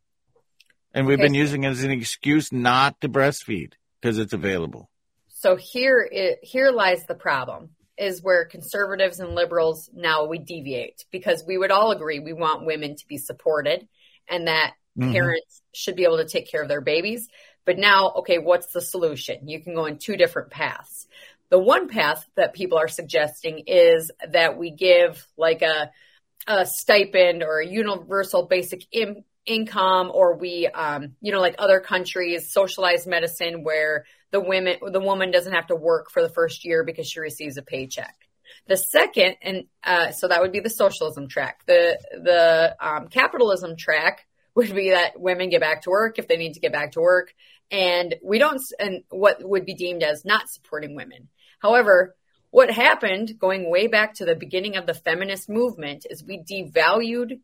And 0.92 1.06
we've 1.06 1.18
okay. 1.18 1.26
been 1.26 1.34
using 1.34 1.64
it 1.64 1.68
as 1.68 1.82
an 1.82 1.90
excuse 1.90 2.52
not 2.52 3.00
to 3.02 3.08
breastfeed 3.08 3.74
because 4.00 4.18
it's 4.18 4.32
available. 4.32 4.90
So 5.28 5.56
here, 5.56 6.08
it, 6.10 6.38
here 6.42 6.70
lies 6.70 7.04
the 7.06 7.14
problem. 7.14 7.70
is 7.98 8.22
where 8.22 8.44
conservatives 8.44 9.20
and 9.20 9.34
liberals 9.34 9.90
now 9.94 10.26
we 10.26 10.38
deviate 10.38 11.04
because 11.10 11.44
we 11.46 11.56
would 11.56 11.70
all 11.70 11.92
agree 11.92 12.18
we 12.18 12.32
want 12.32 12.66
women 12.66 12.96
to 12.96 13.06
be 13.06 13.16
supported 13.16 13.86
and 14.28 14.48
that 14.48 14.74
mm-hmm. 14.98 15.12
parents 15.12 15.62
should 15.74 15.96
be 15.96 16.04
able 16.04 16.18
to 16.18 16.26
take 16.26 16.50
care 16.50 16.62
of 16.62 16.68
their 16.68 16.80
babies. 16.80 17.28
But 17.64 17.78
now, 17.78 18.12
okay, 18.18 18.38
what's 18.38 18.68
the 18.68 18.80
solution? 18.80 19.48
You 19.48 19.62
can 19.62 19.74
go 19.74 19.86
in 19.86 19.98
two 19.98 20.16
different 20.16 20.50
paths. 20.50 21.06
The 21.48 21.58
one 21.58 21.88
path 21.88 22.24
that 22.36 22.54
people 22.54 22.78
are 22.78 22.88
suggesting 22.88 23.64
is 23.66 24.10
that 24.30 24.58
we 24.58 24.70
give 24.70 25.26
like 25.36 25.62
a, 25.62 25.90
a 26.46 26.66
stipend 26.66 27.42
or 27.42 27.60
a 27.60 27.66
universal 27.66 28.46
basic 28.46 28.86
in, 28.92 29.24
income 29.46 30.10
or 30.12 30.36
we, 30.36 30.66
um, 30.66 31.14
you 31.20 31.32
know, 31.32 31.40
like 31.40 31.54
other 31.58 31.80
countries, 31.80 32.52
socialized 32.52 33.06
medicine 33.06 33.62
where 33.62 34.04
the 34.30 34.40
women, 34.40 34.78
the 34.90 35.00
woman 35.00 35.30
doesn't 35.30 35.52
have 35.52 35.68
to 35.68 35.76
work 35.76 36.10
for 36.10 36.22
the 36.22 36.28
first 36.28 36.64
year 36.64 36.84
because 36.84 37.08
she 37.08 37.20
receives 37.20 37.56
a 37.56 37.62
paycheck. 37.62 38.14
The 38.68 38.76
second, 38.76 39.36
and 39.42 39.64
uh, 39.84 40.10
so 40.10 40.28
that 40.28 40.40
would 40.40 40.52
be 40.52 40.60
the 40.60 40.70
socialism 40.70 41.28
track. 41.28 41.62
The 41.66 41.98
the 42.12 42.76
um, 42.80 43.08
capitalism 43.08 43.76
track 43.76 44.26
would 44.54 44.74
be 44.74 44.90
that 44.90 45.20
women 45.20 45.50
get 45.50 45.60
back 45.60 45.82
to 45.82 45.90
work 45.90 46.18
if 46.18 46.28
they 46.28 46.36
need 46.36 46.54
to 46.54 46.60
get 46.60 46.72
back 46.72 46.92
to 46.92 47.00
work, 47.00 47.34
and 47.70 48.14
we 48.22 48.38
don't, 48.38 48.60
and 48.78 49.02
what 49.08 49.38
would 49.42 49.66
be 49.66 49.74
deemed 49.74 50.02
as 50.02 50.24
not 50.24 50.48
supporting 50.48 50.94
women. 50.94 51.28
However, 51.60 52.14
what 52.56 52.70
happened 52.70 53.38
going 53.38 53.68
way 53.68 53.86
back 53.86 54.14
to 54.14 54.24
the 54.24 54.34
beginning 54.34 54.76
of 54.76 54.86
the 54.86 54.94
feminist 54.94 55.46
movement 55.46 56.06
is 56.08 56.24
we 56.24 56.38
devalued 56.38 57.38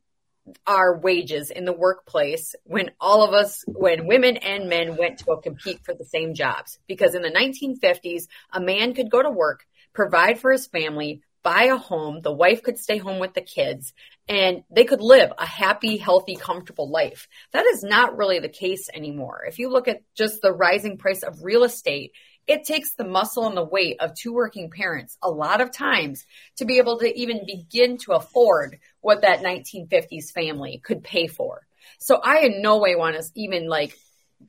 our 0.67 0.99
wages 0.99 1.51
in 1.51 1.67
the 1.67 1.73
workplace 1.75 2.55
when 2.65 2.91
all 2.99 3.23
of 3.23 3.35
us, 3.35 3.63
when 3.67 4.07
women 4.07 4.39
and 4.39 4.71
men 4.71 4.97
went 4.97 5.19
to 5.19 5.27
go 5.27 5.37
compete 5.37 5.81
for 5.85 5.93
the 5.93 6.07
same 6.07 6.33
jobs. 6.33 6.79
Because 6.87 7.15
in 7.15 7.21
the 7.21 7.29
1950s, 7.29 8.23
a 8.55 8.61
man 8.63 8.95
could 8.95 9.11
go 9.11 9.23
to 9.23 9.29
work, 9.29 9.67
provide 9.93 10.41
for 10.41 10.51
his 10.51 10.67
family, 10.67 11.21
buy 11.43 11.65
a 11.65 11.77
home, 11.77 12.23
the 12.23 12.33
wife 12.33 12.63
could 12.63 12.79
stay 12.79 12.97
home 12.97 13.19
with 13.19 13.35
the 13.35 13.43
kids, 13.43 13.93
and 14.29 14.63
they 14.71 14.85
could 14.85 15.03
live 15.03 15.31
a 15.37 15.45
happy, 15.45 15.99
healthy, 15.99 16.37
comfortable 16.37 16.89
life. 16.89 17.29
That 17.53 17.67
is 17.67 17.83
not 17.83 18.17
really 18.17 18.39
the 18.39 18.49
case 18.49 18.89
anymore. 18.95 19.45
If 19.47 19.59
you 19.59 19.69
look 19.69 19.89
at 19.89 20.01
just 20.15 20.41
the 20.41 20.53
rising 20.53 20.97
price 20.97 21.23
of 21.23 21.45
real 21.45 21.65
estate, 21.65 22.13
it 22.47 22.65
takes 22.65 22.95
the 22.95 23.05
muscle 23.05 23.47
and 23.47 23.57
the 23.57 23.65
weight 23.65 23.97
of 24.01 24.15
two 24.15 24.33
working 24.33 24.71
parents 24.71 25.17
a 25.23 25.31
lot 25.31 25.61
of 25.61 25.73
times 25.73 26.27
to 26.57 26.65
be 26.65 26.79
able 26.79 26.99
to 26.99 27.19
even 27.19 27.47
begin 27.47 27.99
to 27.99 28.13
afford 28.13 28.79
what 29.01 29.23
that 29.23 29.41
1950s 29.41 30.33
family 30.33 30.81
could 30.85 31.05
pay 31.05 31.27
for. 31.27 31.67
So 31.99 32.17
I 32.17 32.41
in 32.41 32.63
no 32.63 32.79
way 32.79 32.97
want 32.97 33.17
to 33.17 33.23
even 33.35 33.69
like 33.69 33.97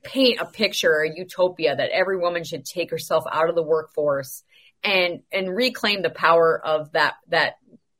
paint 0.02 0.40
a 0.40 0.46
picture, 0.46 1.02
a 1.02 1.16
utopia 1.16 1.76
that 1.76 1.90
every 1.90 2.16
woman 2.16 2.42
should 2.44 2.64
take 2.64 2.90
herself 2.90 3.24
out 3.30 3.48
of 3.48 3.54
the 3.54 3.62
workforce 3.62 4.42
and 4.82 5.22
and 5.32 5.54
reclaim 5.54 6.02
the 6.02 6.10
power 6.10 6.60
of 6.64 6.92
that 6.92 7.14
that 7.28 7.54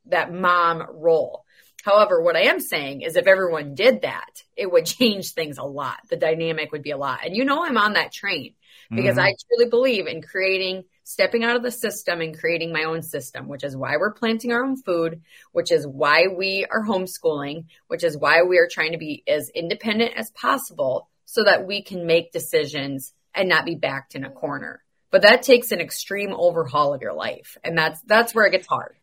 that 0.07 0.33
mom 0.33 0.83
role. 0.91 1.44
However, 1.85 2.19
what 2.19 2.35
I 2.35 2.45
am 2.45 2.59
saying 2.59 3.01
is 3.01 3.15
if 3.15 3.27
everyone 3.27 3.75
did 3.75 4.01
that, 4.01 4.41
it 4.55 4.71
would 4.71 4.85
change 4.97 5.31
things 5.31 5.59
a 5.59 5.63
lot. 5.63 5.99
The 6.09 6.17
dynamic 6.17 6.71
would 6.71 6.81
be 6.81 6.89
a 6.89 6.97
lot. 6.97 7.19
And 7.23 7.35
you 7.35 7.45
know 7.45 7.63
I'm 7.63 7.77
on 7.77 7.93
that 7.93 8.11
train 8.11 8.55
because 8.89 9.17
mm-hmm. 9.17 9.27
I 9.27 9.35
truly 9.47 9.69
believe 9.69 10.07
in 10.07 10.23
creating, 10.23 10.85
stepping 11.03 11.43
out 11.43 11.55
of 11.55 11.61
the 11.61 11.69
system 11.69 12.21
and 12.21 12.37
creating 12.37 12.73
my 12.73 12.85
own 12.85 13.03
system, 13.03 13.47
which 13.47 13.63
is 13.63 13.77
why 13.77 13.97
we're 13.97 14.13
planting 14.13 14.51
our 14.51 14.63
own 14.63 14.81
food, 14.81 15.21
which 15.51 15.71
is 15.71 15.85
why 15.85 16.25
we 16.35 16.65
are 16.65 16.83
homeschooling, 16.83 17.65
which 17.87 18.03
is 18.03 18.17
why 18.17 18.41
we 18.41 18.57
are 18.57 18.67
trying 18.69 18.93
to 18.93 18.97
be 18.97 19.23
as 19.27 19.49
independent 19.49 20.13
as 20.15 20.31
possible 20.31 21.07
so 21.25 21.43
that 21.43 21.67
we 21.67 21.83
can 21.83 22.07
make 22.07 22.31
decisions 22.31 23.13
and 23.35 23.47
not 23.47 23.63
be 23.63 23.75
backed 23.75 24.15
in 24.15 24.25
a 24.25 24.31
corner. 24.31 24.83
But 25.11 25.21
that 25.21 25.43
takes 25.43 25.71
an 25.71 25.81
extreme 25.81 26.33
overhaul 26.33 26.95
of 26.95 27.03
your 27.03 27.13
life. 27.13 27.59
And 27.63 27.77
that's, 27.77 28.01
that's 28.01 28.33
where 28.33 28.45
it 28.45 28.51
gets 28.51 28.67
hard. 28.67 28.95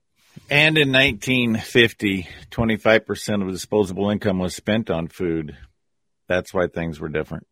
And 0.50 0.76
in 0.76 0.92
1950, 0.92 2.28
25% 2.50 3.42
of 3.42 3.50
disposable 3.50 4.10
income 4.10 4.38
was 4.38 4.54
spent 4.54 4.90
on 4.90 5.08
food. 5.08 5.56
That's 6.28 6.52
why 6.52 6.66
things 6.66 7.00
were 7.00 7.08
different 7.08 7.46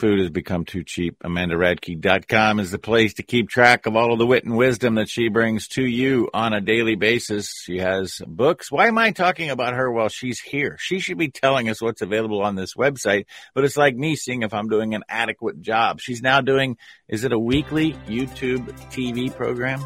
food 0.00 0.18
has 0.18 0.30
become 0.30 0.64
too 0.64 0.82
cheap. 0.82 1.18
AmandaRadke.com 1.22 2.58
is 2.58 2.70
the 2.70 2.78
place 2.78 3.14
to 3.14 3.22
keep 3.22 3.48
track 3.48 3.86
of 3.86 3.96
all 3.96 4.12
of 4.12 4.18
the 4.18 4.26
wit 4.26 4.44
and 4.44 4.56
wisdom 4.56 4.94
that 4.94 5.08
she 5.08 5.28
brings 5.28 5.68
to 5.68 5.84
you 5.84 6.28
on 6.32 6.52
a 6.52 6.60
daily 6.60 6.96
basis. 6.96 7.62
She 7.64 7.78
has 7.78 8.20
books. 8.26 8.72
Why 8.72 8.88
am 8.88 8.98
I 8.98 9.12
talking 9.12 9.50
about 9.50 9.74
her 9.74 9.92
while 9.92 10.08
she's 10.08 10.40
here? 10.40 10.76
She 10.80 10.98
should 10.98 11.18
be 11.18 11.30
telling 11.30 11.68
us 11.68 11.82
what's 11.82 12.02
available 12.02 12.42
on 12.42 12.54
this 12.54 12.74
website, 12.74 13.26
but 13.54 13.64
it's 13.64 13.76
like 13.76 13.94
me 13.94 14.16
seeing 14.16 14.42
if 14.42 14.54
I'm 14.54 14.68
doing 14.68 14.94
an 14.94 15.04
adequate 15.08 15.60
job. 15.60 16.00
She's 16.00 16.22
now 16.22 16.40
doing, 16.40 16.78
is 17.08 17.24
it 17.24 17.32
a 17.32 17.38
weekly 17.38 17.92
YouTube 18.08 18.66
TV 18.90 19.34
program? 19.34 19.84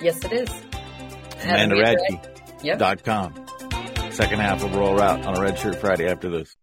Yes, 0.00 0.22
it 0.24 0.32
is. 0.32 0.81
AmandaRadke.com. 1.42 3.34
Yep. 3.34 4.12
Second 4.12 4.38
half 4.40 4.62
of 4.62 4.74
Rural 4.74 4.94
Route 4.94 5.24
on 5.26 5.36
a 5.36 5.40
Red 5.40 5.58
Shirt 5.58 5.76
Friday 5.76 6.08
after 6.08 6.28
this. 6.30 6.56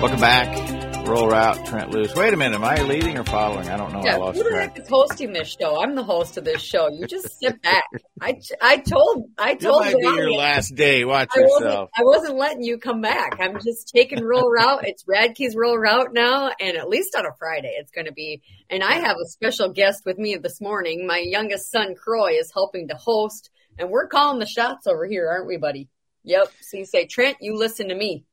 Welcome 0.00 0.20
back. 0.20 0.67
Rural 1.08 1.28
Route, 1.28 1.64
Trent 1.64 1.90
Loos. 1.90 2.14
Wait 2.14 2.34
a 2.34 2.36
minute, 2.36 2.56
am 2.56 2.64
I 2.64 2.82
leading 2.82 3.16
or 3.16 3.24
following? 3.24 3.66
I 3.70 3.78
don't 3.78 3.94
know. 3.94 4.02
Yeah, 4.04 4.16
I 4.16 4.18
lost 4.18 4.36
who 4.36 4.50
track. 4.50 4.78
is 4.78 4.86
hosting 4.90 5.32
this 5.32 5.56
show? 5.58 5.82
I'm 5.82 5.94
the 5.94 6.02
host 6.02 6.36
of 6.36 6.44
this 6.44 6.60
show. 6.60 6.90
You 6.90 7.06
just 7.06 7.40
sit 7.40 7.62
back. 7.62 7.84
I, 8.20 8.38
I 8.60 8.76
told 8.76 9.24
I 9.38 9.54
told 9.54 9.86
you. 9.86 9.92
Might 9.92 10.16
be 10.16 10.20
your 10.20 10.32
last 10.32 10.74
day. 10.74 11.06
Watch 11.06 11.30
I 11.34 11.40
yourself. 11.40 11.62
Wasn't, 11.62 11.90
I 11.96 12.02
wasn't 12.02 12.36
letting 12.36 12.62
you 12.62 12.76
come 12.76 13.00
back. 13.00 13.38
I'm 13.40 13.54
just 13.54 13.88
taking 13.88 14.22
Rural 14.22 14.50
Route. 14.50 14.84
It's 14.84 15.02
Radke's 15.08 15.56
Rural 15.56 15.78
Route 15.78 16.12
now, 16.12 16.50
and 16.60 16.76
at 16.76 16.90
least 16.90 17.16
on 17.16 17.24
a 17.24 17.30
Friday, 17.38 17.74
it's 17.78 17.90
going 17.90 18.06
to 18.06 18.12
be. 18.12 18.42
And 18.68 18.84
I 18.84 18.96
have 18.96 19.16
a 19.16 19.28
special 19.28 19.72
guest 19.72 20.02
with 20.04 20.18
me 20.18 20.36
this 20.36 20.60
morning. 20.60 21.06
My 21.06 21.24
youngest 21.24 21.70
son, 21.70 21.94
Croy, 21.94 22.32
is 22.32 22.52
helping 22.52 22.88
to 22.88 22.94
host, 22.94 23.48
and 23.78 23.88
we're 23.88 24.08
calling 24.08 24.40
the 24.40 24.46
shots 24.46 24.86
over 24.86 25.06
here, 25.06 25.26
aren't 25.26 25.46
we, 25.46 25.56
buddy? 25.56 25.88
Yep. 26.24 26.52
So 26.60 26.76
you 26.76 26.84
say, 26.84 27.06
Trent, 27.06 27.38
you 27.40 27.56
listen 27.56 27.88
to 27.88 27.94
me. 27.94 28.26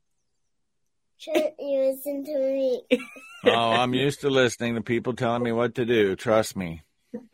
Should 1.17 1.36
you 1.60 1.80
listen 1.80 2.23
to 2.25 2.38
me? 2.38 2.84
oh, 3.45 3.71
I'm 3.71 3.93
used 3.93 4.21
to 4.21 4.30
listening 4.30 4.75
to 4.75 4.82
people 4.82 5.13
telling 5.13 5.43
me 5.43 5.51
what 5.51 5.75
to 5.75 5.86
do. 5.86 6.15
Trust 6.15 6.56
me. 6.56 6.82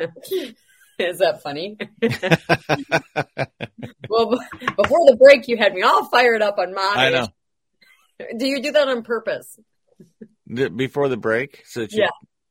Is 1.00 1.17
that 1.17 1.41
funny? 1.41 1.78
well, 4.10 4.30
before 4.78 5.06
the 5.10 5.17
break, 5.20 5.48
you 5.48 5.58
had 5.58 5.74
me 5.74 5.82
all 5.82 6.06
fired 6.10 6.44
up 6.44 6.60
on 6.60 6.76
mine. 6.76 6.98
I 6.98 7.10
know. 7.10 7.28
Do 8.38 8.46
you 8.46 8.62
do 8.62 8.72
that 8.72 8.88
on 8.88 9.02
purpose? 9.02 9.60
Before 10.48 11.10
the 11.10 11.17
break, 11.17 11.63
so 11.65 11.82
that 11.82 11.91
you 11.91 12.04
yeah. 12.04 12.10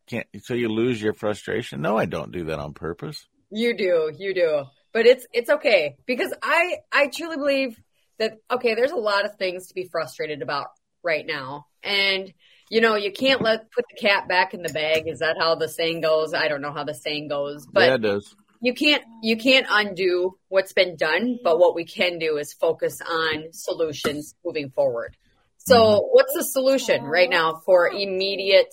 can't, 0.09 0.27
so 0.43 0.55
you 0.55 0.69
lose 0.69 1.01
your 1.01 1.13
frustration. 1.13 1.81
No, 1.81 1.97
I 1.97 2.07
don't 2.07 2.33
do 2.33 2.47
that 2.47 2.59
on 2.59 2.75
purpose. 2.75 3.25
You 3.51 3.77
do, 3.77 4.11
you 4.17 4.35
do, 4.35 4.65
but 4.93 5.07
it's 5.07 5.27
it's 5.33 5.51
okay 5.51 5.97
because 6.07 6.35
I 6.43 6.79
I 6.91 7.09
truly 7.15 7.37
believe 7.37 7.81
that 8.19 8.39
okay, 8.51 8.75
there's 8.75 8.91
a 8.91 8.97
lot 8.97 9.27
of 9.27 9.37
things 9.37 9.69
to 9.69 9.75
be 9.75 9.85
frustrated 9.85 10.43
about 10.43 10.69
right 11.03 11.27
now. 11.27 11.67
And 11.83 12.33
you 12.71 12.81
know, 12.81 12.95
you 12.95 13.11
can't 13.11 13.43
let 13.43 13.73
put 13.73 13.85
the 13.91 14.01
cat 14.01 14.29
back 14.29 14.55
in 14.55 14.63
the 14.63 14.73
bag. 14.73 15.09
Is 15.09 15.19
that 15.19 15.37
how 15.39 15.57
the 15.57 15.69
saying 15.69 16.03
goes? 16.03 16.33
I 16.33 16.47
don't 16.47 16.63
know 16.63 16.73
how 16.73 16.85
the 16.85 16.95
saying 16.95 17.29
goes, 17.29 17.67
but 17.67 17.89
yeah, 17.89 17.95
it 17.95 18.03
does. 18.03 18.35
You 18.63 18.75
can't 18.75 19.03
you 19.23 19.37
can't 19.37 19.67
undo 19.69 20.39
what's 20.49 20.73
been 20.73 20.97
done, 20.97 21.39
but 21.43 21.59
what 21.59 21.75
we 21.75 21.85
can 21.85 22.19
do 22.19 22.37
is 22.37 22.53
focus 22.53 23.01
on 23.01 23.53
solutions 23.53 24.35
moving 24.45 24.71
forward. 24.71 25.17
So, 25.59 26.09
what's 26.13 26.33
the 26.35 26.45
solution 26.45 27.05
right 27.05 27.29
now 27.29 27.61
for 27.65 27.89
immediate 27.89 28.73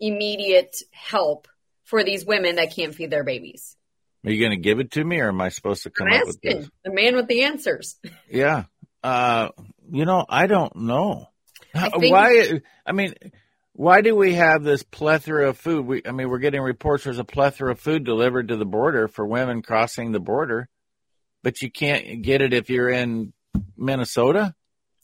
immediate 0.00 0.76
help 0.90 1.48
for 1.84 2.04
these 2.04 2.26
women 2.26 2.56
that 2.56 2.74
can't 2.74 2.94
feed 2.94 3.10
their 3.10 3.24
babies? 3.24 3.76
Are 4.24 4.30
you 4.30 4.40
going 4.40 4.50
to 4.50 4.62
give 4.62 4.80
it 4.80 4.90
to 4.92 5.04
me, 5.04 5.20
or 5.20 5.28
am 5.28 5.40
I 5.40 5.50
supposed 5.50 5.84
to 5.84 5.90
come 5.90 6.08
I'm 6.10 6.20
up 6.20 6.26
with 6.26 6.40
this? 6.40 6.68
The 6.84 6.92
man 6.92 7.14
with 7.14 7.28
the 7.28 7.44
answers. 7.44 7.96
Yeah, 8.28 8.64
uh, 9.02 9.50
you 9.90 10.04
know, 10.04 10.26
I 10.28 10.46
don't 10.46 10.74
know. 10.76 11.28
I 11.76 11.90
think, 11.90 12.12
why? 12.12 12.60
I 12.84 12.92
mean, 12.92 13.14
why 13.72 14.00
do 14.00 14.14
we 14.16 14.34
have 14.34 14.62
this 14.62 14.82
plethora 14.82 15.50
of 15.50 15.58
food? 15.58 15.86
We, 15.86 16.02
I 16.06 16.12
mean, 16.12 16.30
we're 16.30 16.38
getting 16.38 16.62
reports 16.62 17.04
there's 17.04 17.18
a 17.18 17.24
plethora 17.24 17.72
of 17.72 17.80
food 17.80 18.04
delivered 18.04 18.48
to 18.48 18.56
the 18.56 18.64
border 18.64 19.06
for 19.08 19.26
women 19.26 19.62
crossing 19.62 20.12
the 20.12 20.20
border, 20.20 20.68
but 21.42 21.60
you 21.60 21.70
can't 21.70 22.22
get 22.22 22.40
it 22.40 22.52
if 22.52 22.70
you're 22.70 22.88
in 22.88 23.32
Minnesota. 23.76 24.54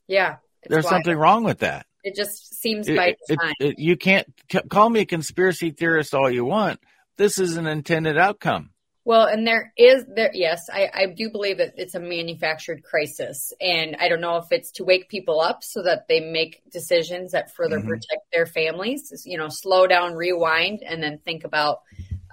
Yeah, 0.08 0.37
there's 0.68 0.85
wild. 0.85 0.94
something 0.94 1.16
wrong 1.16 1.44
with 1.44 1.58
that. 1.61 1.87
It 2.02 2.16
just 2.16 2.61
seems 2.61 2.88
by 2.88 3.16
design. 3.28 3.54
It, 3.61 3.66
it, 3.66 3.78
you 3.78 3.96
can't 3.96 4.26
call 4.68 4.88
me 4.88 5.00
a 5.00 5.06
conspiracy 5.06 5.70
theorist 5.70 6.14
all 6.14 6.30
you 6.30 6.44
want. 6.44 6.80
This 7.16 7.38
is 7.38 7.56
an 7.56 7.66
intended 7.66 8.18
outcome. 8.18 8.70
Well, 9.05 9.27
and 9.27 9.45
there 9.45 9.73
is 9.77 10.05
there 10.15 10.31
yes, 10.33 10.69
I, 10.73 10.88
I 10.95 11.07
do 11.07 11.29
believe 11.31 11.59
that 11.59 11.75
it's 11.77 11.97
a 11.97 12.01
manufactured 12.01 12.85
crisis. 12.85 13.53
And 13.61 13.97
I 13.99 14.09
don't 14.09 14.21
know 14.21 14.37
if 14.37 14.53
it's 14.53 14.71
to 14.73 14.85
wake 14.85 15.09
people 15.09 15.41
up 15.41 15.65
so 15.65 15.83
that 15.83 16.07
they 16.09 16.21
make 16.21 16.62
decisions 16.71 17.33
that 17.33 17.53
further 17.55 17.79
mm-hmm. 17.79 17.88
protect 17.88 18.31
their 18.33 18.47
families, 18.47 19.25
you 19.27 19.38
know, 19.38 19.49
slow 19.49 19.88
down, 19.88 20.15
rewind, 20.15 20.83
and 20.87 21.03
then 21.03 21.19
think 21.19 21.43
about 21.43 21.81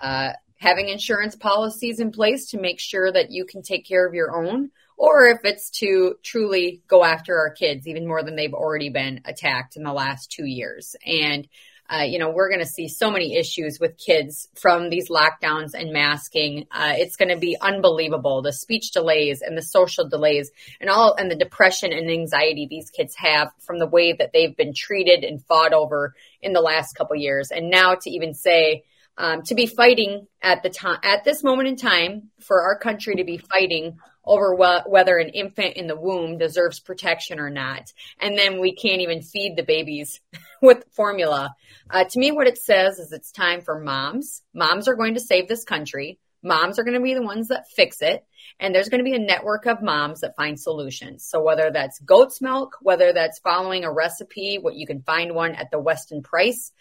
uh, 0.02 0.34
having 0.58 0.90
insurance 0.90 1.36
policies 1.36 2.00
in 2.00 2.12
place 2.12 2.52
to 2.52 2.60
make 2.60 2.80
sure 2.80 3.12
that 3.12 3.32
you 3.32 3.46
can 3.46 3.64
take 3.64 3.88
care 3.88 4.06
of 4.06 4.14
your 4.14 4.46
own, 4.46 4.70
or 4.96 5.28
if 5.28 5.40
it's 5.44 5.72
to 5.72 6.16
truly 6.24 6.84
go 6.88 7.04
after 7.04 7.36
our 7.36 7.50
kids 7.50 7.88
even 7.88 8.08
more 8.08 8.22
than 8.22 8.36
they've 8.36 8.54
already 8.54 8.90
been 8.90 9.22
attacked 9.26 9.76
in 9.76 9.84
the 9.84 9.94
last 9.94 10.32
two 10.32 10.46
years. 10.46 10.96
And 11.04 11.48
uh, 11.92 12.04
you 12.04 12.20
know, 12.20 12.30
we're 12.30 12.50
going 12.50 12.60
to 12.60 12.68
see 12.68 12.88
so 12.88 13.10
many 13.10 13.36
issues 13.36 13.80
with 13.80 13.98
kids 13.98 14.48
from 14.54 14.90
these 14.90 15.10
lockdowns 15.10 15.74
and 15.74 15.92
masking. 15.92 16.68
Uh, 16.72 16.94
it's 16.96 17.16
going 17.16 17.30
to 17.30 17.38
be 17.38 17.58
unbelievable. 17.60 18.44
The 18.44 18.54
speech 18.54 18.92
delays 18.92 19.42
and 19.42 19.58
the 19.58 19.62
social 19.64 20.08
delays 20.08 20.52
and 20.80 20.90
all, 20.90 21.16
and 21.18 21.32
the 21.32 21.36
depression 21.36 21.92
and 21.92 22.10
anxiety 22.12 22.68
these 22.70 22.92
kids 22.92 23.16
have 23.16 23.52
from 23.60 23.80
the 23.80 23.88
way 23.88 24.14
that 24.14 24.32
they've 24.34 24.56
been 24.56 24.74
treated 24.76 25.24
and 25.24 25.44
fought 25.44 25.74
over 25.74 26.14
in 26.42 26.54
the 26.54 26.62
last 26.62 26.94
couple 26.94 27.16
years. 27.16 27.50
And 27.50 27.72
now 27.72 27.96
to 27.96 28.10
even 28.10 28.36
say, 28.36 28.84
um, 29.18 29.42
to 29.44 29.56
be 29.56 29.66
fighting 29.66 30.28
at 30.42 30.64
the 30.64 30.70
time, 30.70 31.00
at 31.04 31.24
this 31.26 31.44
moment 31.44 31.68
in 31.68 31.76
time, 31.76 32.30
for 32.40 32.62
our 32.62 32.78
country 32.78 33.16
to 33.16 33.24
be 33.24 33.38
fighting 33.38 33.98
over 34.30 34.56
wh- 34.56 34.88
whether 34.88 35.18
an 35.18 35.30
infant 35.30 35.76
in 35.76 35.88
the 35.88 36.00
womb 36.00 36.38
deserves 36.38 36.80
protection 36.80 37.40
or 37.40 37.50
not. 37.50 37.92
And 38.20 38.38
then 38.38 38.62
we 38.62 38.76
can't 38.76 39.02
even 39.02 39.24
feed 39.24 39.56
the 39.56 39.64
babies 39.64 40.22
with 40.62 40.86
formula. 40.92 41.56
Uh, 41.90 42.04
to 42.04 42.20
me, 42.20 42.32
what 42.32 42.48
it 42.48 42.58
says 42.58 43.00
is 43.00 43.12
it's 43.12 43.32
time 43.32 43.62
for 43.62 43.80
moms. 43.80 44.44
Moms 44.54 44.88
are 44.88 44.96
going 44.96 45.16
to 45.16 45.20
save 45.20 45.48
this 45.48 45.64
country. 45.66 46.20
Moms 46.42 46.80
are 46.80 46.84
going 46.84 46.94
to 46.94 47.04
be 47.04 47.16
the 47.16 47.22
ones 47.22 47.50
that 47.50 47.70
fix 47.76 48.02
it. 48.02 48.24
And 48.60 48.74
there's 48.74 48.90
going 48.90 49.04
to 49.04 49.10
be 49.10 49.16
a 49.16 49.20
network 49.20 49.66
of 49.66 49.82
moms 49.82 50.22
that 50.22 50.36
find 50.36 50.60
solutions. 50.60 51.26
So 51.26 51.42
whether 51.42 51.72
that's 51.72 52.00
goat's 52.00 52.42
milk, 52.42 52.78
whether 52.82 53.12
that's 53.12 53.40
following 53.40 53.84
a 53.84 53.92
recipe, 53.92 54.58
what 54.58 54.76
you 54.76 54.86
can 54.86 55.02
find 55.02 55.34
one 55.34 55.56
at 55.56 55.72
the 55.72 55.80
Weston 55.80 56.24
Price 56.24 56.72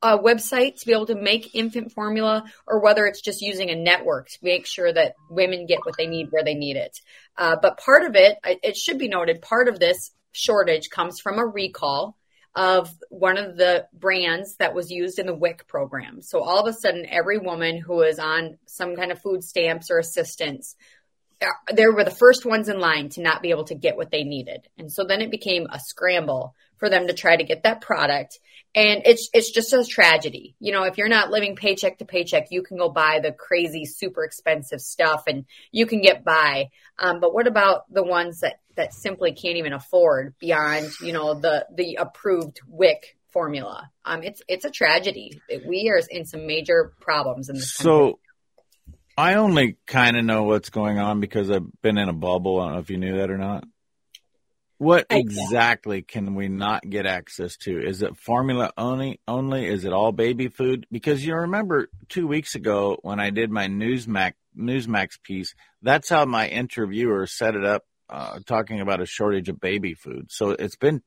a 0.00 0.18
website 0.18 0.78
to 0.78 0.86
be 0.86 0.92
able 0.92 1.06
to 1.06 1.14
make 1.14 1.54
infant 1.54 1.92
formula 1.92 2.44
or 2.66 2.80
whether 2.80 3.06
it's 3.06 3.20
just 3.20 3.40
using 3.40 3.70
a 3.70 3.74
network 3.74 4.28
to 4.28 4.38
make 4.42 4.66
sure 4.66 4.92
that 4.92 5.14
women 5.28 5.66
get 5.66 5.84
what 5.84 5.96
they 5.96 6.06
need 6.06 6.28
where 6.30 6.44
they 6.44 6.54
need 6.54 6.76
it. 6.76 6.96
Uh, 7.36 7.56
but 7.60 7.78
part 7.78 8.04
of 8.04 8.14
it, 8.14 8.38
it 8.44 8.76
should 8.76 8.98
be 8.98 9.08
noted, 9.08 9.42
part 9.42 9.68
of 9.68 9.80
this 9.80 10.12
shortage 10.32 10.88
comes 10.90 11.20
from 11.20 11.38
a 11.38 11.46
recall 11.46 12.16
of 12.54 12.92
one 13.10 13.38
of 13.38 13.56
the 13.56 13.86
brands 13.92 14.56
that 14.56 14.74
was 14.74 14.90
used 14.90 15.18
in 15.18 15.26
the 15.26 15.34
WIC 15.34 15.66
program. 15.66 16.22
So 16.22 16.42
all 16.42 16.60
of 16.60 16.66
a 16.66 16.72
sudden, 16.72 17.06
every 17.06 17.38
woman 17.38 17.78
who 17.78 18.02
is 18.02 18.18
on 18.18 18.58
some 18.66 18.96
kind 18.96 19.12
of 19.12 19.20
food 19.20 19.42
stamps 19.42 19.90
or 19.90 19.98
assistance 19.98 20.76
uh, 21.40 21.46
they 21.72 21.86
were 21.86 22.04
the 22.04 22.10
first 22.10 22.44
ones 22.44 22.68
in 22.68 22.80
line 22.80 23.08
to 23.10 23.22
not 23.22 23.42
be 23.42 23.50
able 23.50 23.64
to 23.64 23.74
get 23.74 23.96
what 23.96 24.10
they 24.10 24.24
needed. 24.24 24.66
And 24.76 24.92
so 24.92 25.04
then 25.04 25.20
it 25.20 25.30
became 25.30 25.66
a 25.70 25.78
scramble 25.78 26.54
for 26.78 26.88
them 26.88 27.06
to 27.08 27.14
try 27.14 27.36
to 27.36 27.44
get 27.44 27.64
that 27.64 27.80
product. 27.80 28.38
And 28.74 29.02
it's 29.06 29.30
it's 29.32 29.50
just 29.50 29.72
a 29.72 29.84
tragedy. 29.84 30.54
You 30.60 30.72
know, 30.72 30.84
if 30.84 30.98
you're 30.98 31.08
not 31.08 31.30
living 31.30 31.56
paycheck 31.56 31.98
to 31.98 32.04
paycheck, 32.04 32.48
you 32.50 32.62
can 32.62 32.76
go 32.76 32.88
buy 32.88 33.20
the 33.22 33.32
crazy, 33.32 33.86
super 33.86 34.24
expensive 34.24 34.80
stuff 34.80 35.24
and 35.26 35.46
you 35.72 35.86
can 35.86 36.00
get 36.00 36.24
by. 36.24 36.68
Um, 36.98 37.20
but 37.20 37.32
what 37.32 37.46
about 37.46 37.92
the 37.92 38.04
ones 38.04 38.40
that 38.40 38.60
that 38.76 38.92
simply 38.92 39.32
can't 39.32 39.56
even 39.56 39.72
afford 39.72 40.34
beyond, 40.38 40.90
you 41.00 41.12
know, 41.12 41.34
the 41.34 41.66
the 41.74 41.96
approved 41.96 42.60
WIC 42.68 43.16
formula? 43.32 43.90
Um, 44.04 44.22
it's 44.22 44.42
it's 44.48 44.64
a 44.64 44.70
tragedy. 44.70 45.40
We 45.66 45.90
are 45.90 46.00
in 46.10 46.24
some 46.26 46.46
major 46.46 46.92
problems 47.00 47.48
in 47.48 47.56
this. 47.56 47.74
So. 47.74 47.98
Country. 47.98 48.20
I 49.16 49.34
only 49.34 49.76
kind 49.84 50.16
of 50.16 50.24
know 50.24 50.44
what's 50.44 50.70
going 50.70 51.00
on 51.00 51.18
because 51.18 51.50
I've 51.50 51.66
been 51.82 51.98
in 51.98 52.08
a 52.08 52.12
bubble. 52.12 52.60
I 52.60 52.66
don't 52.66 52.74
know 52.74 52.78
if 52.78 52.88
you 52.88 52.98
knew 52.98 53.16
that 53.16 53.32
or 53.32 53.36
not. 53.36 53.64
What 54.78 55.06
exactly 55.10 56.02
can 56.02 56.36
we 56.36 56.48
not 56.48 56.88
get 56.88 57.04
access 57.04 57.56
to? 57.58 57.84
Is 57.84 58.02
it 58.02 58.16
formula 58.16 58.72
only? 58.78 59.20
Only 59.26 59.66
is 59.66 59.84
it 59.84 59.92
all 59.92 60.12
baby 60.12 60.48
food? 60.48 60.86
Because 60.90 61.24
you 61.26 61.34
remember 61.34 61.88
two 62.08 62.28
weeks 62.28 62.54
ago 62.54 62.96
when 63.02 63.18
I 63.18 63.30
did 63.30 63.50
my 63.50 63.66
Newsmax 63.66 64.34
Newsmax 64.56 65.20
piece, 65.22 65.54
that's 65.82 66.08
how 66.08 66.24
my 66.24 66.48
interviewer 66.48 67.26
set 67.26 67.56
it 67.56 67.64
up, 67.64 67.84
uh, 68.08 68.38
talking 68.46 68.80
about 68.80 69.00
a 69.00 69.06
shortage 69.06 69.48
of 69.48 69.60
baby 69.60 69.94
food. 69.94 70.26
So 70.30 70.50
it's 70.50 70.76
been 70.76 71.02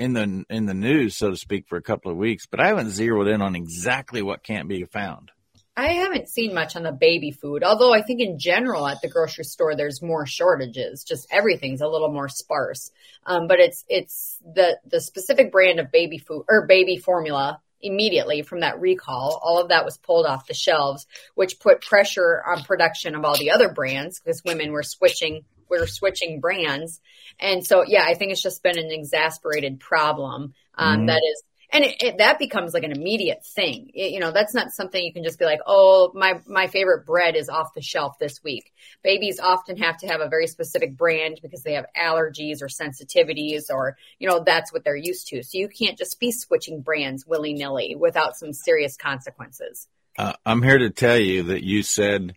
in 0.00 0.14
the 0.14 0.44
in 0.50 0.66
the 0.66 0.74
news, 0.74 1.16
so 1.16 1.30
to 1.30 1.36
speak, 1.36 1.66
for 1.68 1.78
a 1.78 1.82
couple 1.82 2.10
of 2.10 2.16
weeks, 2.16 2.46
but 2.46 2.60
I 2.60 2.68
haven't 2.68 2.90
zeroed 2.90 3.28
in 3.28 3.40
on 3.40 3.54
exactly 3.54 4.22
what 4.22 4.42
can't 4.42 4.68
be 4.68 4.84
found. 4.84 5.30
I 5.74 5.92
haven't 5.94 6.28
seen 6.28 6.52
much 6.52 6.76
on 6.76 6.82
the 6.82 6.92
baby 6.92 7.30
food, 7.30 7.64
although 7.64 7.94
I 7.94 8.02
think 8.02 8.20
in 8.20 8.38
general 8.38 8.86
at 8.86 9.00
the 9.00 9.08
grocery 9.08 9.44
store 9.44 9.74
there's 9.74 10.02
more 10.02 10.26
shortages. 10.26 11.02
Just 11.02 11.26
everything's 11.30 11.80
a 11.80 11.88
little 11.88 12.12
more 12.12 12.28
sparse. 12.28 12.90
Um, 13.24 13.46
but 13.46 13.58
it's 13.58 13.84
it's 13.88 14.38
the 14.44 14.78
the 14.86 15.00
specific 15.00 15.50
brand 15.50 15.80
of 15.80 15.90
baby 15.90 16.18
food 16.18 16.44
or 16.48 16.66
baby 16.66 16.98
formula 16.98 17.60
immediately 17.80 18.42
from 18.42 18.60
that 18.60 18.80
recall. 18.80 19.40
All 19.42 19.62
of 19.62 19.68
that 19.68 19.84
was 19.84 19.96
pulled 19.96 20.26
off 20.26 20.46
the 20.46 20.54
shelves, 20.54 21.06
which 21.34 21.58
put 21.58 21.80
pressure 21.80 22.42
on 22.46 22.62
production 22.64 23.14
of 23.14 23.24
all 23.24 23.36
the 23.36 23.50
other 23.50 23.72
brands 23.72 24.20
because 24.20 24.44
women 24.44 24.72
were 24.72 24.82
switching 24.82 25.44
were 25.70 25.86
switching 25.86 26.40
brands. 26.40 27.00
And 27.40 27.64
so 27.64 27.82
yeah, 27.86 28.04
I 28.06 28.12
think 28.14 28.32
it's 28.32 28.42
just 28.42 28.62
been 28.62 28.78
an 28.78 28.90
exasperated 28.90 29.80
problem 29.80 30.52
um, 30.74 30.96
mm-hmm. 30.98 31.06
that 31.06 31.22
is 31.24 31.42
and 31.72 31.84
it, 31.84 32.02
it, 32.02 32.18
that 32.18 32.38
becomes 32.38 32.74
like 32.74 32.84
an 32.84 32.92
immediate 32.92 33.44
thing. 33.44 33.90
It, 33.94 34.12
you 34.12 34.20
know, 34.20 34.30
that's 34.30 34.54
not 34.54 34.72
something 34.72 35.02
you 35.02 35.12
can 35.12 35.24
just 35.24 35.38
be 35.38 35.46
like, 35.46 35.60
oh, 35.66 36.12
my 36.14 36.40
my 36.46 36.66
favorite 36.66 37.06
bread 37.06 37.34
is 37.34 37.48
off 37.48 37.74
the 37.74 37.80
shelf 37.80 38.18
this 38.18 38.42
week. 38.44 38.72
Babies 39.02 39.40
often 39.40 39.78
have 39.78 39.96
to 39.98 40.06
have 40.06 40.20
a 40.20 40.28
very 40.28 40.46
specific 40.46 40.96
brand 40.96 41.40
because 41.42 41.62
they 41.62 41.74
have 41.74 41.86
allergies 41.96 42.60
or 42.60 42.68
sensitivities, 42.68 43.64
or 43.70 43.96
you 44.18 44.28
know, 44.28 44.42
that's 44.44 44.72
what 44.72 44.84
they're 44.84 44.96
used 44.96 45.28
to. 45.28 45.42
So 45.42 45.58
you 45.58 45.68
can't 45.68 45.96
just 45.96 46.20
be 46.20 46.30
switching 46.30 46.82
brands 46.82 47.26
willy 47.26 47.54
nilly 47.54 47.96
without 47.98 48.36
some 48.36 48.52
serious 48.52 48.96
consequences. 48.96 49.88
Uh, 50.18 50.34
I'm 50.44 50.62
here 50.62 50.78
to 50.78 50.90
tell 50.90 51.18
you 51.18 51.44
that 51.44 51.64
you 51.64 51.82
said, 51.82 52.36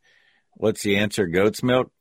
"What's 0.52 0.84
the 0.84 0.98
answer? 0.98 1.28
Goat's 1.28 1.62
milk." 1.62 1.92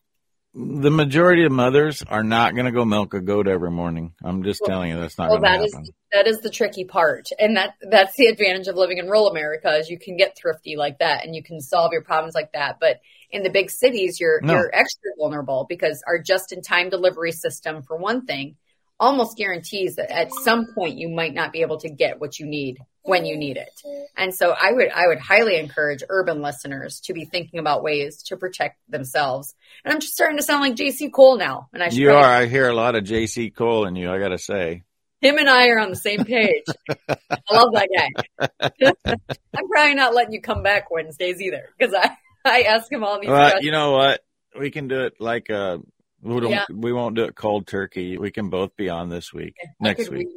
The 0.55 0.91
majority 0.91 1.45
of 1.45 1.51
mothers 1.51 2.03
are 2.09 2.23
not 2.23 2.55
going 2.55 2.67
to 2.67 2.73
go 2.73 2.85
milk 2.85 3.13
a 3.13 3.21
goat 3.21 3.49
every 3.49 3.73
morning. 3.73 4.13
I'm 4.23 4.45
just 4.45 4.61
well, 4.61 4.69
telling 4.69 4.91
you 4.91 5.01
that's 5.01 5.19
not 5.19 5.31
well, 5.31 5.41
going 5.41 5.53
to 5.53 5.67
happen. 5.67 5.83
Is, 5.83 5.91
that 6.13 6.27
is 6.29 6.41
the 6.41 6.51
tricky 6.51 6.85
part, 6.85 7.27
and 7.41 7.57
that 7.57 7.75
that's 7.83 8.17
the 8.17 8.27
advantage 8.27 8.69
of 8.69 8.77
living 8.77 8.99
in 8.99 9.07
rural 9.07 9.29
America 9.29 9.77
is 9.77 9.91
you 9.91 9.99
can 9.99 10.17
get 10.17 10.37
thrifty 10.37 10.77
like 10.77 10.99
that, 10.99 11.25
and 11.25 11.35
you 11.35 11.43
can 11.43 11.61
solve 11.61 11.93
your 11.93 12.03
problems 12.03 12.35
like 12.35 12.53
that. 12.53 12.79
But 12.79 13.01
in 13.31 13.43
the 13.43 13.51
big 13.51 13.69
cities, 13.69 14.21
you're 14.21 14.41
no. 14.43 14.53
you're 14.53 14.71
extra 14.73 15.11
vulnerable 15.19 15.67
because 15.69 16.03
our 16.07 16.21
just-in-time 16.21 16.89
delivery 16.89 17.33
system, 17.33 17.83
for 17.83 17.97
one 17.97 18.25
thing, 18.25 18.55
almost 19.01 19.37
guarantees 19.37 19.97
that 19.97 20.11
at 20.11 20.33
some 20.33 20.67
point 20.75 20.99
you 20.99 21.09
might 21.09 21.35
not 21.35 21.53
be 21.53 21.63
able 21.63 21.79
to 21.79 21.89
get 21.89 22.21
what 22.21 22.39
you 22.39 22.47
need 22.47 22.79
when 23.03 23.27
you 23.27 23.37
need 23.37 23.57
it. 23.57 23.83
And 24.17 24.35
so 24.35 24.55
I 24.59 24.73
would 24.73 24.91
I 24.91 25.07
would 25.07 25.19
highly 25.19 25.57
encourage 25.57 26.03
urban 26.09 26.41
listeners 26.41 27.01
to 27.01 27.13
be 27.13 27.25
thinking 27.25 27.61
about 27.61 27.83
ways 27.83 28.23
to 28.25 28.37
protect 28.37 28.79
themselves. 28.89 29.55
And 29.85 29.93
I'm 29.93 30.01
just 30.01 30.15
starting 30.15 30.39
to 30.39 30.43
sound 30.43 30.63
like 30.63 30.75
JC 30.75 31.13
Cole 31.13 31.37
now. 31.37 31.69
And 31.73 31.83
I 31.83 31.89
You 31.89 32.13
are. 32.13 32.25
I 32.25 32.47
hear 32.47 32.69
a 32.69 32.75
lot 32.75 32.95
of 32.95 33.05
JC 33.05 33.55
Cole 33.55 33.87
in 33.87 33.97
you, 33.97 34.11
I 34.11 34.19
got 34.19 34.29
to 34.29 34.39
say. 34.39 34.85
Him 35.21 35.39
and 35.39 35.49
I 35.49 35.69
are 35.69 35.79
on 35.79 35.91
the 35.91 35.97
same 35.97 36.25
page. 36.25 36.65
I 37.09 37.55
love 37.55 37.73
that 37.73 37.89
guy. 37.95 38.93
I'm 39.57 39.69
probably 39.69 39.95
not 39.95 40.15
letting 40.15 40.33
you 40.33 40.41
come 40.41 40.63
back 40.63 40.91
Wednesdays 40.91 41.41
either 41.41 41.71
because 41.79 41.95
I 41.95 42.17
I 42.45 42.63
ask 42.63 42.91
him 42.91 43.05
all 43.05 43.21
these 43.21 43.31
well, 43.31 43.41
questions. 43.41 43.65
you 43.65 43.73
know 43.73 43.93
what? 43.93 44.21
We 44.59 44.71
can 44.71 44.89
do 44.89 45.01
it 45.01 45.15
like 45.19 45.51
uh 45.51 45.79
we 46.25 46.41
don't. 46.41 46.51
Yeah. 46.51 46.65
We 46.73 46.93
won't 46.93 47.17
do 47.17 47.25
it 47.25 47.35
cold 47.35 47.67
turkey. 47.67 48.17
We 48.17 48.31
can 48.31 48.49
both 48.49 48.75
be 48.77 48.89
on 48.89 49.11
this 49.11 49.33
week, 49.33 49.55
okay. 49.63 49.73
next 49.79 50.09
week. 50.09 50.29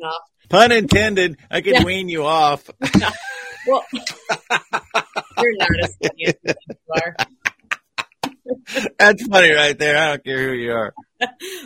Pun 0.50 0.72
intended. 0.72 1.38
I 1.50 1.62
can 1.62 1.76
yeah. 1.76 1.84
wean 1.84 2.10
you 2.10 2.26
off. 2.26 2.70
well, 3.68 3.84
you're 3.94 5.58
not 5.58 5.70
as 5.82 5.96
funny 6.02 6.26
as 6.26 6.36
you 6.46 6.54
are. 6.94 7.16
That's 9.00 9.26
funny 9.28 9.52
right 9.52 9.78
there. 9.78 9.98
I 9.98 10.08
don't 10.10 10.24
care 10.24 10.48
who 10.50 10.54
you 10.54 10.72
are. 10.74 10.94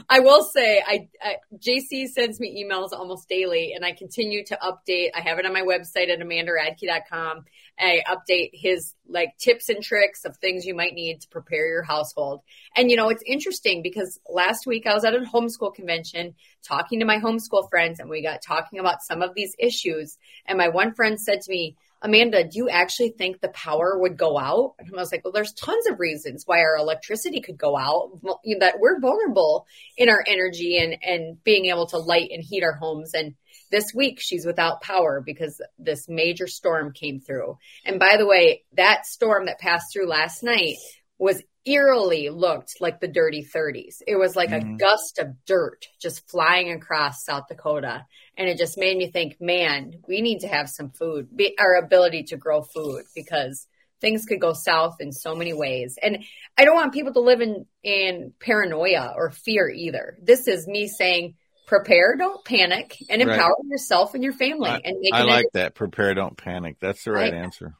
I 0.09 0.19
will 0.19 0.43
say, 0.43 0.81
I, 0.85 1.09
JC 1.57 2.07
sends 2.07 2.39
me 2.39 2.63
emails 2.63 2.93
almost 2.93 3.27
daily, 3.27 3.73
and 3.73 3.83
I 3.83 3.91
continue 3.91 4.43
to 4.45 4.57
update. 4.61 5.09
I 5.15 5.21
have 5.21 5.39
it 5.39 5.45
on 5.45 5.53
my 5.53 5.61
website 5.61 6.09
at 6.09 6.19
amandaradke.com. 6.19 7.45
I 7.79 8.03
update 8.07 8.51
his 8.53 8.93
like 9.07 9.37
tips 9.37 9.69
and 9.69 9.83
tricks 9.83 10.23
of 10.25 10.37
things 10.37 10.65
you 10.65 10.75
might 10.75 10.93
need 10.93 11.21
to 11.21 11.27
prepare 11.29 11.67
your 11.67 11.83
household. 11.83 12.41
And 12.75 12.89
you 12.89 12.97
know, 12.97 13.09
it's 13.09 13.23
interesting 13.25 13.81
because 13.81 14.19
last 14.29 14.65
week 14.65 14.87
I 14.87 14.93
was 14.93 15.03
at 15.03 15.15
a 15.15 15.19
homeschool 15.19 15.73
convention 15.73 16.35
talking 16.63 16.99
to 16.99 17.05
my 17.05 17.17
homeschool 17.17 17.69
friends, 17.69 17.99
and 17.99 18.09
we 18.09 18.21
got 18.21 18.41
talking 18.45 18.79
about 18.79 19.01
some 19.01 19.21
of 19.21 19.33
these 19.35 19.55
issues. 19.59 20.17
And 20.45 20.57
my 20.57 20.69
one 20.69 20.93
friend 20.93 21.19
said 21.19 21.41
to 21.41 21.51
me, 21.51 21.75
Amanda, 22.03 22.43
do 22.43 22.57
you 22.57 22.69
actually 22.69 23.09
think 23.09 23.39
the 23.39 23.49
power 23.49 23.97
would 23.99 24.17
go 24.17 24.37
out? 24.39 24.73
And 24.79 24.89
I 24.91 24.99
was 24.99 25.11
like, 25.11 25.23
well, 25.23 25.33
there's 25.33 25.53
tons 25.53 25.85
of 25.87 25.99
reasons 25.99 26.43
why 26.47 26.59
our 26.59 26.77
electricity 26.77 27.41
could 27.41 27.57
go 27.57 27.77
out, 27.77 28.19
that 28.59 28.79
we're 28.79 28.99
vulnerable 28.99 29.67
in 29.97 30.09
our 30.09 30.23
energy 30.25 30.77
and, 30.77 30.97
and 31.03 31.43
being 31.43 31.65
able 31.65 31.85
to 31.87 31.97
light 31.97 32.31
and 32.31 32.43
heat 32.43 32.63
our 32.63 32.73
homes. 32.73 33.13
And 33.13 33.35
this 33.69 33.93
week 33.93 34.19
she's 34.19 34.45
without 34.45 34.81
power 34.81 35.21
because 35.23 35.61
this 35.77 36.09
major 36.09 36.47
storm 36.47 36.91
came 36.91 37.19
through. 37.19 37.57
And 37.85 37.99
by 37.99 38.17
the 38.17 38.27
way, 38.27 38.63
that 38.73 39.05
storm 39.05 39.45
that 39.45 39.59
passed 39.59 39.93
through 39.93 40.07
last 40.07 40.41
night 40.41 40.77
was 41.19 41.43
eerily 41.65 42.29
looked 42.29 42.81
like 42.81 42.99
the 42.99 43.07
dirty 43.07 43.43
30s. 43.43 44.01
It 44.07 44.15
was 44.15 44.35
like 44.35 44.49
mm-hmm. 44.49 44.75
a 44.75 44.77
gust 44.77 45.19
of 45.19 45.45
dirt 45.45 45.87
just 45.99 46.29
flying 46.29 46.71
across 46.71 47.23
South 47.23 47.47
Dakota. 47.47 48.05
And 48.37 48.49
it 48.49 48.57
just 48.57 48.77
made 48.77 48.97
me 48.97 49.07
think, 49.07 49.39
man, 49.39 49.93
we 50.07 50.21
need 50.21 50.39
to 50.39 50.47
have 50.47 50.69
some 50.69 50.89
food, 50.89 51.29
our 51.59 51.75
ability 51.75 52.23
to 52.23 52.37
grow 52.37 52.61
food 52.61 53.03
because 53.15 53.67
things 53.99 54.25
could 54.25 54.41
go 54.41 54.53
south 54.53 54.97
in 54.99 55.11
so 55.11 55.35
many 55.35 55.53
ways. 55.53 55.99
And 56.01 56.23
I 56.57 56.65
don't 56.65 56.75
want 56.75 56.93
people 56.93 57.13
to 57.13 57.19
live 57.19 57.41
in, 57.41 57.65
in 57.83 58.33
paranoia 58.39 59.13
or 59.15 59.29
fear 59.29 59.69
either. 59.69 60.17
This 60.21 60.47
is 60.47 60.67
me 60.67 60.87
saying, 60.87 61.35
prepare, 61.67 62.15
don't 62.17 62.43
panic, 62.43 62.97
and 63.09 63.23
Right. 63.23 63.35
empower 63.35 63.55
yourself 63.65 64.15
and 64.15 64.23
your 64.23 64.33
family. 64.33 64.71
I, 64.71 64.81
and 64.83 64.97
make 64.99 65.13
I 65.13 65.21
like 65.21 65.45
that. 65.53 65.75
Prepare, 65.75 66.15
don't 66.15 66.35
panic. 66.35 66.77
That's 66.81 67.03
the 67.03 67.11
right 67.11 67.31
Right. 67.31 67.33
answer. 67.33 67.75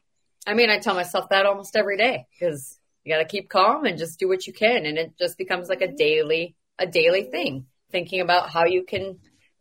I 0.46 0.54
mean, 0.54 0.70
I 0.70 0.80
tell 0.80 0.96
myself 0.96 1.30
that 1.30 1.46
almost 1.46 1.76
every 1.76 1.98
day 1.98 2.28
because 2.32 2.80
you 3.04 3.14
got 3.14 3.20
to 3.20 3.26
keep 3.26 3.50
calm 3.50 3.86
and 3.86 3.98
just 3.98 4.20
do 4.20 4.28
what 4.28 4.46
you 4.46 4.54
can, 4.54 4.86
and 4.86 4.98
it 4.98 5.14
just 5.18 5.38
becomes 5.38 5.70
like 5.70 5.82
a 5.82 5.88
mm-hmm. 5.88 5.96
daily, 5.96 6.56
a 6.78 6.86
daily 6.86 7.24
mm-hmm. 7.24 7.32
thing. 7.32 7.66
Thinking 7.92 8.22
about 8.22 8.50
how 8.50 8.66
you 8.66 8.86
can 8.86 9.20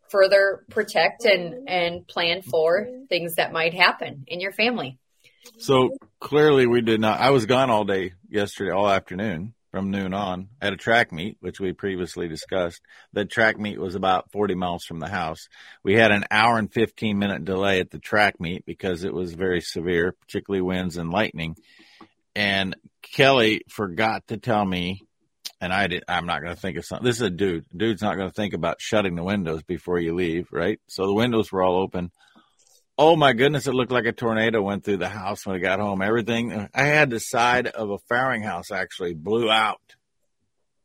further 0.08 0.64
protect 0.70 1.24
and 1.24 1.54
mm-hmm. 1.54 1.64
and 1.68 2.06
plan 2.06 2.42
for 2.42 2.88
things 3.08 3.36
that 3.36 3.52
might 3.52 3.74
happen 3.74 4.24
in 4.26 4.40
your 4.40 4.52
family. 4.52 4.98
So 5.58 5.96
clearly, 6.20 6.66
we 6.66 6.80
did 6.82 7.00
not. 7.00 7.20
I 7.20 7.30
was 7.30 7.46
gone 7.46 7.70
all 7.70 7.84
day 7.84 8.12
yesterday, 8.28 8.70
all 8.70 8.88
afternoon 8.88 9.54
from 9.70 9.90
noon 9.90 10.12
on 10.12 10.48
at 10.60 10.72
a 10.72 10.76
track 10.76 11.12
meet, 11.12 11.36
which 11.40 11.60
we 11.60 11.72
previously 11.72 12.28
discussed. 12.28 12.80
The 13.12 13.24
track 13.24 13.58
meet 13.58 13.80
was 13.80 13.94
about 13.94 14.30
40 14.32 14.54
miles 14.54 14.84
from 14.84 14.98
the 14.98 15.08
house. 15.08 15.48
We 15.84 15.94
had 15.94 16.10
an 16.10 16.24
hour 16.30 16.58
and 16.58 16.72
15 16.72 17.18
minute 17.18 17.44
delay 17.44 17.80
at 17.80 17.90
the 17.90 17.98
track 17.98 18.40
meet 18.40 18.66
because 18.66 19.04
it 19.04 19.14
was 19.14 19.32
very 19.32 19.60
severe, 19.60 20.12
particularly 20.12 20.62
winds 20.62 20.96
and 20.96 21.10
lightning. 21.10 21.56
And 22.34 22.76
Kelly 23.02 23.62
forgot 23.68 24.26
to 24.28 24.36
tell 24.36 24.64
me, 24.64 25.02
and 25.60 25.72
I 25.72 25.88
did, 25.88 26.04
I'm 26.08 26.26
not 26.26 26.42
going 26.42 26.54
to 26.54 26.60
think 26.60 26.78
of 26.78 26.84
something. 26.84 27.04
This 27.04 27.16
is 27.16 27.22
a 27.22 27.30
dude. 27.30 27.66
Dude's 27.76 28.02
not 28.02 28.16
going 28.16 28.28
to 28.28 28.34
think 28.34 28.54
about 28.54 28.80
shutting 28.80 29.14
the 29.14 29.24
windows 29.24 29.62
before 29.62 29.98
you 29.98 30.14
leave, 30.14 30.48
right? 30.52 30.80
So 30.88 31.06
the 31.06 31.14
windows 31.14 31.50
were 31.52 31.62
all 31.62 31.82
open. 31.82 32.10
Oh 32.96 33.16
my 33.16 33.32
goodness, 33.32 33.66
it 33.66 33.74
looked 33.74 33.92
like 33.92 34.04
a 34.04 34.12
tornado 34.12 34.60
went 34.60 34.84
through 34.84 34.98
the 34.98 35.08
house 35.08 35.46
when 35.46 35.56
I 35.56 35.58
got 35.58 35.80
home. 35.80 36.02
Everything 36.02 36.68
I 36.74 36.82
had 36.82 37.10
the 37.10 37.18
side 37.18 37.66
of 37.66 37.90
a 37.90 37.98
farrowing 38.12 38.44
house 38.44 38.70
actually 38.70 39.14
blew 39.14 39.50
out. 39.50 39.80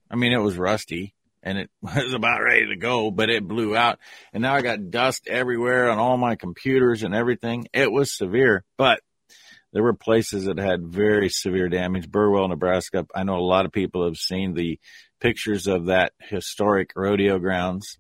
I 0.10 0.16
mean, 0.16 0.32
it 0.32 0.42
was 0.42 0.58
rusty 0.58 1.14
and 1.44 1.58
it 1.58 1.70
was 1.82 2.14
about 2.14 2.42
ready 2.42 2.68
to 2.68 2.76
go, 2.76 3.12
but 3.12 3.30
it 3.30 3.48
blew 3.48 3.76
out. 3.76 4.00
And 4.34 4.42
now 4.42 4.56
I 4.56 4.62
got 4.62 4.90
dust 4.90 5.28
everywhere 5.28 5.90
on 5.90 6.00
all 6.00 6.18
my 6.18 6.36
computers 6.36 7.04
and 7.04 7.14
everything. 7.14 7.68
It 7.74 7.92
was 7.92 8.16
severe, 8.16 8.64
but 8.78 9.02
there 9.76 9.84
were 9.84 9.94
places 9.94 10.46
that 10.46 10.58
had 10.58 10.88
very 10.88 11.28
severe 11.28 11.68
damage. 11.68 12.10
Burwell, 12.10 12.48
Nebraska. 12.48 13.06
I 13.14 13.24
know 13.24 13.36
a 13.36 13.42
lot 13.42 13.66
of 13.66 13.74
people 13.74 14.06
have 14.06 14.16
seen 14.16 14.54
the 14.54 14.80
pictures 15.20 15.68
of 15.68 15.88
that 15.88 16.14
historic 16.22 16.92
rodeo 16.96 17.40
grounds. 17.40 17.98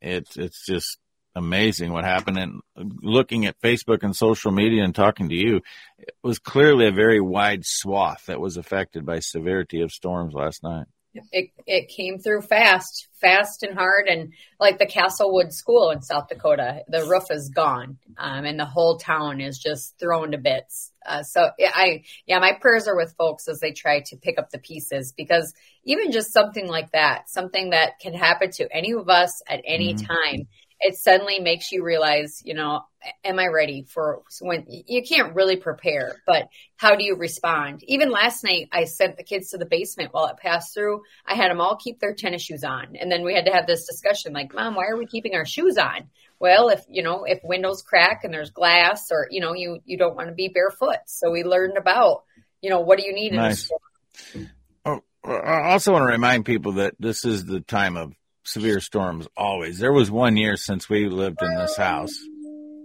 It's, 0.00 0.36
it's 0.36 0.66
just 0.66 0.98
amazing 1.36 1.92
what 1.92 2.02
happened. 2.02 2.38
And 2.38 2.60
looking 2.74 3.46
at 3.46 3.60
Facebook 3.60 4.02
and 4.02 4.16
social 4.16 4.50
media 4.50 4.82
and 4.82 4.92
talking 4.92 5.28
to 5.28 5.36
you, 5.36 5.60
it 5.96 6.12
was 6.24 6.40
clearly 6.40 6.88
a 6.88 6.92
very 6.92 7.20
wide 7.20 7.64
swath 7.64 8.26
that 8.26 8.40
was 8.40 8.56
affected 8.56 9.06
by 9.06 9.20
severity 9.20 9.80
of 9.82 9.92
storms 9.92 10.34
last 10.34 10.64
night. 10.64 10.86
It 11.30 11.50
it 11.66 11.88
came 11.88 12.18
through 12.18 12.42
fast, 12.42 13.08
fast 13.20 13.62
and 13.62 13.74
hard, 13.74 14.06
and 14.08 14.32
like 14.58 14.78
the 14.78 14.86
Castlewood 14.86 15.52
School 15.52 15.90
in 15.90 16.00
South 16.00 16.28
Dakota, 16.28 16.82
the 16.88 17.04
roof 17.06 17.24
is 17.30 17.50
gone, 17.50 17.98
um, 18.16 18.44
and 18.44 18.58
the 18.58 18.64
whole 18.64 18.96
town 18.96 19.40
is 19.40 19.58
just 19.58 19.98
thrown 19.98 20.32
to 20.32 20.38
bits. 20.38 20.92
Uh, 21.04 21.22
so 21.22 21.50
yeah, 21.58 21.72
I 21.74 22.04
yeah, 22.26 22.38
my 22.38 22.52
prayers 22.52 22.88
are 22.88 22.96
with 22.96 23.14
folks 23.18 23.46
as 23.48 23.60
they 23.60 23.72
try 23.72 24.00
to 24.06 24.16
pick 24.16 24.38
up 24.38 24.50
the 24.50 24.58
pieces 24.58 25.12
because 25.14 25.52
even 25.84 26.12
just 26.12 26.32
something 26.32 26.66
like 26.66 26.92
that, 26.92 27.28
something 27.28 27.70
that 27.70 27.98
can 28.00 28.14
happen 28.14 28.50
to 28.52 28.68
any 28.74 28.92
of 28.92 29.08
us 29.08 29.42
at 29.48 29.60
any 29.66 29.94
Mhm. 29.94 30.06
time, 30.06 30.48
it 30.82 30.96
suddenly 30.96 31.38
makes 31.38 31.70
you 31.70 31.84
realize, 31.84 32.42
you 32.44 32.54
know, 32.54 32.82
am 33.24 33.38
I 33.38 33.46
ready 33.46 33.84
for 33.88 34.22
when 34.40 34.66
you 34.68 35.02
can't 35.02 35.34
really 35.34 35.56
prepare, 35.56 36.20
but 36.26 36.48
how 36.76 36.96
do 36.96 37.04
you 37.04 37.16
respond? 37.16 37.84
Even 37.84 38.10
last 38.10 38.42
night, 38.42 38.68
I 38.72 38.84
sent 38.84 39.16
the 39.16 39.22
kids 39.22 39.50
to 39.50 39.58
the 39.58 39.64
basement 39.64 40.12
while 40.12 40.26
it 40.26 40.38
passed 40.38 40.74
through. 40.74 41.02
I 41.24 41.34
had 41.34 41.50
them 41.50 41.60
all 41.60 41.76
keep 41.76 42.00
their 42.00 42.14
tennis 42.14 42.42
shoes 42.42 42.64
on. 42.64 42.96
And 42.96 43.10
then 43.10 43.24
we 43.24 43.32
had 43.32 43.46
to 43.46 43.52
have 43.52 43.66
this 43.66 43.86
discussion 43.86 44.32
like, 44.32 44.52
Mom, 44.52 44.74
why 44.74 44.86
are 44.88 44.96
we 44.96 45.06
keeping 45.06 45.36
our 45.36 45.46
shoes 45.46 45.78
on? 45.78 46.10
Well, 46.40 46.68
if, 46.68 46.84
you 46.88 47.04
know, 47.04 47.24
if 47.24 47.38
windows 47.44 47.82
crack 47.82 48.24
and 48.24 48.34
there's 48.34 48.50
glass 48.50 49.12
or, 49.12 49.28
you 49.30 49.40
know, 49.40 49.54
you, 49.54 49.78
you 49.84 49.96
don't 49.96 50.16
want 50.16 50.28
to 50.28 50.34
be 50.34 50.48
barefoot. 50.48 50.98
So 51.06 51.30
we 51.30 51.44
learned 51.44 51.78
about, 51.78 52.24
you 52.60 52.70
know, 52.70 52.80
what 52.80 52.98
do 52.98 53.06
you 53.06 53.14
need 53.14 53.32
in 53.32 53.38
a 53.38 53.42
Nice. 53.42 53.64
storm? 53.64 54.50
Oh, 54.84 55.00
I 55.24 55.70
also 55.70 55.92
want 55.92 56.02
to 56.02 56.12
remind 56.12 56.44
people 56.44 56.72
that 56.72 56.94
this 56.98 57.24
is 57.24 57.44
the 57.44 57.60
time 57.60 57.96
of 57.96 58.12
severe 58.44 58.80
storms 58.80 59.26
always. 59.36 59.78
There 59.78 59.92
was 59.92 60.10
one 60.10 60.36
year 60.36 60.56
since 60.56 60.88
we 60.88 61.08
lived 61.08 61.42
in 61.42 61.54
this 61.54 61.76
house, 61.76 62.16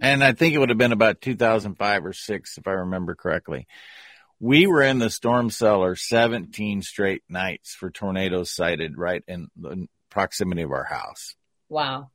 and 0.02 0.24
I 0.24 0.34
think 0.34 0.54
it 0.54 0.60
would 0.60 0.70
have 0.70 0.78
been 0.78 0.92
about 0.92 1.22
2005 1.22 2.06
or 2.06 2.14
6 2.14 2.58
if 2.58 2.68
I 2.68 2.72
remember 2.72 3.16
correctly. 3.16 3.68
We 4.40 4.68
were 4.68 4.84
in 4.84 5.00
the 5.00 5.10
storm 5.10 5.50
cellar 5.50 5.96
17 5.96 6.84
straight 6.84 7.24
nights 7.28 7.74
for 7.74 7.90
tornadoes 7.90 8.52
sighted 8.52 8.98
right 8.98 9.24
in 9.28 9.48
the 9.56 9.88
proximity 10.12 10.62
of 10.62 10.72
our 10.72 10.84
house. 10.84 11.36
Wow. 11.70 12.12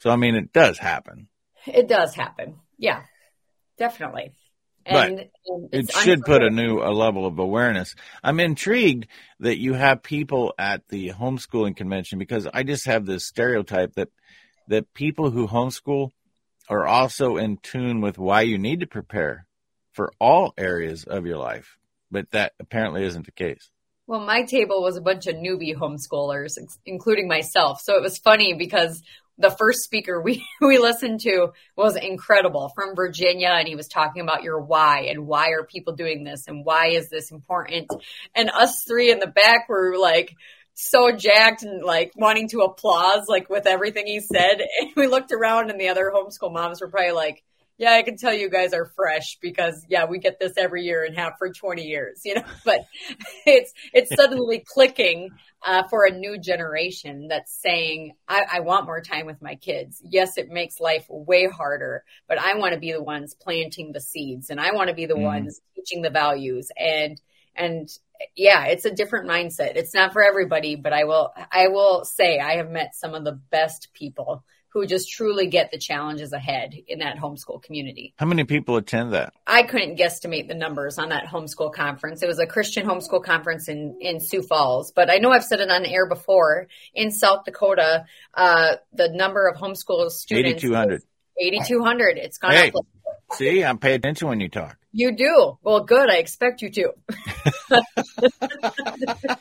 So 0.00 0.10
I 0.10 0.16
mean 0.16 0.34
it 0.34 0.52
does 0.52 0.78
happen. 0.78 1.28
It 1.66 1.88
does 1.88 2.14
happen. 2.14 2.56
Yeah, 2.76 3.02
definitely. 3.78 4.32
But 4.84 5.08
And, 5.08 5.30
and 5.46 5.68
it 5.72 5.92
should 5.92 6.22
put 6.22 6.42
a 6.42 6.50
new 6.50 6.80
a 6.80 6.92
level 6.92 7.26
of 7.26 7.38
awareness. 7.38 7.94
I'm 8.22 8.40
intrigued 8.40 9.06
that 9.40 9.58
you 9.58 9.74
have 9.74 10.02
people 10.02 10.54
at 10.58 10.88
the 10.88 11.10
homeschooling 11.10 11.76
convention 11.76 12.18
because 12.18 12.46
I 12.52 12.62
just 12.62 12.86
have 12.86 13.06
this 13.06 13.26
stereotype 13.26 13.94
that 13.94 14.08
that 14.68 14.92
people 14.94 15.30
who 15.30 15.48
homeschool 15.48 16.10
are 16.68 16.86
also 16.86 17.36
in 17.36 17.58
tune 17.58 18.00
with 18.00 18.18
why 18.18 18.42
you 18.42 18.58
need 18.58 18.80
to 18.80 18.86
prepare 18.86 19.46
for 19.92 20.12
all 20.18 20.54
areas 20.56 21.04
of 21.04 21.26
your 21.26 21.36
life, 21.36 21.76
but 22.10 22.30
that 22.30 22.52
apparently 22.60 23.04
isn't 23.04 23.26
the 23.26 23.32
case. 23.32 23.70
Well, 24.06 24.20
my 24.20 24.42
table 24.42 24.82
was 24.82 24.96
a 24.96 25.00
bunch 25.00 25.26
of 25.26 25.36
newbie 25.36 25.76
homeschoolers, 25.76 26.58
including 26.84 27.28
myself. 27.28 27.80
So 27.80 27.96
it 27.96 28.02
was 28.02 28.18
funny 28.18 28.54
because 28.54 29.02
the 29.38 29.50
first 29.50 29.80
speaker 29.80 30.20
we, 30.20 30.44
we 30.60 30.78
listened 30.78 31.20
to 31.20 31.52
was 31.76 31.96
incredible 31.96 32.70
from 32.74 32.94
Virginia. 32.94 33.50
And 33.50 33.68
he 33.68 33.76
was 33.76 33.88
talking 33.88 34.22
about 34.22 34.42
your 34.42 34.60
why 34.60 35.06
and 35.10 35.26
why 35.26 35.50
are 35.50 35.64
people 35.64 35.94
doing 35.94 36.24
this 36.24 36.46
and 36.46 36.64
why 36.64 36.88
is 36.88 37.08
this 37.08 37.30
important? 37.30 37.88
And 38.34 38.50
us 38.50 38.84
three 38.86 39.10
in 39.10 39.18
the 39.18 39.26
back 39.26 39.68
were 39.68 39.96
like, 39.98 40.34
so 40.74 41.12
jacked 41.12 41.62
and 41.62 41.82
like 41.82 42.12
wanting 42.16 42.48
to 42.48 42.60
applause 42.60 43.24
like 43.28 43.50
with 43.50 43.66
everything 43.66 44.06
he 44.06 44.20
said. 44.20 44.60
And 44.80 44.90
we 44.96 45.06
looked 45.06 45.32
around 45.32 45.70
and 45.70 45.80
the 45.80 45.88
other 45.88 46.10
homeschool 46.14 46.52
moms 46.52 46.80
were 46.80 46.88
probably 46.88 47.12
like, 47.12 47.42
yeah, 47.82 47.94
I 47.94 48.02
can 48.02 48.16
tell 48.16 48.32
you 48.32 48.48
guys 48.48 48.72
are 48.74 48.86
fresh 48.94 49.38
because 49.42 49.84
yeah, 49.88 50.04
we 50.04 50.20
get 50.20 50.38
this 50.38 50.52
every 50.56 50.84
year 50.84 51.02
and 51.04 51.16
have 51.16 51.32
for 51.36 51.52
20 51.52 51.82
years, 51.82 52.20
you 52.24 52.36
know, 52.36 52.44
but 52.64 52.78
it's, 53.44 53.72
it's 53.92 54.14
suddenly 54.14 54.62
clicking 54.72 55.32
uh, 55.66 55.82
for 55.90 56.06
a 56.06 56.12
new 56.12 56.38
generation 56.38 57.26
that's 57.26 57.52
saying, 57.60 58.12
I, 58.28 58.42
I 58.54 58.60
want 58.60 58.86
more 58.86 59.00
time 59.00 59.26
with 59.26 59.42
my 59.42 59.56
kids. 59.56 60.00
Yes, 60.04 60.38
it 60.38 60.48
makes 60.48 60.78
life 60.78 61.06
way 61.08 61.48
harder, 61.48 62.04
but 62.28 62.38
I 62.38 62.54
want 62.54 62.72
to 62.74 62.78
be 62.78 62.92
the 62.92 63.02
ones 63.02 63.34
planting 63.34 63.90
the 63.90 64.00
seeds 64.00 64.50
and 64.50 64.60
I 64.60 64.70
want 64.74 64.88
to 64.88 64.94
be 64.94 65.06
the 65.06 65.16
Mhm. 65.16 65.22
ones 65.24 65.60
teaching 65.74 66.02
the 66.02 66.10
values 66.10 66.70
and, 66.78 67.20
and 67.56 67.88
yeah, 68.36 68.66
it's 68.66 68.84
a 68.84 68.94
different 68.94 69.28
mindset. 69.28 69.74
It's 69.74 69.92
not 69.92 70.12
for 70.12 70.22
everybody, 70.22 70.76
but 70.76 70.92
I 70.92 71.02
will, 71.02 71.32
I 71.50 71.66
will 71.66 72.04
say 72.04 72.38
I 72.38 72.58
have 72.58 72.70
met 72.70 72.94
some 72.94 73.14
of 73.14 73.24
the 73.24 73.32
best 73.50 73.88
people 73.92 74.44
who 74.72 74.86
just 74.86 75.10
truly 75.10 75.46
get 75.46 75.70
the 75.70 75.78
challenges 75.78 76.32
ahead 76.32 76.74
in 76.88 77.00
that 77.00 77.18
homeschool 77.18 77.62
community. 77.62 78.14
How 78.16 78.26
many 78.26 78.44
people 78.44 78.76
attend 78.76 79.12
that? 79.12 79.34
I 79.46 79.64
couldn't 79.64 79.98
guesstimate 79.98 80.48
the 80.48 80.54
numbers 80.54 80.98
on 80.98 81.10
that 81.10 81.26
homeschool 81.26 81.74
conference. 81.74 82.22
It 82.22 82.26
was 82.26 82.38
a 82.38 82.46
Christian 82.46 82.86
homeschool 82.86 83.22
conference 83.22 83.68
in, 83.68 83.98
in 84.00 84.18
Sioux 84.18 84.42
Falls, 84.42 84.90
but 84.90 85.10
I 85.10 85.18
know 85.18 85.30
I've 85.30 85.44
said 85.44 85.60
it 85.60 85.70
on 85.70 85.84
air 85.84 86.06
before. 86.06 86.68
In 86.94 87.10
South 87.10 87.44
Dakota, 87.44 88.06
uh, 88.34 88.76
the 88.94 89.10
number 89.10 89.46
of 89.46 89.56
homeschool 89.56 90.10
students 90.10 90.64
8,200. 90.64 91.02
8,200. 91.38 92.18
It's 92.18 92.38
gone 92.38 92.52
Hey. 92.52 92.68
up. 92.74 92.86
Like- 93.32 93.38
See, 93.38 93.64
I'm 93.64 93.78
paying 93.78 93.96
attention 93.96 94.28
when 94.28 94.40
you 94.40 94.48
talk. 94.48 94.76
You 94.92 95.12
do. 95.16 95.58
Well, 95.62 95.80
good. 95.84 96.10
I 96.10 96.16
expect 96.16 96.60
you 96.62 96.70
to. 96.70 96.92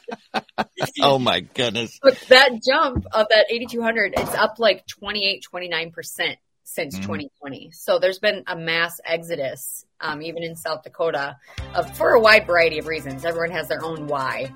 Oh 1.01 1.19
my 1.19 1.41
goodness. 1.41 1.99
But 2.01 2.17
that 2.29 2.51
jump 2.67 3.05
of 3.11 3.27
that 3.29 3.45
8,200, 3.49 4.13
it's 4.17 4.33
up 4.35 4.55
like 4.59 4.85
28, 4.87 5.43
29% 5.51 6.37
since 6.63 6.95
Mhm. 6.97 7.01
2020. 7.01 7.71
So 7.71 7.99
there's 7.99 8.19
been 8.19 8.43
a 8.47 8.55
mass 8.55 8.99
exodus, 9.05 9.85
um, 9.99 10.21
even 10.21 10.43
in 10.43 10.55
South 10.55 10.83
Dakota, 10.83 11.37
of, 11.75 11.95
for 11.97 12.11
a 12.13 12.19
wide 12.19 12.45
variety 12.47 12.79
of 12.79 12.87
reasons. 12.87 13.25
Everyone 13.25 13.51
has 13.51 13.67
their 13.67 13.83
own 13.83 14.07
why. 14.07 14.51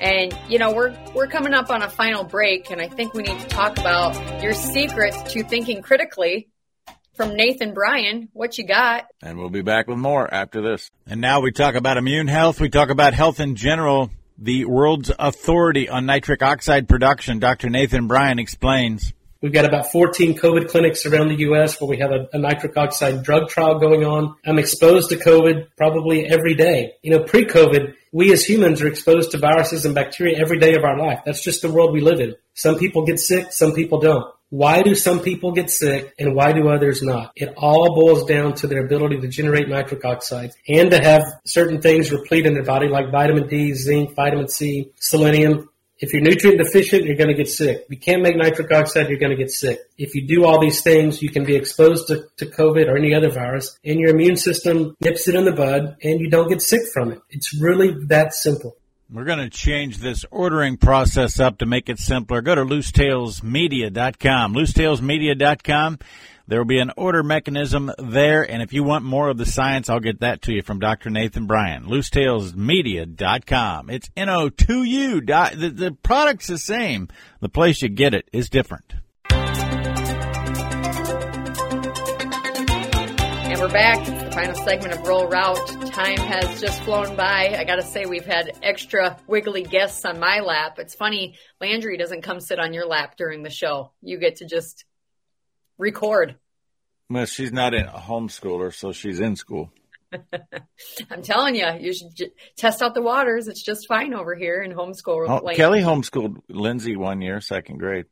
And, 0.00 0.36
you 0.48 0.58
know, 0.58 0.72
we're, 0.72 0.96
we're 1.14 1.26
coming 1.28 1.54
up 1.54 1.70
on 1.70 1.82
a 1.82 1.90
final 1.90 2.24
break, 2.24 2.70
and 2.70 2.80
I 2.80 2.88
think 2.88 3.12
we 3.14 3.22
need 3.22 3.38
to 3.40 3.48
talk 3.48 3.78
about 3.78 4.42
your 4.42 4.54
secrets 4.54 5.22
to 5.34 5.44
thinking 5.44 5.82
critically 5.82 6.48
from 7.20 7.36
Nathan 7.36 7.74
Bryan. 7.74 8.30
What 8.32 8.56
you 8.56 8.66
got? 8.66 9.06
And 9.22 9.36
we'll 9.36 9.50
be 9.50 9.60
back 9.60 9.88
with 9.88 9.98
more 9.98 10.32
after 10.32 10.62
this. 10.62 10.90
And 11.06 11.20
now 11.20 11.42
we 11.42 11.52
talk 11.52 11.74
about 11.74 11.98
immune 11.98 12.28
health. 12.28 12.60
We 12.60 12.70
talk 12.70 12.88
about 12.88 13.12
health 13.12 13.40
in 13.40 13.56
general. 13.56 14.08
The 14.38 14.64
world's 14.64 15.12
authority 15.18 15.86
on 15.86 16.06
nitric 16.06 16.42
oxide 16.42 16.88
production, 16.88 17.38
Dr. 17.38 17.68
Nathan 17.68 18.06
Bryan 18.06 18.38
explains. 18.38 19.12
We've 19.42 19.52
got 19.52 19.66
about 19.66 19.92
14 19.92 20.38
COVID 20.38 20.70
clinics 20.70 21.04
around 21.04 21.28
the 21.28 21.40
U.S. 21.40 21.78
where 21.78 21.90
we 21.90 21.98
have 21.98 22.10
a, 22.10 22.26
a 22.32 22.38
nitric 22.38 22.74
oxide 22.78 23.22
drug 23.22 23.50
trial 23.50 23.78
going 23.78 24.02
on. 24.02 24.36
I'm 24.46 24.58
exposed 24.58 25.10
to 25.10 25.16
COVID 25.16 25.76
probably 25.76 26.26
every 26.26 26.54
day. 26.54 26.94
You 27.02 27.10
know, 27.10 27.22
pre-COVID, 27.22 27.96
we 28.12 28.32
as 28.32 28.46
humans 28.46 28.80
are 28.80 28.88
exposed 28.88 29.32
to 29.32 29.38
viruses 29.38 29.84
and 29.84 29.94
bacteria 29.94 30.38
every 30.40 30.58
day 30.58 30.74
of 30.74 30.84
our 30.84 30.96
life. 30.98 31.20
That's 31.26 31.44
just 31.44 31.60
the 31.60 31.70
world 31.70 31.92
we 31.92 32.00
live 32.00 32.20
in. 32.20 32.34
Some 32.54 32.78
people 32.78 33.04
get 33.04 33.18
sick, 33.18 33.52
some 33.52 33.74
people 33.74 34.00
don't. 34.00 34.24
Why 34.50 34.82
do 34.82 34.96
some 34.96 35.20
people 35.20 35.52
get 35.52 35.70
sick 35.70 36.12
and 36.18 36.34
why 36.34 36.52
do 36.52 36.68
others 36.68 37.02
not? 37.02 37.30
It 37.36 37.54
all 37.56 37.94
boils 37.94 38.24
down 38.24 38.54
to 38.54 38.66
their 38.66 38.84
ability 38.84 39.20
to 39.20 39.28
generate 39.28 39.68
nitric 39.68 40.04
oxide 40.04 40.50
and 40.68 40.90
to 40.90 41.00
have 41.00 41.22
certain 41.44 41.80
things 41.80 42.10
replete 42.10 42.46
in 42.46 42.54
their 42.54 42.64
body 42.64 42.88
like 42.88 43.12
vitamin 43.12 43.46
D, 43.46 43.74
zinc, 43.74 44.16
vitamin 44.16 44.48
C, 44.48 44.90
selenium. 44.96 45.68
If 46.00 46.12
you're 46.12 46.22
nutrient 46.22 46.58
deficient, 46.58 47.04
you're 47.04 47.16
going 47.16 47.28
to 47.28 47.34
get 47.34 47.46
sick. 47.46 47.82
If 47.84 47.90
you 47.90 47.98
can't 47.98 48.22
make 48.22 48.34
nitric 48.34 48.72
oxide, 48.72 49.08
you're 49.08 49.20
going 49.20 49.30
to 49.30 49.36
get 49.36 49.52
sick. 49.52 49.78
If 49.96 50.16
you 50.16 50.26
do 50.26 50.44
all 50.44 50.60
these 50.60 50.82
things, 50.82 51.22
you 51.22 51.28
can 51.28 51.44
be 51.44 51.54
exposed 51.54 52.08
to, 52.08 52.24
to 52.38 52.46
COVID 52.46 52.88
or 52.88 52.96
any 52.96 53.14
other 53.14 53.30
virus 53.30 53.78
and 53.84 54.00
your 54.00 54.10
immune 54.10 54.36
system 54.36 54.96
nips 55.00 55.28
it 55.28 55.36
in 55.36 55.44
the 55.44 55.52
bud 55.52 55.96
and 56.02 56.18
you 56.18 56.28
don't 56.28 56.48
get 56.48 56.60
sick 56.60 56.82
from 56.92 57.12
it. 57.12 57.20
It's 57.30 57.54
really 57.54 57.94
that 58.06 58.34
simple. 58.34 58.76
We're 59.12 59.24
going 59.24 59.40
to 59.40 59.50
change 59.50 59.98
this 59.98 60.24
ordering 60.30 60.76
process 60.76 61.40
up 61.40 61.58
to 61.58 61.66
make 61.66 61.88
it 61.88 61.98
simpler. 61.98 62.42
Go 62.42 62.54
to 62.54 62.64
loosetailsmedia.com. 62.64 64.54
Loosetailsmedia.com. 64.54 65.98
There 66.46 66.60
will 66.60 66.66
be 66.66 66.78
an 66.78 66.92
order 66.96 67.24
mechanism 67.24 67.90
there, 67.98 68.48
and 68.48 68.62
if 68.62 68.72
you 68.72 68.84
want 68.84 69.04
more 69.04 69.28
of 69.28 69.36
the 69.36 69.46
science, 69.46 69.90
I'll 69.90 69.98
get 69.98 70.20
that 70.20 70.42
to 70.42 70.52
you 70.52 70.62
from 70.62 70.78
Dr. 70.78 71.10
Nathan 71.10 71.46
Bryan. 71.46 71.86
Loosetailsmedia.com. 71.86 73.90
It's 73.90 74.08
N-O-2-U. 74.16 75.22
The, 75.22 75.72
the 75.74 75.96
product's 76.04 76.46
the 76.46 76.58
same. 76.58 77.08
The 77.40 77.48
place 77.48 77.82
you 77.82 77.88
get 77.88 78.14
it 78.14 78.28
is 78.32 78.48
different. 78.48 78.94
We're 83.60 83.68
back. 83.68 84.08
It's 84.08 84.22
the 84.24 84.30
final 84.32 84.54
segment 84.54 84.94
of 84.94 85.02
Rural 85.06 85.28
Route. 85.28 85.92
Time 85.92 86.16
has 86.16 86.62
just 86.62 86.82
flown 86.82 87.14
by. 87.14 87.54
I 87.58 87.64
gotta 87.64 87.82
say, 87.82 88.06
we've 88.06 88.24
had 88.24 88.58
extra 88.62 89.18
wiggly 89.26 89.64
guests 89.64 90.06
on 90.06 90.18
my 90.18 90.40
lap. 90.40 90.78
It's 90.78 90.94
funny, 90.94 91.34
Landry 91.60 91.98
doesn't 91.98 92.22
come 92.22 92.40
sit 92.40 92.58
on 92.58 92.72
your 92.72 92.86
lap 92.86 93.18
during 93.18 93.42
the 93.42 93.50
show. 93.50 93.92
You 94.00 94.18
get 94.18 94.36
to 94.36 94.46
just 94.46 94.86
record. 95.76 96.36
Well, 97.10 97.26
she's 97.26 97.52
not 97.52 97.74
a 97.74 97.82
homeschooler, 97.82 98.74
so 98.74 98.92
she's 98.92 99.20
in 99.20 99.36
school. 99.36 99.70
I'm 101.10 101.20
telling 101.22 101.54
you, 101.54 101.68
you 101.80 101.92
should 101.92 102.16
j- 102.16 102.32
test 102.56 102.80
out 102.80 102.94
the 102.94 103.02
waters. 103.02 103.46
It's 103.46 103.62
just 103.62 103.86
fine 103.86 104.14
over 104.14 104.34
here 104.34 104.62
in 104.62 104.72
homeschool. 104.72 105.28
Oh. 105.28 105.54
Kelly 105.54 105.80
homeschooled 105.80 106.38
Lindsay 106.48 106.96
one 106.96 107.20
year, 107.20 107.42
second 107.42 107.76
grade. 107.76 108.06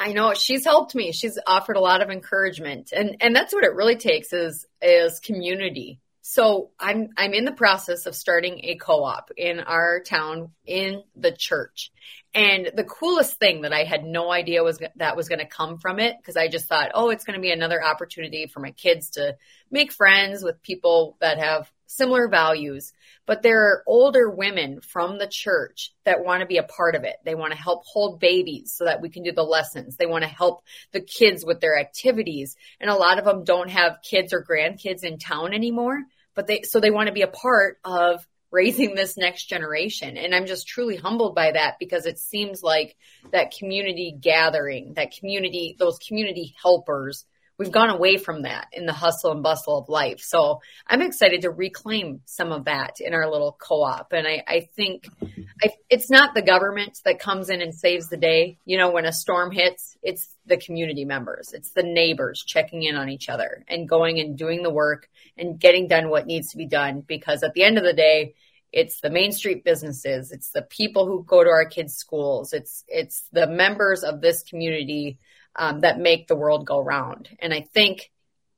I 0.00 0.14
know 0.14 0.32
she's 0.32 0.64
helped 0.64 0.94
me. 0.94 1.12
She's 1.12 1.38
offered 1.46 1.76
a 1.76 1.80
lot 1.80 2.02
of 2.02 2.08
encouragement, 2.08 2.90
and 2.90 3.18
and 3.20 3.36
that's 3.36 3.52
what 3.52 3.64
it 3.64 3.74
really 3.74 3.96
takes 3.96 4.32
is 4.32 4.66
is 4.80 5.20
community. 5.20 6.00
So 6.22 6.70
I'm 6.80 7.10
I'm 7.18 7.34
in 7.34 7.44
the 7.44 7.52
process 7.52 8.06
of 8.06 8.14
starting 8.14 8.64
a 8.64 8.76
co-op 8.76 9.30
in 9.36 9.60
our 9.60 10.00
town 10.00 10.52
in 10.64 11.02
the 11.16 11.32
church. 11.32 11.92
And 12.32 12.70
the 12.74 12.84
coolest 12.84 13.38
thing 13.38 13.62
that 13.62 13.74
I 13.74 13.84
had 13.84 14.04
no 14.04 14.30
idea 14.30 14.62
was 14.62 14.78
that 14.96 15.16
was 15.16 15.28
going 15.28 15.40
to 15.40 15.46
come 15.46 15.76
from 15.76 15.98
it 15.98 16.16
because 16.16 16.36
I 16.36 16.48
just 16.48 16.66
thought, 16.66 16.92
oh, 16.94 17.10
it's 17.10 17.24
going 17.24 17.34
to 17.34 17.42
be 17.42 17.50
another 17.50 17.84
opportunity 17.84 18.46
for 18.46 18.60
my 18.60 18.70
kids 18.70 19.10
to 19.10 19.36
make 19.70 19.92
friends 19.92 20.42
with 20.42 20.62
people 20.62 21.16
that 21.20 21.38
have 21.38 21.70
similar 21.86 22.28
values. 22.28 22.92
But 23.30 23.42
there 23.42 23.62
are 23.68 23.84
older 23.86 24.28
women 24.28 24.80
from 24.80 25.16
the 25.16 25.28
church 25.28 25.92
that 26.04 26.24
want 26.24 26.40
to 26.40 26.48
be 26.48 26.56
a 26.56 26.64
part 26.64 26.96
of 26.96 27.04
it. 27.04 27.14
They 27.24 27.36
want 27.36 27.52
to 27.52 27.56
help 27.56 27.84
hold 27.86 28.18
babies 28.18 28.74
so 28.76 28.86
that 28.86 29.00
we 29.00 29.08
can 29.08 29.22
do 29.22 29.30
the 29.30 29.44
lessons. 29.44 29.96
They 29.96 30.06
want 30.06 30.24
to 30.24 30.28
help 30.28 30.64
the 30.90 31.00
kids 31.00 31.44
with 31.44 31.60
their 31.60 31.78
activities. 31.78 32.56
And 32.80 32.90
a 32.90 32.96
lot 32.96 33.20
of 33.20 33.24
them 33.24 33.44
don't 33.44 33.70
have 33.70 34.02
kids 34.02 34.32
or 34.32 34.44
grandkids 34.44 35.04
in 35.04 35.18
town 35.18 35.54
anymore, 35.54 36.02
but 36.34 36.48
they, 36.48 36.62
so 36.62 36.80
they 36.80 36.90
want 36.90 37.06
to 37.06 37.12
be 37.12 37.22
a 37.22 37.28
part 37.28 37.78
of 37.84 38.26
raising 38.50 38.96
this 38.96 39.16
next 39.16 39.44
generation. 39.44 40.16
And 40.16 40.34
I'm 40.34 40.46
just 40.46 40.66
truly 40.66 40.96
humbled 40.96 41.36
by 41.36 41.52
that 41.52 41.76
because 41.78 42.06
it 42.06 42.18
seems 42.18 42.64
like 42.64 42.96
that 43.30 43.54
community 43.56 44.12
gathering, 44.20 44.94
that 44.94 45.16
community, 45.16 45.76
those 45.78 46.00
community 46.00 46.56
helpers, 46.60 47.24
we've 47.60 47.70
gone 47.70 47.90
away 47.90 48.16
from 48.16 48.42
that 48.42 48.68
in 48.72 48.86
the 48.86 48.92
hustle 48.94 49.32
and 49.32 49.42
bustle 49.42 49.76
of 49.76 49.90
life. 49.90 50.20
So 50.20 50.62
I'm 50.86 51.02
excited 51.02 51.42
to 51.42 51.50
reclaim 51.50 52.22
some 52.24 52.52
of 52.52 52.64
that 52.64 52.96
in 53.00 53.12
our 53.12 53.30
little 53.30 53.54
co-op. 53.60 54.14
And 54.14 54.26
I, 54.26 54.42
I 54.48 54.68
think 54.74 55.06
I, 55.62 55.68
it's 55.90 56.10
not 56.10 56.34
the 56.34 56.40
government 56.40 56.98
that 57.04 57.18
comes 57.18 57.50
in 57.50 57.60
and 57.60 57.74
saves 57.74 58.08
the 58.08 58.16
day. 58.16 58.56
You 58.64 58.78
know, 58.78 58.90
when 58.90 59.04
a 59.04 59.12
storm 59.12 59.50
hits, 59.50 59.94
it's 60.02 60.34
the 60.46 60.56
community 60.56 61.04
members, 61.04 61.52
it's 61.52 61.72
the 61.72 61.82
neighbors 61.82 62.42
checking 62.46 62.82
in 62.82 62.96
on 62.96 63.10
each 63.10 63.28
other 63.28 63.62
and 63.68 63.86
going 63.86 64.18
and 64.20 64.38
doing 64.38 64.62
the 64.62 64.72
work 64.72 65.06
and 65.36 65.60
getting 65.60 65.86
done 65.86 66.08
what 66.08 66.26
needs 66.26 66.52
to 66.52 66.56
be 66.56 66.66
done. 66.66 67.02
Because 67.06 67.42
at 67.42 67.52
the 67.52 67.62
end 67.62 67.76
of 67.76 67.84
the 67.84 67.92
day, 67.92 68.36
it's 68.72 69.02
the 69.02 69.10
main 69.10 69.32
street 69.32 69.64
businesses, 69.64 70.32
it's 70.32 70.50
the 70.52 70.62
people 70.62 71.06
who 71.06 71.24
go 71.24 71.44
to 71.44 71.50
our 71.50 71.66
kids' 71.66 71.94
schools, 71.94 72.54
it's 72.54 72.84
it's 72.88 73.24
the 73.32 73.46
members 73.46 74.02
of 74.02 74.22
this 74.22 74.44
community 74.44 75.18
um, 75.60 75.80
that 75.80 75.98
make 75.98 76.26
the 76.26 76.34
world 76.34 76.66
go 76.66 76.80
round. 76.80 77.28
And 77.38 77.52
I 77.52 77.60
think 77.60 78.10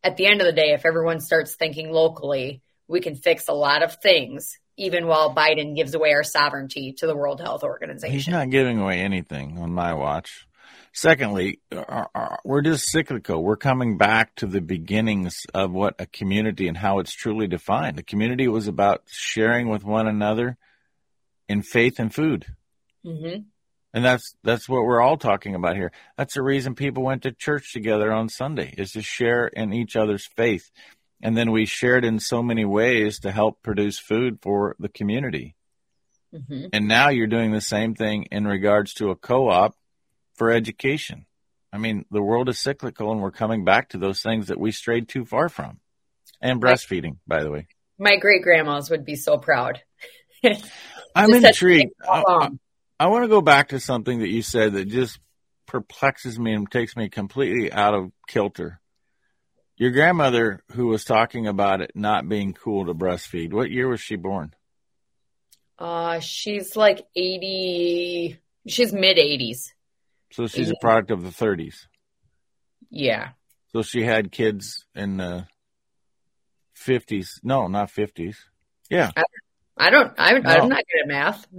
at 0.04 0.16
the 0.16 0.26
end 0.26 0.40
of 0.40 0.46
the 0.46 0.52
day, 0.52 0.72
if 0.72 0.86
everyone 0.86 1.20
starts 1.20 1.56
thinking 1.56 1.90
locally, 1.90 2.62
we 2.86 3.00
can 3.00 3.16
fix 3.16 3.48
a 3.48 3.52
lot 3.52 3.82
of 3.82 3.96
things, 3.96 4.58
even 4.76 5.08
while 5.08 5.34
Biden 5.34 5.74
gives 5.74 5.94
away 5.94 6.12
our 6.12 6.22
sovereignty 6.22 6.94
to 6.98 7.08
the 7.08 7.16
World 7.16 7.40
Health 7.40 7.64
Organization. 7.64 8.14
He's 8.14 8.28
not 8.28 8.50
giving 8.50 8.78
away 8.78 9.00
anything 9.00 9.58
on 9.58 9.72
my 9.72 9.94
watch. 9.94 10.46
Secondly, 10.92 11.58
our, 11.72 12.08
our, 12.14 12.38
we're 12.44 12.62
just 12.62 12.88
cyclical. 12.88 13.42
We're 13.42 13.56
coming 13.56 13.98
back 13.98 14.36
to 14.36 14.46
the 14.46 14.60
beginnings 14.60 15.44
of 15.52 15.72
what 15.72 15.96
a 15.98 16.06
community 16.06 16.68
and 16.68 16.76
how 16.76 17.00
it's 17.00 17.12
truly 17.12 17.48
defined. 17.48 17.98
A 17.98 18.04
community 18.04 18.46
was 18.46 18.68
about 18.68 19.02
sharing 19.06 19.68
with 19.68 19.82
one 19.82 20.06
another 20.06 20.56
in 21.48 21.62
faith 21.62 21.98
and 21.98 22.14
food. 22.14 22.46
Mm-hmm. 23.04 23.40
And 23.94 24.04
that's 24.04 24.34
that's 24.42 24.68
what 24.68 24.84
we're 24.84 25.02
all 25.02 25.18
talking 25.18 25.54
about 25.54 25.76
here. 25.76 25.92
That's 26.16 26.34
the 26.34 26.42
reason 26.42 26.74
people 26.74 27.02
went 27.02 27.22
to 27.22 27.32
church 27.32 27.72
together 27.72 28.10
on 28.10 28.28
Sunday 28.28 28.74
is 28.78 28.92
to 28.92 29.02
share 29.02 29.46
in 29.46 29.72
each 29.72 29.96
other's 29.96 30.26
faith. 30.26 30.70
And 31.22 31.36
then 31.36 31.52
we 31.52 31.66
shared 31.66 32.04
in 32.04 32.18
so 32.18 32.42
many 32.42 32.64
ways 32.64 33.20
to 33.20 33.30
help 33.30 33.62
produce 33.62 33.98
food 33.98 34.38
for 34.40 34.76
the 34.78 34.88
community. 34.88 35.54
Mm-hmm. 36.34 36.66
And 36.72 36.88
now 36.88 37.10
you're 37.10 37.26
doing 37.26 37.52
the 37.52 37.60
same 37.60 37.94
thing 37.94 38.24
in 38.30 38.46
regards 38.46 38.94
to 38.94 39.10
a 39.10 39.16
co-op 39.16 39.76
for 40.34 40.50
education. 40.50 41.26
I 41.72 41.78
mean, 41.78 42.06
the 42.10 42.22
world 42.22 42.48
is 42.48 42.58
cyclical 42.58 43.12
and 43.12 43.20
we're 43.20 43.30
coming 43.30 43.64
back 43.64 43.90
to 43.90 43.98
those 43.98 44.22
things 44.22 44.48
that 44.48 44.58
we 44.58 44.72
strayed 44.72 45.08
too 45.08 45.24
far 45.24 45.48
from. 45.48 45.80
And 46.40 46.60
breastfeeding, 46.60 47.18
by 47.26 47.44
the 47.44 47.50
way. 47.50 47.66
My 47.98 48.16
great 48.16 48.42
grandmas 48.42 48.90
would 48.90 49.04
be 49.04 49.14
so 49.14 49.38
proud. 49.38 49.80
I'm 50.44 51.30
Just 51.30 51.34
had 51.34 51.40
to 51.40 51.48
intrigued. 51.48 51.92
I. 52.10 52.48
I 53.02 53.06
want 53.06 53.24
to 53.24 53.28
go 53.28 53.40
back 53.40 53.70
to 53.70 53.80
something 53.80 54.20
that 54.20 54.28
you 54.28 54.42
said 54.42 54.74
that 54.74 54.84
just 54.84 55.18
perplexes 55.66 56.38
me 56.38 56.52
and 56.52 56.70
takes 56.70 56.94
me 56.94 57.08
completely 57.08 57.72
out 57.72 57.94
of 57.94 58.12
kilter. 58.28 58.80
Your 59.76 59.90
grandmother, 59.90 60.62
who 60.70 60.86
was 60.86 61.04
talking 61.04 61.48
about 61.48 61.80
it 61.80 61.90
not 61.96 62.28
being 62.28 62.54
cool 62.54 62.86
to 62.86 62.94
breastfeed, 62.94 63.52
what 63.52 63.72
year 63.72 63.88
was 63.88 64.00
she 64.00 64.14
born? 64.14 64.54
Uh, 65.80 66.20
she's 66.20 66.76
like 66.76 67.04
80, 67.16 68.38
she's 68.68 68.92
mid 68.92 69.16
80s. 69.16 69.72
So 70.30 70.46
she's 70.46 70.70
a 70.70 70.76
product 70.80 71.10
of 71.10 71.24
the 71.24 71.30
30s. 71.30 71.88
Yeah. 72.88 73.30
So 73.72 73.82
she 73.82 74.04
had 74.04 74.30
kids 74.30 74.86
in 74.94 75.16
the 75.16 75.48
50s. 76.78 77.40
No, 77.42 77.66
not 77.66 77.90
50s. 77.90 78.36
Yeah. 78.88 79.10
I 79.76 79.90
don't, 79.90 80.12
I, 80.16 80.38
No. 80.38 80.48
I'm 80.48 80.68
not 80.68 80.84
good 80.86 81.00
at 81.02 81.08
math. 81.08 81.48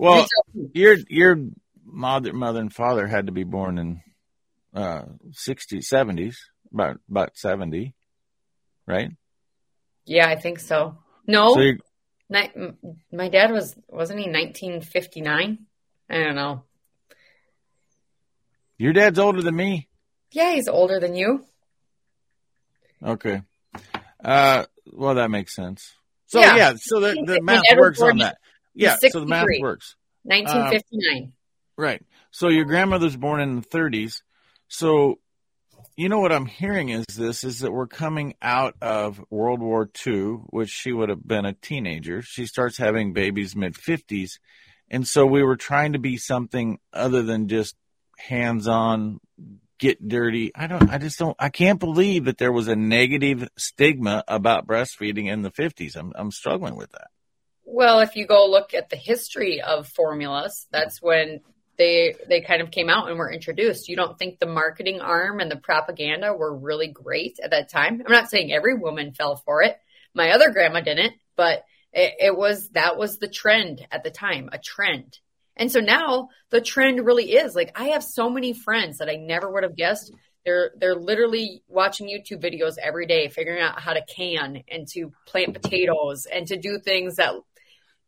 Well, 0.00 0.26
your 0.72 0.96
your 1.10 1.36
mother 1.84 2.32
mother 2.32 2.60
and 2.60 2.72
father 2.72 3.06
had 3.06 3.26
to 3.26 3.32
be 3.32 3.44
born 3.44 3.76
in 3.76 4.00
uh 4.74 5.02
60s 5.30 5.92
70s 5.92 6.36
about 6.72 7.00
about 7.10 7.36
70 7.36 7.94
right 8.86 9.10
yeah, 10.06 10.26
I 10.26 10.36
think 10.36 10.58
so. 10.58 10.96
No, 11.26 11.52
so 11.54 11.60
you 11.60 11.78
Ni- 12.30 12.50
m- 12.56 12.78
my 13.12 13.28
dad 13.28 13.52
was 13.52 13.76
wasn't 13.88 14.20
he 14.20 14.24
1959? 14.26 15.58
I 16.08 16.14
don't 16.14 16.34
know. 16.34 16.64
your 18.78 18.94
dad's 18.94 19.18
older 19.18 19.42
than 19.42 19.54
me 19.54 19.86
Yeah, 20.32 20.52
he's 20.54 20.66
older 20.68 20.98
than 20.98 21.14
you. 21.14 21.44
okay 23.04 23.42
uh 24.24 24.64
well 24.86 25.16
that 25.16 25.30
makes 25.30 25.54
sense 25.54 25.92
so 26.26 26.40
Yeah. 26.40 26.56
yeah, 26.56 26.72
so 26.78 27.00
the, 27.00 27.22
the 27.26 27.42
math 27.42 27.64
works 27.76 28.00
on 28.00 28.18
that 28.18 28.38
yeah 28.80 28.96
so 29.10 29.20
the 29.20 29.26
math 29.26 29.46
works 29.60 29.96
uh, 30.26 30.34
1959. 30.34 31.32
right 31.76 32.02
so 32.30 32.48
your 32.48 32.64
grandmother's 32.64 33.16
born 33.16 33.40
in 33.40 33.56
the 33.56 33.66
30s 33.66 34.22
so 34.68 35.18
you 35.96 36.08
know 36.08 36.20
what 36.20 36.32
I'm 36.32 36.46
hearing 36.46 36.88
is 36.88 37.04
this 37.14 37.44
is 37.44 37.58
that 37.58 37.72
we're 37.72 37.86
coming 37.86 38.34
out 38.40 38.74
of 38.80 39.22
World 39.28 39.60
War 39.60 39.86
II, 40.06 40.38
which 40.48 40.70
she 40.70 40.92
would 40.92 41.10
have 41.10 41.26
been 41.26 41.44
a 41.44 41.52
teenager. 41.52 42.22
She 42.22 42.46
starts 42.46 42.78
having 42.78 43.12
babies 43.12 43.54
mid 43.54 43.74
50s. 43.74 44.38
And 44.90 45.06
so 45.06 45.26
we 45.26 45.42
were 45.42 45.56
trying 45.56 45.92
to 45.92 45.98
be 45.98 46.16
something 46.16 46.78
other 46.92 47.22
than 47.22 47.48
just 47.48 47.76
hands 48.16 48.66
on, 48.66 49.20
get 49.78 50.08
dirty. 50.08 50.52
I 50.54 50.66
don't, 50.68 50.90
I 50.90 50.96
just 50.96 51.18
don't, 51.18 51.36
I 51.38 51.50
can't 51.50 51.78
believe 51.78 52.24
that 52.24 52.38
there 52.38 52.52
was 52.52 52.68
a 52.68 52.76
negative 52.76 53.48
stigma 53.58 54.24
about 54.26 54.66
breastfeeding 54.66 55.26
in 55.26 55.42
the 55.42 55.50
50s. 55.50 55.96
I'm, 55.96 56.12
I'm 56.16 56.30
struggling 56.30 56.76
with 56.76 56.92
that. 56.92 57.08
Well, 57.72 58.00
if 58.00 58.16
you 58.16 58.26
go 58.26 58.50
look 58.50 58.74
at 58.74 58.90
the 58.90 58.96
history 58.96 59.60
of 59.60 59.86
formulas, 59.86 60.66
that's 60.72 61.00
when 61.00 61.40
they 61.78 62.16
they 62.28 62.40
kind 62.40 62.62
of 62.62 62.72
came 62.72 62.90
out 62.90 63.08
and 63.08 63.16
were 63.16 63.30
introduced. 63.30 63.88
You 63.88 63.94
don't 63.94 64.18
think 64.18 64.40
the 64.40 64.46
marketing 64.46 65.00
arm 65.00 65.38
and 65.38 65.48
the 65.48 65.56
propaganda 65.56 66.34
were 66.34 66.54
really 66.54 66.88
great 66.88 67.38
at 67.40 67.52
that 67.52 67.70
time? 67.70 68.02
I'm 68.04 68.12
not 68.12 68.28
saying 68.28 68.52
every 68.52 68.74
woman 68.74 69.12
fell 69.12 69.36
for 69.36 69.62
it. 69.62 69.78
My 70.14 70.32
other 70.32 70.50
grandma 70.50 70.80
didn't, 70.80 71.14
but 71.36 71.62
it, 71.92 72.14
it 72.18 72.36
was 72.36 72.70
that 72.70 72.98
was 72.98 73.18
the 73.18 73.28
trend 73.28 73.86
at 73.92 74.02
the 74.02 74.10
time, 74.10 74.48
a 74.52 74.58
trend. 74.58 75.20
And 75.54 75.70
so 75.70 75.78
now 75.78 76.30
the 76.50 76.60
trend 76.60 77.06
really 77.06 77.32
is 77.32 77.54
like 77.54 77.70
I 77.78 77.90
have 77.90 78.02
so 78.02 78.28
many 78.28 78.52
friends 78.52 78.98
that 78.98 79.08
I 79.08 79.14
never 79.14 79.48
would 79.48 79.62
have 79.62 79.76
guessed. 79.76 80.12
They're 80.44 80.72
they're 80.76 80.96
literally 80.96 81.62
watching 81.68 82.08
YouTube 82.08 82.42
videos 82.42 82.78
every 82.82 83.06
day, 83.06 83.28
figuring 83.28 83.62
out 83.62 83.80
how 83.80 83.92
to 83.92 84.04
can 84.04 84.64
and 84.68 84.88
to 84.88 85.12
plant 85.24 85.54
potatoes 85.54 86.26
and 86.26 86.48
to 86.48 86.56
do 86.56 86.80
things 86.80 87.16
that 87.16 87.34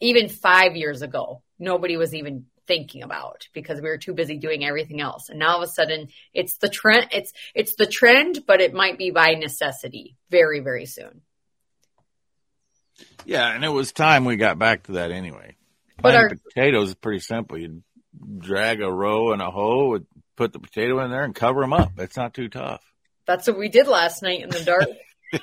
even 0.02 0.28
five 0.28 0.76
years 0.76 1.00
ago 1.02 1.42
nobody 1.58 1.96
was 1.96 2.14
even 2.14 2.46
thinking 2.66 3.02
about 3.02 3.48
because 3.52 3.80
we 3.80 3.88
were 3.88 3.98
too 3.98 4.14
busy 4.14 4.36
doing 4.36 4.64
everything 4.64 5.00
else. 5.00 5.28
And 5.28 5.38
now 5.38 5.54
all 5.54 5.62
of 5.62 5.68
a 5.68 5.72
sudden 5.72 6.08
it's 6.34 6.58
the 6.58 6.68
trend 6.68 7.08
it's 7.12 7.32
it's 7.54 7.74
the 7.76 7.86
trend, 7.86 8.44
but 8.46 8.60
it 8.60 8.74
might 8.74 8.98
be 8.98 9.10
by 9.10 9.34
necessity 9.34 10.16
very, 10.30 10.60
very 10.60 10.86
soon. 10.86 11.22
Yeah, 13.24 13.52
and 13.52 13.64
it 13.64 13.68
was 13.68 13.92
time 13.92 14.24
we 14.24 14.36
got 14.36 14.58
back 14.58 14.84
to 14.84 14.92
that 14.92 15.10
anyway. 15.10 15.56
But 16.00 16.16
our- 16.16 16.28
potatoes 16.28 16.90
is 16.90 16.94
pretty 16.94 17.20
simple. 17.20 17.58
You 17.58 17.82
drag 18.38 18.82
a 18.82 18.92
row 18.92 19.32
and 19.32 19.40
a 19.40 19.50
hoe, 19.50 20.00
put 20.36 20.52
the 20.52 20.58
potato 20.58 21.02
in 21.04 21.10
there, 21.10 21.24
and 21.24 21.34
cover 21.34 21.60
them 21.60 21.72
up. 21.72 21.92
It's 21.98 22.16
not 22.16 22.34
too 22.34 22.48
tough. 22.48 22.82
That's 23.26 23.46
what 23.46 23.58
we 23.58 23.68
did 23.68 23.86
last 23.86 24.22
night 24.22 24.42
in 24.42 24.50
the 24.50 24.64
dark. 24.64 24.88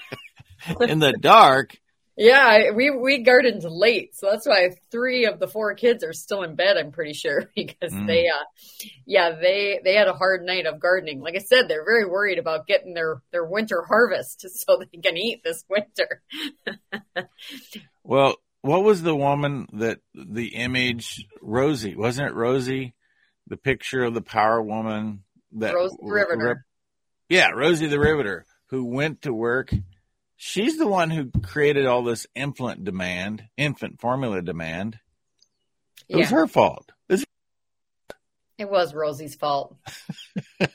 In 0.81 0.99
the 0.99 1.13
dark, 1.13 1.77
yeah, 2.19 2.71
we 2.71 2.89
we 2.91 3.19
gardened 3.23 3.63
late, 3.63 4.13
so 4.15 4.29
that's 4.29 4.45
why 4.45 4.71
three 4.91 5.25
of 5.25 5.39
the 5.39 5.47
four 5.47 5.73
kids 5.73 6.03
are 6.03 6.11
still 6.11 6.43
in 6.43 6.55
bed. 6.55 6.75
I'm 6.75 6.91
pretty 6.91 7.13
sure 7.13 7.49
because 7.55 7.93
Mm. 7.93 8.07
they, 8.07 8.27
uh, 8.27 8.43
yeah, 9.05 9.31
they 9.39 9.79
they 9.83 9.95
had 9.95 10.09
a 10.09 10.13
hard 10.13 10.43
night 10.43 10.65
of 10.65 10.81
gardening. 10.81 11.21
Like 11.21 11.35
I 11.35 11.39
said, 11.39 11.67
they're 11.69 11.85
very 11.85 12.05
worried 12.05 12.37
about 12.37 12.67
getting 12.67 12.93
their 12.93 13.21
their 13.31 13.45
winter 13.45 13.83
harvest 13.87 14.41
so 14.53 14.77
they 14.77 14.99
can 14.99 15.15
eat 15.17 15.41
this 15.43 15.63
winter. 15.69 16.21
well, 18.03 18.35
what 18.61 18.83
was 18.83 19.01
the 19.01 19.15
woman 19.15 19.67
that 19.73 19.99
the 20.13 20.55
image 20.55 21.25
Rosie 21.41 21.95
wasn't 21.95 22.29
it 22.29 22.35
Rosie? 22.35 22.95
The 23.47 23.57
picture 23.57 24.03
of 24.03 24.13
the 24.13 24.21
power 24.21 24.61
woman 24.61 25.23
that 25.53 25.73
Rose 25.73 25.91
the 25.91 26.05
Riveter. 26.05 26.65
yeah, 27.29 27.49
Rosie 27.49 27.87
the 27.87 27.99
Riveter, 27.99 28.45
who 28.67 28.85
went 28.85 29.23
to 29.23 29.33
work. 29.33 29.73
She's 30.41 30.77
the 30.77 30.87
one 30.87 31.09
who 31.09 31.31
created 31.41 31.85
all 31.85 32.01
this 32.01 32.25
infant 32.33 32.85
demand, 32.85 33.43
infant 33.57 33.99
formula 33.99 34.41
demand. 34.41 34.97
It 36.07 36.15
was 36.15 36.29
her 36.29 36.47
fault. 36.47 36.89
It's- 37.09 37.25
it 38.57 38.69
was 38.69 38.93
Rosie's 38.93 39.35
fault. 39.35 39.75
and 40.59 40.69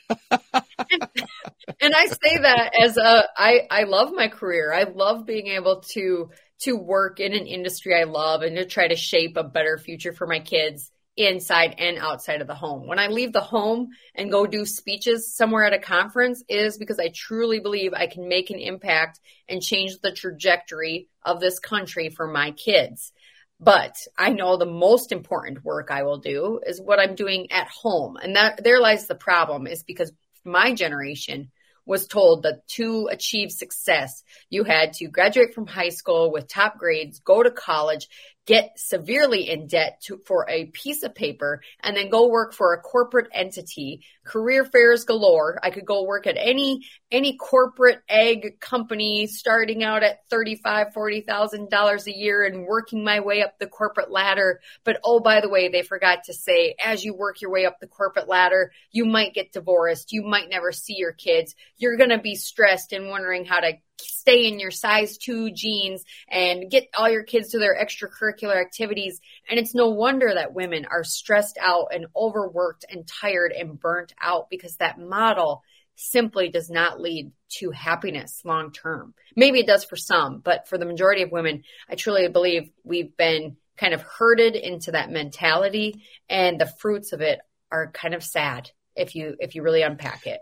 I 1.94 2.06
say 2.06 2.38
that 2.42 2.72
as 2.78 2.98
a 2.98 3.24
I 3.38 3.66
I 3.70 3.84
love 3.84 4.12
my 4.12 4.28
career. 4.28 4.70
I 4.70 4.82
love 4.82 5.24
being 5.24 5.46
able 5.46 5.80
to 5.94 6.28
to 6.60 6.76
work 6.76 7.18
in 7.18 7.32
an 7.32 7.46
industry 7.46 7.98
I 7.98 8.04
love 8.04 8.42
and 8.42 8.56
to 8.56 8.66
try 8.66 8.86
to 8.86 8.96
shape 8.96 9.38
a 9.38 9.44
better 9.44 9.78
future 9.78 10.12
for 10.12 10.26
my 10.26 10.40
kids 10.40 10.90
inside 11.16 11.76
and 11.78 11.98
outside 11.98 12.40
of 12.40 12.46
the 12.46 12.54
home. 12.54 12.86
When 12.86 12.98
I 12.98 13.06
leave 13.06 13.32
the 13.32 13.40
home 13.40 13.90
and 14.14 14.30
go 14.30 14.46
do 14.46 14.66
speeches 14.66 15.34
somewhere 15.34 15.64
at 15.64 15.72
a 15.72 15.78
conference 15.78 16.42
is 16.48 16.76
because 16.76 16.98
I 16.98 17.12
truly 17.14 17.60
believe 17.60 17.92
I 17.94 18.06
can 18.06 18.28
make 18.28 18.50
an 18.50 18.58
impact 18.58 19.20
and 19.48 19.62
change 19.62 19.98
the 19.98 20.12
trajectory 20.12 21.08
of 21.22 21.40
this 21.40 21.58
country 21.58 22.08
for 22.08 22.26
my 22.26 22.50
kids. 22.50 23.12
But 23.60 23.96
I 24.18 24.30
know 24.30 24.56
the 24.56 24.66
most 24.66 25.12
important 25.12 25.64
work 25.64 25.90
I 25.90 26.02
will 26.02 26.18
do 26.18 26.60
is 26.66 26.80
what 26.80 26.98
I'm 26.98 27.14
doing 27.14 27.50
at 27.52 27.68
home. 27.68 28.16
And 28.16 28.34
that 28.36 28.62
there 28.64 28.80
lies 28.80 29.06
the 29.06 29.14
problem 29.14 29.66
is 29.66 29.84
because 29.84 30.12
my 30.44 30.74
generation 30.74 31.50
was 31.86 32.06
told 32.06 32.42
that 32.42 32.66
to 32.66 33.08
achieve 33.10 33.50
success, 33.50 34.22
you 34.48 34.64
had 34.64 34.94
to 34.94 35.08
graduate 35.08 35.54
from 35.54 35.66
high 35.66 35.90
school 35.90 36.32
with 36.32 36.48
top 36.48 36.78
grades, 36.78 37.20
go 37.20 37.42
to 37.42 37.50
college, 37.50 38.08
get 38.46 38.72
severely 38.76 39.48
in 39.48 39.66
debt 39.66 40.02
to, 40.02 40.20
for 40.26 40.46
a 40.48 40.66
piece 40.66 41.02
of 41.02 41.14
paper, 41.14 41.62
and 41.82 41.96
then 41.96 42.10
go 42.10 42.28
work 42.28 42.52
for 42.52 42.74
a 42.74 42.80
corporate 42.80 43.28
entity. 43.32 44.02
Career 44.24 44.64
fairs 44.64 45.04
galore. 45.04 45.58
I 45.62 45.70
could 45.70 45.86
go 45.86 46.04
work 46.04 46.26
at 46.26 46.36
any 46.38 46.86
any 47.10 47.36
corporate 47.36 48.00
egg 48.08 48.60
company 48.60 49.26
starting 49.26 49.82
out 49.82 50.02
at 50.02 50.28
thirty-five, 50.28 50.92
forty 50.92 51.20
thousand 51.20 51.70
dollars 51.70 52.06
a 52.06 52.16
year 52.16 52.44
and 52.44 52.66
working 52.66 53.04
my 53.04 53.20
way 53.20 53.42
up 53.42 53.58
the 53.58 53.66
corporate 53.66 54.10
ladder. 54.10 54.60
But 54.84 55.00
oh, 55.04 55.20
by 55.20 55.40
the 55.40 55.48
way, 55.48 55.68
they 55.68 55.82
forgot 55.82 56.24
to 56.24 56.34
say 56.34 56.74
as 56.82 57.04
you 57.04 57.14
work 57.14 57.40
your 57.40 57.50
way 57.50 57.66
up 57.66 57.80
the 57.80 57.86
corporate 57.86 58.28
ladder, 58.28 58.72
you 58.90 59.04
might 59.04 59.34
get 59.34 59.52
divorced, 59.52 60.12
you 60.12 60.22
might 60.22 60.48
never 60.48 60.72
see 60.72 60.96
your 60.96 61.12
kids, 61.12 61.54
you're 61.76 61.96
gonna 61.96 62.20
be 62.20 62.34
stressed 62.34 62.92
and 62.92 63.08
wondering 63.08 63.44
how 63.44 63.60
to 63.60 63.72
stay 64.00 64.46
in 64.46 64.58
your 64.58 64.70
size 64.70 65.18
two 65.18 65.50
jeans 65.52 66.04
and 66.28 66.70
get 66.70 66.88
all 66.96 67.10
your 67.10 67.22
kids 67.24 67.50
to 67.50 67.58
their 67.58 67.76
extracurricular 67.76 68.60
activities. 68.60 69.20
And 69.48 69.58
it's 69.58 69.74
no 69.74 69.90
wonder 69.90 70.32
that 70.34 70.54
women 70.54 70.86
are 70.90 71.04
stressed 71.04 71.58
out 71.60 71.88
and 71.94 72.06
overworked 72.16 72.84
and 72.90 73.06
tired 73.06 73.52
and 73.52 73.78
burnt 73.78 74.14
out 74.20 74.48
because 74.50 74.76
that 74.76 74.98
model 74.98 75.62
simply 75.96 76.48
does 76.48 76.70
not 76.70 77.00
lead 77.00 77.30
to 77.58 77.70
happiness 77.70 78.40
long 78.44 78.72
term. 78.72 79.14
Maybe 79.36 79.60
it 79.60 79.66
does 79.66 79.84
for 79.84 79.96
some, 79.96 80.40
but 80.40 80.68
for 80.68 80.78
the 80.78 80.86
majority 80.86 81.22
of 81.22 81.30
women, 81.30 81.62
I 81.88 81.94
truly 81.94 82.26
believe 82.28 82.70
we've 82.82 83.16
been 83.16 83.56
kind 83.76 83.94
of 83.94 84.02
herded 84.02 84.56
into 84.56 84.92
that 84.92 85.10
mentality 85.10 86.02
and 86.28 86.60
the 86.60 86.72
fruits 86.80 87.12
of 87.12 87.20
it 87.20 87.40
are 87.70 87.90
kind 87.90 88.14
of 88.14 88.22
sad 88.22 88.70
if 88.96 89.14
you 89.14 89.36
if 89.40 89.54
you 89.54 89.62
really 89.62 89.82
unpack 89.82 90.26
it. 90.26 90.40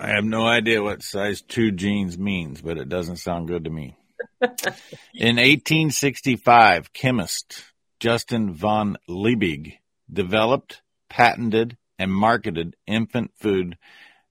I 0.00 0.08
have 0.08 0.24
no 0.24 0.46
idea 0.46 0.82
what 0.82 1.02
size 1.02 1.42
two 1.42 1.70
jeans 1.72 2.18
means, 2.18 2.62
but 2.62 2.78
it 2.78 2.88
doesn't 2.88 3.16
sound 3.16 3.48
good 3.48 3.64
to 3.64 3.70
me. 3.70 3.96
In 5.14 5.36
1865, 5.36 6.92
chemist 6.92 7.64
Justin 8.00 8.52
von 8.52 8.96
Liebig 9.08 9.78
developed, 10.12 10.82
patented, 11.08 11.76
and 11.98 12.10
marketed 12.12 12.76
infant 12.86 13.32
food, 13.36 13.76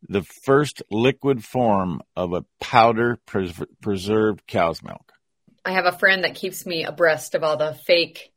the 0.08 0.24
first 0.24 0.82
liquid 0.89 1.43
form 1.43 2.02
of 2.16 2.34
a 2.34 2.45
powder 2.60 3.20
pres- 3.26 3.64
preserved 3.82 4.45
cow's 4.47 4.82
milk. 4.82 5.14
I 5.64 5.74
have 5.74 5.86
a 5.86 5.97
friend 5.97 6.24
that 6.24 6.36
keeps 6.36 6.66
me 6.66 6.84
abreast 6.84 7.36
of 7.36 7.43
all 7.43 7.58
the 7.58 7.74
fake 7.74 8.34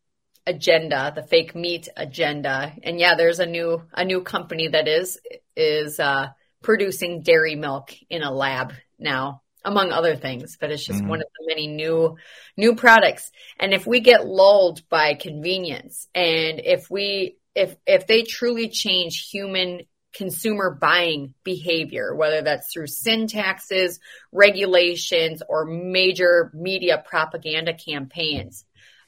agenda, 0.46 1.12
the 1.14 1.22
fake 1.22 1.54
meat 1.54 1.88
agenda. 1.96 2.72
And 2.82 3.00
yeah, 3.00 3.14
there's 3.14 3.38
a 3.38 3.46
new 3.46 3.82
a 3.92 4.04
new 4.04 4.22
company 4.22 4.68
that 4.68 4.88
is 4.88 5.18
is 5.56 5.98
uh 5.98 6.28
producing 6.64 7.22
dairy 7.22 7.54
milk 7.54 7.92
in 8.10 8.22
a 8.22 8.32
lab 8.32 8.72
now 8.98 9.42
among 9.64 9.92
other 9.92 10.16
things 10.16 10.56
but 10.60 10.70
it's 10.72 10.84
just 10.84 11.02
Mhm. 11.02 11.08
one 11.08 11.20
of 11.20 11.26
the 11.38 11.46
many 11.46 11.66
new 11.68 12.16
new 12.56 12.74
products 12.74 13.30
and 13.60 13.72
if 13.72 13.86
we 13.86 14.00
get 14.00 14.26
lulled 14.26 14.86
by 14.88 15.14
convenience 15.14 16.08
and 16.14 16.60
if 16.60 16.90
we 16.90 17.36
if 17.54 17.76
if 17.86 18.06
they 18.06 18.22
truly 18.22 18.68
change 18.68 19.28
human 19.30 19.82
consumer 20.14 20.76
buying 20.80 21.34
behavior 21.44 22.14
whether 22.14 22.42
that's 22.42 22.72
through 22.72 22.86
sin 22.86 23.26
taxes 23.26 24.00
regulations 24.32 25.42
or 25.48 25.64
major 25.64 26.50
media 26.54 27.02
propaganda 27.06 27.74
campaigns 27.74 28.64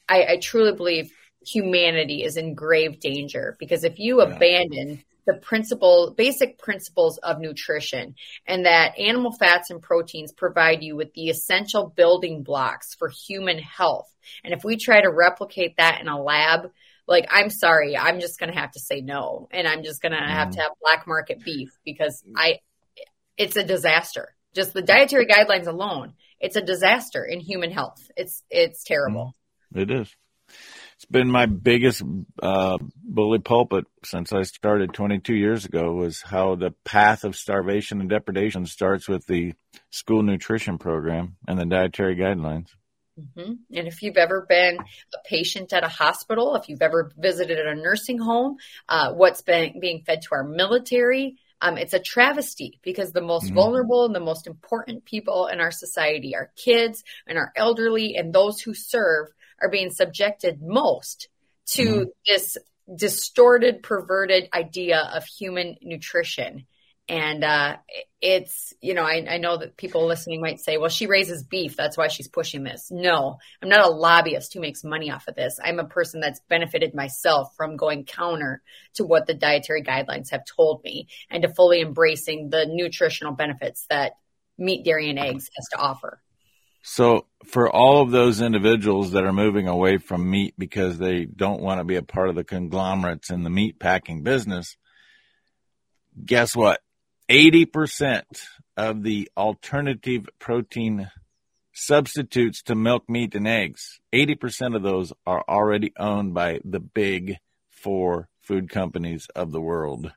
i, 0.09 0.25
I 0.25 0.37
truly 0.37 0.73
believe 0.73 1.13
humanity 1.47 2.23
is 2.25 2.37
in 2.37 2.55
grave 2.55 2.99
danger 3.01 3.57
because 3.59 3.85
if 3.85 3.99
you 3.99 4.21
Yeah. 4.21 4.35
abandon 4.35 5.03
the 5.27 5.35
principle, 5.35 6.15
basic 6.17 6.59
principles 6.59 7.19
of 7.19 7.41
nutrition 7.41 8.15
and 8.47 8.65
that 8.65 8.99
animal 8.99 9.33
fats 9.33 9.71
and 9.71 9.83
proteins 9.83 10.33
provide 10.33 10.83
you 10.83 10.97
with 10.97 11.13
the 11.15 11.29
essential 11.29 11.93
building 11.95 12.43
blocks 12.43 12.95
for 12.95 13.09
human 13.09 13.59
health. 13.59 14.09
And 14.45 14.55
if 14.55 14.65
we 14.65 14.77
try 14.77 15.01
to 15.01 15.11
replicate 15.11 15.77
that 15.79 16.01
in 16.01 16.09
a 16.09 16.21
lab, 16.21 16.71
like, 17.09 17.27
I'm 17.31 17.51
sorry, 17.51 17.97
I'm 17.97 18.21
just 18.21 18.39
going 18.39 18.53
to 18.53 18.59
have 18.59 18.73
to 18.73 18.81
say 18.81 19.01
no. 19.01 19.49
And 19.51 19.67
I'm 19.67 19.83
just 19.83 20.01
going 20.01 20.13
to 20.13 20.19
have 20.19 20.51
to 20.51 20.59
mm. 20.59 20.63
have 20.63 20.73
black 20.81 21.07
market 21.07 21.45
beef 21.45 21.71
because 21.85 22.23
mm. 22.23 22.33
I, 22.37 22.61
it's 23.37 23.57
a 23.57 23.65
disaster. 23.65 24.35
Just 24.55 24.73
the 24.73 24.83
dietary 24.83 25.27
guidelines 25.27 25.67
alone, 25.67 26.15
it's 26.41 26.57
a 26.57 26.63
disaster 26.63 27.25
in 27.25 27.41
human 27.41 27.71
health. 27.71 28.11
It's, 28.17 28.43
it's 28.51 28.85
terrible. 28.85 29.35
Mm. 29.75 29.83
It 29.83 29.91
is. 29.91 30.17
It's 30.97 31.05
been 31.05 31.31
my 31.31 31.45
biggest 31.45 32.03
uh, 32.43 32.79
bully 33.05 33.39
pulpit 33.39 33.85
since 34.03 34.33
I 34.33 34.43
started 34.43 34.95
22 34.95 35.35
years 35.35 35.67
ago 35.67 35.93
was 35.93 36.23
how 36.23 36.55
the 36.55 36.71
path 36.85 37.25
of 37.25 37.37
starvation 37.37 38.01
and 38.01 38.09
depredation 38.09 38.65
starts 38.65 39.07
with 39.07 39.27
the 39.27 39.53
school 39.91 40.23
nutrition 40.23 40.79
program 40.79 41.37
and 41.47 41.59
the 41.59 41.67
dietary 41.67 42.17
guidelines. 42.17 42.69
hmm 43.35 43.53
And 43.75 43.89
if 43.89 44.03
you've 44.03 44.17
ever 44.17 44.45
been 44.49 44.77
a 44.79 45.19
patient 45.29 45.73
at 45.73 45.85
a 45.85 45.89
hospital, 45.89 46.55
if 46.55 46.69
you've 46.69 46.83
ever 46.83 47.13
visited 47.17 47.59
a 47.59 47.75
nursing 47.75 48.19
home, 48.19 48.57
uh, 48.89 49.13
what's 49.13 49.43
been 49.43 49.81
being 49.81 50.03
fed 50.03 50.23
to 50.23 50.29
our 50.33 50.45
military, 50.45 51.37
um, 51.63 51.79
it's 51.79 51.95
a 51.95 51.99
travesty 51.99 52.79
because 52.83 53.13
the 53.13 53.23
most 53.23 53.51
Mhm. 53.51 53.55
vulnerable 53.55 54.05
and 54.05 54.15
the 54.15 54.21
most 54.21 54.47
important 54.47 55.07
people 55.07 55.47
in 55.47 55.61
our 55.61 55.71
society, 55.71 56.35
are 56.37 56.53
kids 56.57 57.03
and 57.27 57.39
our 57.39 57.53
elderly 57.57 58.17
and 58.17 58.35
those 58.35 58.61
who 58.61 58.75
serve, 58.75 59.29
are 59.61 59.71
being 59.71 59.91
subjected 59.91 60.61
most 60.61 61.29
to 61.67 61.85
Mhm. 61.85 62.07
this 62.27 62.57
distorted, 62.95 63.83
perverted 63.83 64.49
idea 64.53 65.01
of 65.01 65.25
human 65.25 65.77
nutrition. 65.83 66.67
And 67.09 67.45
uh, 67.45 67.77
it's, 68.21 68.73
you 68.81 68.95
know, 68.95 69.05
I, 69.05 69.25
I, 69.29 69.39
know 69.39 69.57
that 69.57 69.77
people 69.77 70.07
listening 70.07 70.41
might 70.41 70.59
say, 70.59 70.77
well, 70.77 70.89
she 70.89 71.07
raises 71.07 71.45
beef. 71.45 71.77
That's 71.77 71.97
why 71.97 72.09
she's 72.09 72.27
pushing 72.27 72.65
this. 72.65 72.91
No, 72.91 73.39
I'm 73.63 73.69
not 73.69 73.87
a 73.87 73.91
lobbyist 73.91 74.53
who 74.53 74.61
makes 74.61 74.83
money 74.83 75.13
off 75.13 75.29
of 75.29 75.37
this. 75.37 75.61
I'm 75.63 75.79
a 75.79 75.85
person 75.85 76.21
that's 76.21 76.41
benefited 76.49 76.95
myself 76.95 77.55
from 77.57 77.77
going 77.77 78.07
counter 78.07 78.61
to 78.95 79.05
what 79.05 79.27
the 79.27 79.35
dietary 79.35 79.85
guidelines 79.85 80.31
have 80.31 80.45
told 80.45 80.83
me 80.83 81.07
and 81.31 81.43
to 81.43 81.55
fully 81.55 81.81
embracing 81.81 82.51
the 82.51 82.67
nutritional 82.69 83.35
benefits 83.35 83.87
that 83.89 84.15
meat, 84.59 84.85
dairy, 84.85 85.09
and 85.09 85.19
eggs 85.19 85.49
has 85.57 85.69
to 85.73 85.79
offer. 85.79 86.21
So, 86.89 87.27
for 87.45 87.69
all 87.69 88.01
of 88.01 88.13
those 88.13 88.41
individuals 88.41 89.11
that 89.11 89.25
are 89.25 89.33
moving 89.33 89.67
away 89.67 89.99
from 89.99 90.31
meat 90.31 90.55
because 90.57 90.99
they 90.99 91.25
don't 91.25 91.61
want 91.61 91.81
to 91.81 91.85
be 91.85 91.97
a 91.97 92.03
part 92.03 92.29
of 92.29 92.37
the 92.37 92.45
conglomerates 92.45 93.29
in 93.29 93.43
the 93.43 93.51
meat 93.51 93.81
packing 93.81 94.23
business, 94.23 94.77
guess 96.25 96.55
what? 96.55 96.81
80% 97.29 98.23
of 98.77 99.03
the 99.03 99.29
alternative 99.37 100.29
protein 100.39 101.11
substitutes 101.73 102.63
to 102.63 102.77
milk, 102.77 103.11
meat, 103.11 103.35
and 103.35 103.49
eggs, 103.49 103.99
80% 104.15 104.77
of 104.77 104.85
those 104.85 105.13
are 105.27 105.45
already 105.49 105.93
owned 105.99 106.35
by 106.35 106.61
the 106.65 106.81
big 106.81 107.39
four 107.69 108.29
food 108.41 108.71
companies 108.71 109.27
of 109.35 109.51
the 109.51 109.61
world. 109.61 110.13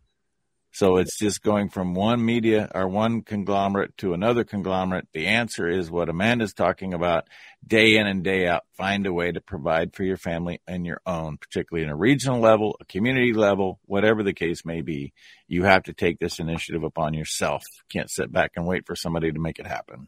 So 0.80 0.96
it's 0.96 1.20
just 1.20 1.42
going 1.42 1.68
from 1.68 1.94
one 1.94 2.24
media 2.24 2.72
or 2.74 2.88
one 2.88 3.22
conglomerate 3.22 3.98
to 3.98 4.14
another 4.14 4.46
conglomerate. 4.46 5.10
The 5.12 5.28
answer 5.28 5.68
is 5.68 5.92
what 5.92 6.08
Amanda's 6.08 6.54
talking 6.54 6.94
about 6.94 7.28
day 7.68 7.98
in 7.98 8.08
and 8.08 8.24
day 8.24 8.48
out. 8.48 8.64
Find 8.78 9.06
a 9.06 9.12
way 9.12 9.30
to 9.30 9.42
provide 9.42 9.94
for 9.94 10.06
your 10.06 10.16
family 10.16 10.62
and 10.66 10.86
your 10.86 11.02
own, 11.06 11.36
particularly 11.36 11.84
in 11.84 11.92
a 11.92 11.98
regional 11.98 12.40
level, 12.40 12.78
a 12.80 12.86
community 12.86 13.34
level, 13.34 13.82
whatever 13.88 14.24
the 14.24 14.32
case 14.32 14.64
may 14.64 14.80
be. 14.80 15.12
You 15.50 15.66
have 15.66 15.84
to 15.84 15.94
take 15.94 16.18
this 16.18 16.40
initiative 16.40 16.86
upon 16.86 17.14
yourself. 17.14 17.66
Can't 17.92 18.10
sit 18.10 18.32
back 18.32 18.52
and 18.56 18.66
wait 18.66 18.86
for 18.88 18.96
somebody 18.96 19.34
to 19.34 19.40
make 19.40 19.60
it 19.60 19.68
happen. 19.68 20.08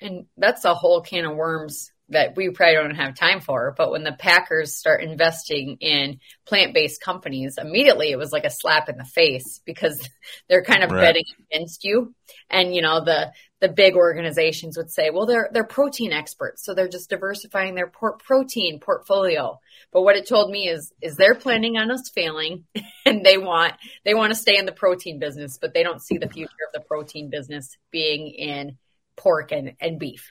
And 0.00 0.26
that's 0.36 0.64
a 0.64 0.74
whole 0.74 1.00
can 1.00 1.26
of 1.26 1.36
worms 1.36 1.92
that 2.10 2.36
we 2.36 2.50
probably 2.50 2.76
don't 2.76 2.94
have 2.94 3.14
time 3.14 3.40
for. 3.40 3.74
But 3.76 3.90
when 3.90 4.04
the 4.04 4.12
Packers 4.12 4.76
start 4.76 5.02
investing 5.02 5.78
in 5.80 6.20
plant 6.46 6.72
based 6.72 7.00
companies, 7.00 7.58
immediately 7.60 8.10
it 8.10 8.18
was 8.18 8.32
like 8.32 8.44
a 8.44 8.50
slap 8.50 8.88
in 8.88 8.96
the 8.96 9.04
face 9.04 9.60
because 9.64 10.08
they're 10.48 10.62
kind 10.62 10.84
of 10.84 10.90
right. 10.90 11.00
betting 11.00 11.24
against 11.50 11.84
you. 11.84 12.14
And 12.48 12.74
you 12.74 12.82
know, 12.82 13.04
the 13.04 13.32
the 13.60 13.68
big 13.68 13.96
organizations 13.96 14.76
would 14.76 14.90
say, 14.90 15.10
well, 15.10 15.26
they're 15.26 15.48
they're 15.52 15.64
protein 15.64 16.12
experts, 16.12 16.64
so 16.64 16.74
they're 16.74 16.88
just 16.88 17.10
diversifying 17.10 17.74
their 17.74 17.88
por- 17.88 18.18
protein 18.18 18.78
portfolio. 18.80 19.58
But 19.92 20.02
what 20.02 20.16
it 20.16 20.28
told 20.28 20.50
me 20.50 20.68
is 20.68 20.92
is 21.00 21.16
they're 21.16 21.34
planning 21.34 21.76
on 21.76 21.90
us 21.90 22.10
failing, 22.14 22.64
and 23.06 23.24
they 23.24 23.38
want 23.38 23.74
they 24.04 24.14
want 24.14 24.32
to 24.32 24.38
stay 24.38 24.58
in 24.58 24.66
the 24.66 24.72
protein 24.72 25.18
business, 25.18 25.58
but 25.60 25.74
they 25.74 25.82
don't 25.82 26.02
see 26.02 26.18
the 26.18 26.28
future 26.28 26.52
of 26.66 26.72
the 26.72 26.86
protein 26.86 27.30
business 27.30 27.76
being 27.90 28.28
in 28.28 28.78
pork 29.16 29.50
and, 29.50 29.72
and 29.80 29.98
beef. 29.98 30.30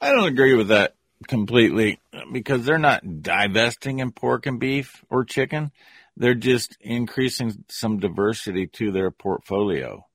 I 0.00 0.12
don't 0.12 0.28
agree 0.28 0.54
with 0.54 0.68
that 0.68 0.94
completely 1.26 1.98
because 2.32 2.64
they're 2.64 2.78
not 2.78 3.22
divesting 3.22 4.00
in 4.00 4.12
pork 4.12 4.46
and 4.46 4.60
beef 4.60 5.04
or 5.08 5.24
chicken. 5.24 5.72
They're 6.16 6.34
just 6.34 6.76
increasing 6.80 7.64
some 7.68 7.98
diversity 7.98 8.66
to 8.74 8.92
their 8.92 9.10
portfolio. 9.10 10.06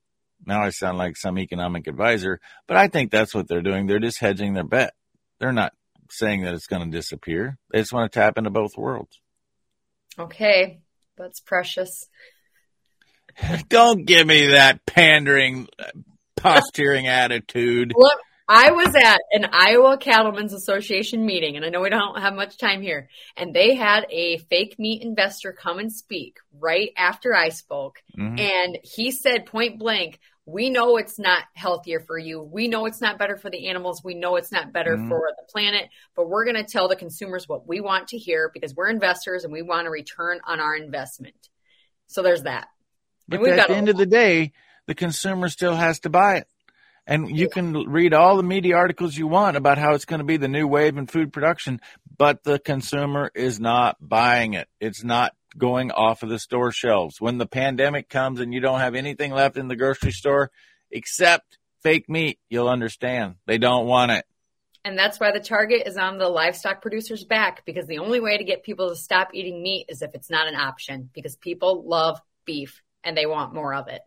Now 0.45 0.63
I 0.63 0.69
sound 0.69 0.97
like 0.97 1.17
some 1.17 1.37
economic 1.37 1.87
advisor, 1.87 2.39
but 2.67 2.77
I 2.77 2.87
think 2.87 3.11
that's 3.11 3.35
what 3.35 3.47
they're 3.47 3.61
doing. 3.61 3.85
They're 3.85 3.99
just 3.99 4.19
hedging 4.19 4.53
their 4.53 4.63
bet. 4.63 4.93
They're 5.39 5.51
not 5.51 5.73
saying 6.09 6.41
that 6.41 6.53
it's 6.53 6.67
going 6.67 6.89
to 6.89 6.97
disappear. 6.97 7.57
They 7.71 7.79
just 7.79 7.93
want 7.93 8.11
to 8.11 8.19
tap 8.19 8.37
into 8.37 8.49
both 8.49 8.77
worlds. 8.77 9.19
Okay, 10.17 10.81
that's 11.17 11.39
precious. 11.39 12.07
Don't 13.69 14.05
give 14.05 14.27
me 14.27 14.47
that 14.47 14.85
pandering, 14.85 15.67
uh, 15.79 15.91
posturing 16.35 17.07
attitude. 17.07 17.93
I 18.53 18.71
was 18.71 18.93
at 18.95 19.21
an 19.31 19.47
Iowa 19.53 19.97
Cattlemen's 19.97 20.51
Association 20.51 21.25
meeting, 21.25 21.55
and 21.55 21.63
I 21.63 21.69
know 21.69 21.79
we 21.79 21.89
don't 21.89 22.19
have 22.19 22.33
much 22.33 22.57
time 22.57 22.81
here, 22.81 23.07
and 23.37 23.53
they 23.53 23.75
had 23.75 24.05
a 24.09 24.39
fake 24.49 24.75
meat 24.77 25.03
investor 25.03 25.53
come 25.53 25.79
and 25.79 25.89
speak 25.89 26.35
right 26.59 26.89
after 26.97 27.33
I 27.33 27.47
spoke. 27.47 28.03
Mm-hmm. 28.17 28.39
And 28.39 28.77
he 28.83 29.11
said 29.11 29.45
point 29.45 29.79
blank, 29.79 30.19
we 30.45 30.69
know 30.69 30.97
it's 30.97 31.17
not 31.17 31.45
healthier 31.53 32.01
for 32.01 32.17
you. 32.17 32.41
We 32.41 32.67
know 32.67 32.87
it's 32.87 32.99
not 32.99 33.17
better 33.17 33.37
for 33.37 33.49
the 33.49 33.69
animals. 33.69 34.03
We 34.03 34.15
know 34.15 34.35
it's 34.35 34.51
not 34.51 34.73
better 34.73 34.97
mm-hmm. 34.97 35.07
for 35.07 35.29
the 35.37 35.49
planet, 35.49 35.87
but 36.13 36.27
we're 36.27 36.43
going 36.43 36.57
to 36.57 36.69
tell 36.69 36.89
the 36.89 36.97
consumers 36.97 37.47
what 37.47 37.65
we 37.65 37.79
want 37.79 38.09
to 38.09 38.17
hear 38.17 38.51
because 38.53 38.75
we're 38.75 38.89
investors 38.89 39.45
and 39.45 39.53
we 39.53 39.61
want 39.61 39.87
a 39.87 39.89
return 39.89 40.41
on 40.45 40.59
our 40.59 40.75
investment. 40.75 41.47
So 42.07 42.21
there's 42.21 42.43
that. 42.43 42.67
But 43.29 43.47
at 43.47 43.69
the 43.69 43.77
end 43.77 43.87
of 43.87 43.95
the 43.95 44.05
day, 44.05 44.51
the 44.87 44.95
consumer 44.95 45.47
still 45.47 45.75
has 45.75 46.01
to 46.01 46.09
buy 46.09 46.39
it. 46.39 46.47
And 47.07 47.35
you 47.35 47.49
can 47.49 47.73
read 47.73 48.13
all 48.13 48.37
the 48.37 48.43
media 48.43 48.75
articles 48.75 49.17
you 49.17 49.27
want 49.27 49.57
about 49.57 49.77
how 49.77 49.93
it's 49.93 50.05
going 50.05 50.19
to 50.19 50.25
be 50.25 50.37
the 50.37 50.47
new 50.47 50.67
wave 50.67 50.97
in 50.97 51.07
food 51.07 51.33
production, 51.33 51.81
but 52.17 52.43
the 52.43 52.59
consumer 52.59 53.31
is 53.33 53.59
not 53.59 53.97
buying 53.99 54.53
it. 54.53 54.67
It's 54.79 55.03
not 55.03 55.33
going 55.57 55.91
off 55.91 56.23
of 56.23 56.29
the 56.29 56.39
store 56.39 56.71
shelves. 56.71 57.19
When 57.19 57.37
the 57.37 57.47
pandemic 57.47 58.07
comes 58.07 58.39
and 58.39 58.53
you 58.53 58.59
don't 58.59 58.79
have 58.79 58.95
anything 58.95 59.31
left 59.31 59.57
in 59.57 59.67
the 59.67 59.75
grocery 59.75 60.11
store 60.11 60.51
except 60.91 61.57
fake 61.81 62.07
meat, 62.07 62.39
you'll 62.49 62.69
understand. 62.69 63.35
They 63.47 63.57
don't 63.57 63.87
want 63.87 64.11
it. 64.11 64.25
And 64.83 64.97
that's 64.97 65.19
why 65.19 65.31
the 65.31 65.39
target 65.39 65.83
is 65.85 65.97
on 65.97 66.17
the 66.17 66.29
livestock 66.29 66.81
producers' 66.81 67.23
back 67.23 67.65
because 67.65 67.85
the 67.85 67.99
only 67.99 68.19
way 68.19 68.37
to 68.37 68.43
get 68.43 68.63
people 68.63 68.89
to 68.89 68.95
stop 68.95 69.29
eating 69.33 69.61
meat 69.61 69.85
is 69.89 70.01
if 70.01 70.15
it's 70.15 70.29
not 70.29 70.47
an 70.47 70.55
option 70.55 71.09
because 71.13 71.35
people 71.35 71.83
love 71.87 72.19
beef 72.45 72.81
and 73.03 73.15
they 73.15 73.27
want 73.27 73.53
more 73.53 73.73
of 73.73 73.87
it. 73.87 74.01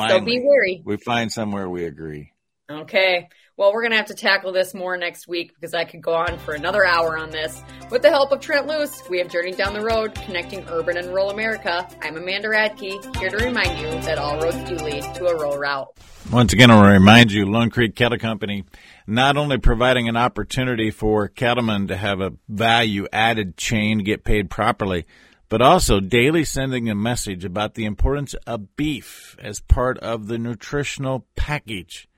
Finally, 0.00 0.20
so 0.20 0.24
be 0.24 0.40
wary. 0.42 0.82
We 0.84 0.96
find 0.96 1.30
somewhere 1.30 1.68
we 1.68 1.84
agree. 1.84 2.32
Okay. 2.70 3.28
Well, 3.56 3.74
we're 3.74 3.82
going 3.82 3.90
to 3.90 3.98
have 3.98 4.06
to 4.06 4.14
tackle 4.14 4.52
this 4.52 4.72
more 4.72 4.96
next 4.96 5.28
week 5.28 5.52
because 5.54 5.74
I 5.74 5.84
could 5.84 6.00
go 6.00 6.14
on 6.14 6.38
for 6.38 6.54
another 6.54 6.86
hour 6.86 7.18
on 7.18 7.30
this. 7.30 7.60
With 7.90 8.00
the 8.00 8.08
help 8.08 8.32
of 8.32 8.40
Trent 8.40 8.66
Loos, 8.66 9.02
we 9.10 9.18
have 9.18 9.28
journeyed 9.28 9.58
down 9.58 9.74
the 9.74 9.82
road 9.82 10.14
connecting 10.14 10.64
urban 10.68 10.96
and 10.96 11.08
rural 11.08 11.30
America. 11.30 11.86
I'm 12.00 12.16
Amanda 12.16 12.48
Radke, 12.48 13.16
here 13.18 13.28
to 13.28 13.36
remind 13.36 13.78
you 13.78 13.90
that 14.02 14.16
all 14.16 14.40
roads 14.40 14.56
do 14.68 14.76
lead 14.76 15.02
to 15.16 15.26
a 15.26 15.34
rural 15.34 15.58
route. 15.58 15.88
Once 16.32 16.52
again, 16.54 16.70
I 16.70 16.76
want 16.76 16.86
to 16.86 16.92
remind 16.92 17.32
you, 17.32 17.44
Lone 17.44 17.68
Creek 17.68 17.96
Cattle 17.96 18.16
Company, 18.16 18.64
not 19.06 19.36
only 19.36 19.58
providing 19.58 20.08
an 20.08 20.16
opportunity 20.16 20.90
for 20.90 21.28
cattlemen 21.28 21.88
to 21.88 21.96
have 21.96 22.20
a 22.20 22.32
value 22.48 23.08
added 23.12 23.58
chain, 23.58 23.98
get 23.98 24.24
paid 24.24 24.48
properly, 24.48 25.04
but 25.50 25.60
also 25.60 25.98
daily 25.98 26.44
sending 26.44 26.88
a 26.88 26.94
message 26.94 27.44
about 27.44 27.74
the 27.74 27.84
importance 27.84 28.34
of 28.46 28.76
beef 28.76 29.36
as 29.40 29.60
part 29.60 29.98
of 29.98 30.28
the 30.28 30.38
nutritional 30.38 31.26
package. 31.34 32.08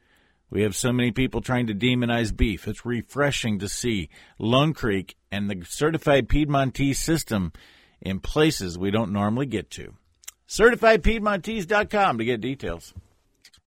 We 0.50 0.62
have 0.62 0.76
so 0.76 0.92
many 0.92 1.12
people 1.12 1.40
trying 1.40 1.66
to 1.68 1.74
demonize 1.74 2.36
beef. 2.36 2.68
It's 2.68 2.84
refreshing 2.84 3.58
to 3.60 3.70
see 3.70 4.10
Lone 4.38 4.74
Creek 4.74 5.16
and 5.30 5.48
the 5.48 5.64
certified 5.66 6.28
Piedmontese 6.28 6.98
system 6.98 7.54
in 8.02 8.20
places 8.20 8.76
we 8.76 8.90
don't 8.90 9.14
normally 9.14 9.46
get 9.46 9.70
to. 9.70 9.94
CertifiedPiedmontese.com 10.46 12.18
to 12.18 12.24
get 12.26 12.42
details. 12.42 12.92